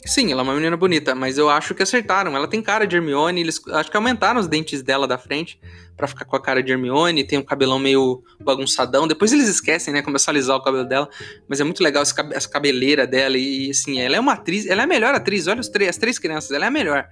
Sim, 0.04 0.32
ela 0.32 0.42
é 0.42 0.44
uma 0.44 0.56
menina 0.56 0.76
bonita, 0.76 1.14
mas 1.14 1.38
eu 1.38 1.48
acho 1.50 1.76
que 1.76 1.84
acertaram. 1.84 2.36
Ela 2.36 2.48
tem 2.48 2.62
cara 2.62 2.88
de 2.88 2.96
Hermione, 2.96 3.40
eles 3.40 3.62
acho 3.68 3.90
que 3.90 3.96
aumentaram 3.96 4.40
os 4.40 4.48
dentes 4.48 4.82
dela 4.82 5.08
da 5.08 5.18
frente 5.18 5.62
para 5.96 6.08
ficar 6.08 6.26
com 6.26 6.36
a 6.36 6.42
cara 6.42 6.64
de 6.64 6.72
Hermione, 6.72 7.24
tem 7.24 7.38
um 7.38 7.44
cabelão 7.44 7.78
meio 7.78 8.24
bagunçadão. 8.44 9.08
Depois 9.08 9.32
eles 9.32 9.48
esquecem, 9.48 9.94
né, 9.94 10.02
começar 10.02 10.32
a 10.32 10.34
alisar 10.34 10.58
o 10.58 10.64
cabelo 10.64 10.86
dela, 10.86 11.08
mas 11.48 11.60
é 11.62 11.64
muito 11.64 11.84
legal 11.84 12.02
essa 12.02 12.50
cabeleira 12.50 13.06
dela 13.06 13.38
e 13.38 13.70
assim, 13.70 14.02
ela 14.02 14.16
é 14.16 14.20
uma 14.20 14.34
atriz, 14.34 14.66
ela 14.66 14.82
é 14.82 14.86
a 14.86 14.88
melhor 14.88 15.14
atriz. 15.14 15.46
Olha 15.48 15.62
os 15.62 15.70
três, 15.70 15.92
as 15.92 15.98
três 15.98 16.18
crianças, 16.18 16.50
ela 16.50 16.66
é 16.66 16.68
a 16.68 16.72
melhor 16.72 17.08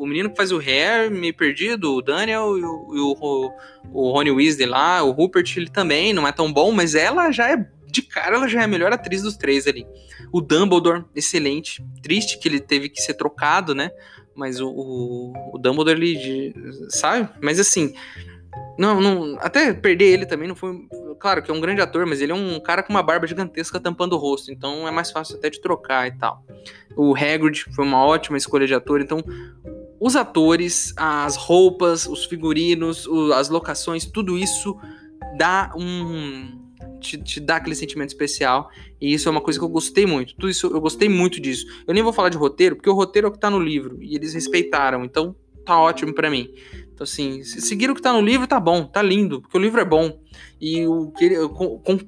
o 0.00 0.06
menino 0.06 0.30
que 0.30 0.36
faz 0.36 0.52
o 0.52 0.58
Hair, 0.58 1.10
meio 1.10 1.34
perdido, 1.34 1.94
o 1.94 2.02
Daniel 2.02 2.56
e 2.58 2.64
o, 2.64 3.16
o, 3.20 3.50
o 3.92 4.10
Rony 4.12 4.30
Weasley 4.30 4.66
lá, 4.66 5.02
o 5.02 5.10
Rupert, 5.10 5.52
ele 5.56 5.68
também 5.68 6.12
não 6.12 6.26
é 6.26 6.32
tão 6.32 6.52
bom, 6.52 6.72
mas 6.72 6.94
ela 6.94 7.30
já 7.30 7.50
é, 7.50 7.66
de 7.86 8.02
cara, 8.02 8.36
ela 8.36 8.48
já 8.48 8.60
é 8.60 8.64
a 8.64 8.68
melhor 8.68 8.92
atriz 8.92 9.22
dos 9.22 9.36
três 9.36 9.66
ali. 9.66 9.86
O 10.32 10.40
Dumbledore, 10.40 11.04
excelente. 11.14 11.84
Triste 12.02 12.38
que 12.38 12.48
ele 12.48 12.60
teve 12.60 12.88
que 12.88 13.02
ser 13.02 13.14
trocado, 13.14 13.74
né? 13.74 13.90
Mas 14.34 14.60
o, 14.60 14.68
o, 14.68 15.32
o 15.54 15.58
Dumbledore, 15.58 16.00
ele, 16.00 16.54
sabe? 16.88 17.28
Mas 17.40 17.60
assim, 17.60 17.94
não, 18.78 19.00
não, 19.00 19.36
até 19.40 19.72
perder 19.72 20.06
ele 20.06 20.26
também 20.26 20.48
não 20.48 20.54
foi. 20.54 20.86
Claro 21.18 21.42
que 21.42 21.50
é 21.50 21.54
um 21.54 21.60
grande 21.60 21.80
ator, 21.80 22.06
mas 22.06 22.20
ele 22.20 22.32
é 22.32 22.34
um 22.34 22.58
cara 22.58 22.82
com 22.82 22.92
uma 22.92 23.02
barba 23.02 23.26
gigantesca 23.26 23.78
tampando 23.78 24.14
o 24.14 24.18
rosto, 24.18 24.50
então 24.50 24.88
é 24.88 24.90
mais 24.90 25.10
fácil 25.10 25.36
até 25.36 25.50
de 25.50 25.60
trocar 25.60 26.08
e 26.08 26.12
tal. 26.12 26.44
O 26.96 27.14
Hagrid 27.14 27.64
foi 27.74 27.84
uma 27.84 28.04
ótima 28.04 28.36
escolha 28.36 28.66
de 28.66 28.74
ator, 28.74 29.00
então 29.00 29.22
os 30.00 30.16
atores, 30.16 30.92
as 30.96 31.36
roupas, 31.36 32.06
os 32.06 32.24
figurinos, 32.24 33.08
as 33.34 33.48
locações, 33.48 34.04
tudo 34.04 34.36
isso 34.36 34.76
dá 35.36 35.72
um. 35.76 36.60
Te, 36.98 37.18
te, 37.18 37.40
dá 37.40 37.56
aquele 37.56 37.74
sentimento 37.74 38.08
especial. 38.08 38.68
E 39.00 39.12
isso 39.12 39.28
é 39.28 39.30
uma 39.30 39.40
coisa 39.40 39.58
que 39.58 39.64
eu 39.64 39.68
gostei 39.68 40.06
muito. 40.06 40.34
Tudo 40.34 40.48
isso 40.48 40.66
eu 40.68 40.80
gostei 40.80 41.08
muito 41.08 41.40
disso. 41.40 41.66
Eu 41.86 41.94
nem 41.94 42.02
vou 42.02 42.12
falar 42.12 42.28
de 42.28 42.36
roteiro, 42.36 42.76
porque 42.76 42.88
o 42.88 42.94
roteiro 42.94 43.26
é 43.26 43.30
o 43.30 43.32
que 43.32 43.38
tá 43.38 43.50
no 43.50 43.58
livro. 43.58 43.98
E 44.00 44.14
eles 44.14 44.34
respeitaram. 44.34 45.04
Então 45.04 45.36
tá 45.64 45.78
ótimo 45.78 46.14
para 46.14 46.30
mim. 46.30 46.48
Então, 46.92 47.04
assim, 47.04 47.42
se 47.42 47.60
seguir 47.60 47.90
o 47.90 47.94
que 47.94 48.02
tá 48.02 48.12
no 48.12 48.20
livro, 48.20 48.46
tá 48.46 48.60
bom, 48.60 48.84
tá 48.84 49.02
lindo, 49.02 49.40
porque 49.40 49.56
o 49.56 49.60
livro 49.60 49.80
é 49.80 49.84
bom. 49.84 50.20
E 50.60 50.86
o 50.86 51.10
que 51.10 51.36
com, 51.48 51.78
com, 51.78 51.98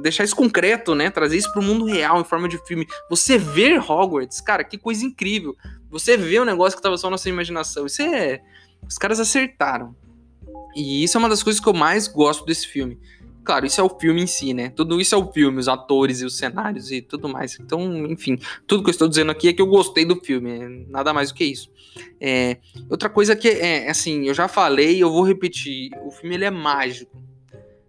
deixar 0.00 0.24
isso 0.24 0.34
concreto, 0.34 0.94
né? 0.94 1.10
Trazer 1.10 1.36
isso 1.36 1.52
pro 1.52 1.62
mundo 1.62 1.84
real 1.84 2.20
em 2.20 2.24
forma 2.24 2.48
de 2.48 2.58
filme. 2.66 2.86
Você 3.08 3.38
ver 3.38 3.78
Hogwarts, 3.78 4.40
cara, 4.40 4.64
que 4.64 4.76
coisa 4.76 5.04
incrível. 5.04 5.56
Você 5.88 6.16
vê 6.16 6.40
um 6.40 6.44
negócio 6.44 6.76
que 6.76 6.82
tava 6.82 6.96
só 6.96 7.08
na 7.08 7.18
sua 7.18 7.28
imaginação. 7.28 7.86
Isso 7.86 8.02
é. 8.02 8.40
Os 8.88 8.98
caras 8.98 9.20
acertaram. 9.20 9.94
E 10.74 11.04
isso 11.04 11.16
é 11.16 11.20
uma 11.20 11.28
das 11.28 11.42
coisas 11.42 11.60
que 11.60 11.68
eu 11.68 11.74
mais 11.74 12.08
gosto 12.08 12.44
desse 12.44 12.66
filme. 12.66 12.98
Claro, 13.44 13.66
isso 13.66 13.80
é 13.80 13.84
o 13.84 13.88
filme 13.88 14.22
em 14.22 14.26
si, 14.26 14.54
né? 14.54 14.70
Tudo 14.70 15.00
isso 15.00 15.14
é 15.14 15.18
o 15.18 15.32
filme, 15.32 15.58
os 15.58 15.68
atores 15.68 16.20
e 16.20 16.24
os 16.24 16.36
cenários 16.36 16.92
e 16.92 17.02
tudo 17.02 17.28
mais. 17.28 17.58
Então, 17.58 18.06
enfim, 18.06 18.38
tudo 18.66 18.84
que 18.84 18.90
eu 18.90 18.92
estou 18.92 19.08
dizendo 19.08 19.32
aqui 19.32 19.48
é 19.48 19.52
que 19.52 19.60
eu 19.60 19.66
gostei 19.66 20.04
do 20.04 20.16
filme, 20.16 20.50
é 20.50 20.68
nada 20.88 21.12
mais 21.12 21.30
do 21.30 21.34
que 21.34 21.44
isso. 21.44 21.70
É, 22.20 22.58
outra 22.88 23.08
coisa 23.08 23.34
que 23.34 23.48
é, 23.48 23.90
assim, 23.90 24.26
eu 24.26 24.34
já 24.34 24.46
falei 24.46 25.02
eu 25.02 25.10
vou 25.10 25.24
repetir: 25.24 25.90
o 26.04 26.10
filme 26.10 26.36
ele 26.36 26.44
é 26.44 26.50
mágico. 26.50 27.20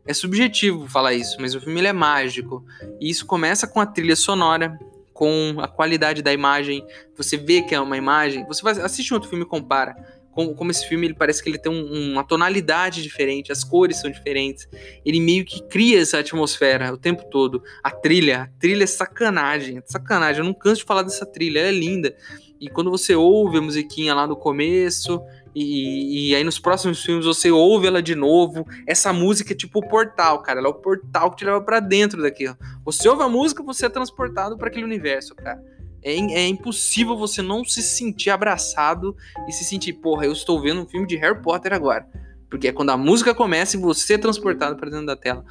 É 0.05 0.13
subjetivo 0.13 0.87
falar 0.87 1.13
isso, 1.13 1.37
mas 1.39 1.55
o 1.55 1.61
filme 1.61 1.79
ele 1.79 1.87
é 1.87 1.93
mágico. 1.93 2.65
E 2.99 3.09
isso 3.09 3.25
começa 3.25 3.67
com 3.67 3.79
a 3.79 3.85
trilha 3.85 4.15
sonora, 4.15 4.77
com 5.13 5.57
a 5.59 5.67
qualidade 5.67 6.21
da 6.21 6.33
imagem. 6.33 6.85
Você 7.15 7.37
vê 7.37 7.61
que 7.61 7.75
é 7.75 7.79
uma 7.79 7.95
imagem, 7.95 8.45
você 8.45 8.61
vai 8.61 8.73
assistir 8.81 9.13
outro 9.13 9.29
filme 9.29 9.45
e 9.45 9.47
compara 9.47 9.95
como, 10.33 10.55
como 10.55 10.71
esse 10.71 10.87
filme 10.87 11.07
ele 11.07 11.13
parece 11.13 11.41
que 11.41 11.49
ele 11.49 11.57
tem 11.57 11.71
um, 11.71 12.11
uma 12.13 12.23
tonalidade 12.23 13.01
diferente, 13.01 13.51
as 13.51 13.63
cores 13.63 13.97
são 13.97 14.09
diferentes. 14.09 14.67
Ele 15.05 15.19
meio 15.19 15.45
que 15.45 15.61
cria 15.63 16.01
essa 16.01 16.19
atmosfera 16.19 16.93
o 16.93 16.97
tempo 16.97 17.23
todo. 17.29 17.63
A 17.83 17.91
trilha, 17.91 18.43
a 18.43 18.59
trilha 18.59 18.83
é 18.83 18.87
sacanagem, 18.87 19.81
sacanagem. 19.85 20.39
Eu 20.39 20.45
não 20.45 20.53
canso 20.53 20.81
de 20.81 20.85
falar 20.85 21.03
dessa 21.03 21.25
trilha, 21.25 21.59
ela 21.59 21.69
é 21.69 21.71
linda. 21.71 22.15
E 22.59 22.69
quando 22.69 22.89
você 22.89 23.13
ouve 23.15 23.57
a 23.57 23.61
musiquinha 23.61 24.15
lá 24.15 24.25
no 24.25 24.35
começo, 24.35 25.21
e, 25.55 26.29
e, 26.31 26.35
aí 26.35 26.43
nos 26.43 26.57
próximos 26.57 27.03
filmes 27.03 27.25
você 27.25 27.51
ouve 27.51 27.85
ela 27.85 28.01
de 28.01 28.15
novo. 28.15 28.65
Essa 28.87 29.13
música 29.13 29.53
é 29.53 29.55
tipo 29.55 29.79
o 29.79 29.87
portal, 29.87 30.41
cara. 30.41 30.59
Ela 30.59 30.67
é 30.67 30.71
o 30.71 30.75
portal 30.75 31.29
que 31.29 31.37
te 31.37 31.45
leva 31.45 31.61
para 31.61 31.79
dentro 31.79 32.21
daquilo. 32.21 32.57
Você 32.83 33.07
ouve 33.07 33.21
a 33.21 33.29
música, 33.29 33.61
você 33.61 33.85
é 33.85 33.89
transportado 33.89 34.57
para 34.57 34.67
aquele 34.67 34.85
universo, 34.85 35.35
cara. 35.35 35.61
É, 36.03 36.13
é, 36.13 36.47
impossível 36.47 37.17
você 37.17 37.41
não 37.41 37.63
se 37.63 37.81
sentir 37.81 38.29
abraçado 38.29 39.15
e 39.47 39.51
se 39.51 39.63
sentir, 39.63 39.93
porra, 39.93 40.25
eu 40.25 40.33
estou 40.33 40.61
vendo 40.61 40.81
um 40.81 40.87
filme 40.87 41.07
de 41.07 41.15
Harry 41.17 41.41
Potter 41.41 41.73
agora. 41.73 42.07
Porque 42.53 42.67
é 42.67 42.71
quando 42.71 42.91
a 42.91 42.97
música 42.97 43.33
começa 43.33 43.75
e 43.75 43.79
você 43.79 44.13
é 44.13 44.17
transportado 44.19 44.75
para 44.75 44.87
dentro 44.87 45.07
da 45.07 45.15
tela. 45.15 45.43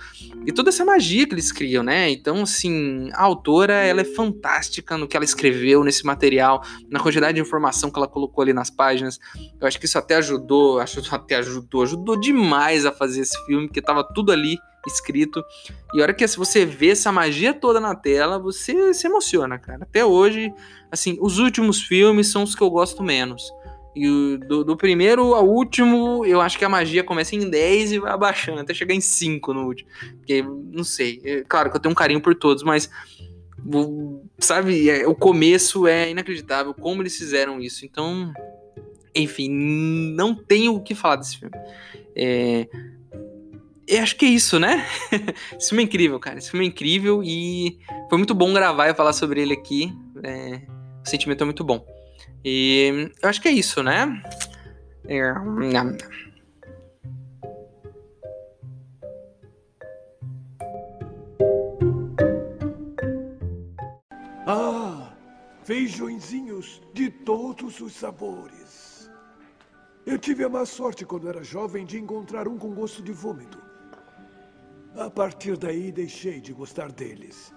E 0.47 0.53
toda 0.53 0.69
essa 0.69 0.85
magia 0.85 1.27
que 1.27 1.35
eles 1.35 1.51
criam, 1.51 1.83
né? 1.83 2.09
Então, 2.09 2.43
assim, 2.43 3.11
a 3.15 3.25
autora, 3.25 3.73
ela 3.73 4.03
é 4.03 4.05
fantástica 4.05 4.97
no 4.97 5.09
que 5.09 5.17
ela 5.17 5.25
escreveu 5.25 5.83
nesse 5.83 6.07
material, 6.07 6.63
na 6.89 7.01
quantidade 7.01 7.35
de 7.35 7.41
informação 7.41 7.91
que 7.91 7.99
ela 7.99 8.07
colocou 8.07 8.41
ali 8.43 8.53
nas 8.53 8.71
páginas. 8.71 9.19
Eu 9.61 9.67
acho 9.67 9.81
que 9.81 9.87
isso 9.87 9.99
até 9.99 10.15
ajudou, 10.15 10.79
acho 10.79 11.03
que 11.03 11.13
até 11.13 11.35
ajudou, 11.39 11.83
ajudou 11.83 12.21
demais 12.21 12.87
a 12.87 12.93
fazer 12.93 13.23
esse 13.23 13.37
filme, 13.47 13.67
porque 13.67 13.83
tava 13.83 14.05
tudo 14.05 14.31
ali 14.31 14.57
escrito. 14.87 15.45
E 15.95 16.01
a 16.01 16.03
hora 16.03 16.15
que 16.15 16.27
você 16.27 16.65
vê 16.65 16.91
essa 16.91 17.13
magia 17.13 17.55
toda 17.55 17.81
na 17.81 17.95
tela, 17.95 18.39
você 18.39 18.93
se 18.95 19.07
emociona, 19.07 19.59
cara. 19.59 19.83
Até 19.83 20.05
hoje, 20.05 20.53
assim, 20.91 21.17
os 21.21 21.39
últimos 21.39 21.83
filmes 21.83 22.29
são 22.29 22.43
os 22.43 22.55
que 22.55 22.63
eu 22.63 22.71
gosto 22.71 23.03
menos. 23.03 23.53
E 23.95 24.39
do, 24.49 24.65
do, 24.65 24.77
primeiro 24.77 25.35
ao 25.35 25.47
último, 25.47 26.25
eu 26.25 26.41
acho 26.41 26.59
que 26.59 26.65
a 26.65 26.69
magia 26.69 27.05
começa 27.05 27.37
em 27.37 27.51
10 27.51 27.93
e 27.93 27.99
vai 27.99 28.13
abaixando, 28.13 28.61
até 28.61 28.73
chegar 28.73 28.95
em 28.95 29.01
5 29.03 29.53
no 29.53 29.67
último. 29.67 29.89
Porque, 30.17 30.43
não 30.43 30.83
sei, 30.83 31.21
é, 31.25 31.45
claro 31.47 31.71
que 31.71 31.77
eu 31.77 31.81
tenho 31.81 31.93
um 31.93 31.97
carinho 31.97 32.21
por 32.21 32.35
todos, 32.35 32.63
mas. 32.63 32.91
Sabe, 34.39 34.91
é, 34.91 35.07
o 35.07 35.15
começo 35.15 35.87
é 35.87 36.11
inacreditável 36.11 36.75
como 36.75 37.03
eles 37.03 37.17
fizeram 37.17 37.61
isso. 37.61 37.85
Então, 37.85 38.33
enfim, 39.15 39.49
não 39.51 40.35
tenho 40.35 40.75
o 40.75 40.83
que 40.83 40.95
falar 40.95 41.17
desse 41.17 41.39
filme. 41.39 41.55
É, 42.17 42.67
eu 43.87 44.03
acho 44.03 44.17
que 44.17 44.25
é 44.25 44.29
isso, 44.29 44.59
né? 44.59 44.87
Esse 45.59 45.71
filme 45.71 45.83
é 45.83 45.87
incrível, 45.87 46.19
cara. 46.21 46.39
Esse 46.39 46.51
filme 46.51 46.65
é 46.67 46.69
incrível 46.69 47.23
e 47.23 47.79
foi 48.09 48.19
muito 48.19 48.35
bom 48.35 48.53
gravar 48.53 48.89
e 48.89 48.95
falar 48.95 49.13
sobre 49.13 49.43
ele 49.43 49.53
aqui. 49.53 49.93
É, 50.23 50.61
o 51.05 51.09
sentimento 51.09 51.43
é 51.43 51.45
muito 51.45 51.65
bom. 51.65 51.85
E 52.45 53.11
eu 53.23 53.29
acho 53.29 53.41
que 53.41 53.49
é 53.49 53.53
isso, 53.53 53.83
né? 53.83 54.23
É... 55.07 55.33
Ah, 64.47 65.13
feijõezinhos 65.65 66.81
de 66.93 67.11
todos 67.11 67.81
os 67.81 67.93
sabores. 67.93 69.11
Eu 70.05 70.19
tive 70.19 70.45
a 70.45 70.49
má 70.49 70.67
sorte 70.67 71.05
quando 71.05 71.29
era 71.29 71.45
jovem 71.45 71.85
de 71.85 71.99
encontrar 71.99 72.49
um 72.49 72.59
com 72.59 72.75
gosto 72.75 73.03
de 73.03 73.13
vômito. 73.13 73.72
A 74.95 75.09
partir 75.09 75.57
daí, 75.57 75.91
deixei 75.91 76.39
de 76.39 76.53
gostar 76.53 76.93
deles. 76.93 77.53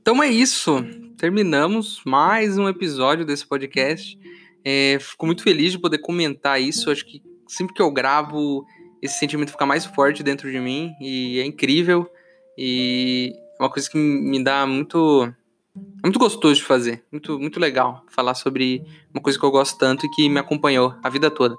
Então 0.00 0.22
é 0.22 0.28
isso. 0.28 0.76
Terminamos 1.18 2.00
mais 2.06 2.56
um 2.56 2.68
episódio 2.68 3.26
desse 3.26 3.44
podcast. 3.44 4.16
É, 4.64 4.98
fico 5.00 5.26
muito 5.26 5.42
feliz 5.42 5.72
de 5.72 5.78
poder 5.78 5.98
comentar 5.98 6.60
isso. 6.60 6.90
Acho 6.90 7.04
que 7.04 7.20
sempre 7.48 7.74
que 7.74 7.82
eu 7.82 7.90
gravo, 7.90 8.64
esse 9.02 9.18
sentimento 9.18 9.50
fica 9.50 9.66
mais 9.66 9.84
forte 9.84 10.22
dentro 10.22 10.50
de 10.50 10.60
mim 10.60 10.92
e 11.00 11.40
é 11.40 11.44
incrível. 11.44 12.08
E 12.56 13.32
é 13.58 13.62
uma 13.62 13.70
coisa 13.70 13.90
que 13.90 13.98
me 13.98 14.42
dá 14.42 14.64
muito. 14.64 15.34
É 15.76 16.06
muito 16.06 16.18
gostoso 16.18 16.54
de 16.54 16.62
fazer. 16.62 17.04
Muito, 17.10 17.38
muito 17.38 17.58
legal 17.58 18.04
falar 18.08 18.34
sobre 18.34 18.84
uma 19.12 19.22
coisa 19.22 19.38
que 19.38 19.44
eu 19.44 19.50
gosto 19.50 19.78
tanto 19.78 20.06
e 20.06 20.10
que 20.10 20.28
me 20.28 20.38
acompanhou 20.38 20.94
a 21.02 21.08
vida 21.08 21.30
toda. 21.30 21.56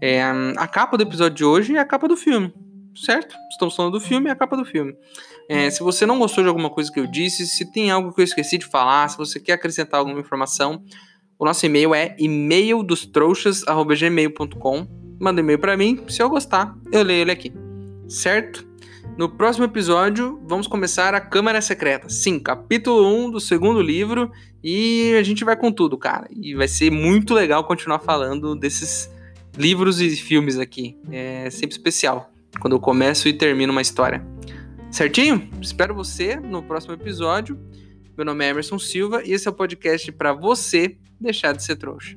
É, 0.00 0.22
a 0.56 0.66
capa 0.66 0.96
do 0.96 1.02
episódio 1.02 1.36
de 1.36 1.44
hoje 1.44 1.76
é 1.76 1.78
a 1.78 1.84
capa 1.84 2.08
do 2.08 2.16
filme 2.16 2.52
certo? 2.94 3.34
Estamos 3.50 3.74
falando 3.74 3.92
do 3.92 4.00
filme 4.00 4.28
e 4.28 4.30
a 4.30 4.36
capa 4.36 4.54
do 4.56 4.64
filme. 4.64 4.94
É, 5.48 5.68
se 5.70 5.82
você 5.82 6.06
não 6.06 6.18
gostou 6.18 6.44
de 6.44 6.48
alguma 6.48 6.70
coisa 6.70 6.90
que 6.90 6.98
eu 7.00 7.06
disse, 7.06 7.46
se 7.46 7.70
tem 7.72 7.90
algo 7.90 8.10
que 8.12 8.20
eu 8.20 8.24
esqueci 8.24 8.58
de 8.58 8.66
falar, 8.66 9.08
se 9.08 9.16
você 9.16 9.40
quer 9.40 9.54
acrescentar 9.54 9.98
alguma 10.00 10.20
informação, 10.20 10.84
o 11.38 11.44
nosso 11.44 11.64
e-mail 11.66 11.94
é 11.94 12.16
e-maildostrouxas.gmail.com. 12.18 14.86
Manda 15.20 15.40
e-mail 15.40 15.58
para 15.58 15.76
mim, 15.76 16.02
se 16.08 16.22
eu 16.22 16.30
gostar, 16.30 16.74
eu 16.90 17.02
leio 17.02 17.20
ele 17.22 17.30
aqui, 17.30 17.52
certo? 18.08 18.66
No 19.16 19.28
próximo 19.28 19.66
episódio, 19.66 20.40
vamos 20.46 20.66
começar 20.66 21.14
a 21.14 21.20
Câmara 21.20 21.60
Secreta. 21.60 22.08
Sim, 22.08 22.38
capítulo 22.38 23.06
1 23.26 23.30
do 23.32 23.40
segundo 23.40 23.82
livro. 23.82 24.32
E 24.64 25.14
a 25.18 25.22
gente 25.22 25.44
vai 25.44 25.54
com 25.54 25.70
tudo, 25.70 25.98
cara. 25.98 26.26
E 26.30 26.54
vai 26.54 26.66
ser 26.66 26.90
muito 26.90 27.34
legal 27.34 27.62
continuar 27.64 27.98
falando 27.98 28.56
desses 28.56 29.12
livros 29.56 30.00
e 30.00 30.16
filmes 30.16 30.58
aqui. 30.58 30.96
É 31.10 31.50
sempre 31.50 31.76
especial 31.76 32.30
quando 32.58 32.74
eu 32.74 32.80
começo 32.80 33.28
e 33.28 33.34
termino 33.34 33.70
uma 33.70 33.82
história. 33.82 34.26
Certinho? 34.90 35.46
Espero 35.60 35.94
você 35.94 36.36
no 36.36 36.62
próximo 36.62 36.94
episódio. 36.94 37.58
Meu 38.16 38.24
nome 38.24 38.46
é 38.46 38.48
Emerson 38.48 38.78
Silva 38.78 39.22
e 39.24 39.32
esse 39.32 39.46
é 39.46 39.50
o 39.50 39.54
podcast 39.54 40.10
para 40.12 40.32
você 40.32 40.96
deixar 41.20 41.52
de 41.52 41.62
ser 41.62 41.76
trouxa. 41.76 42.16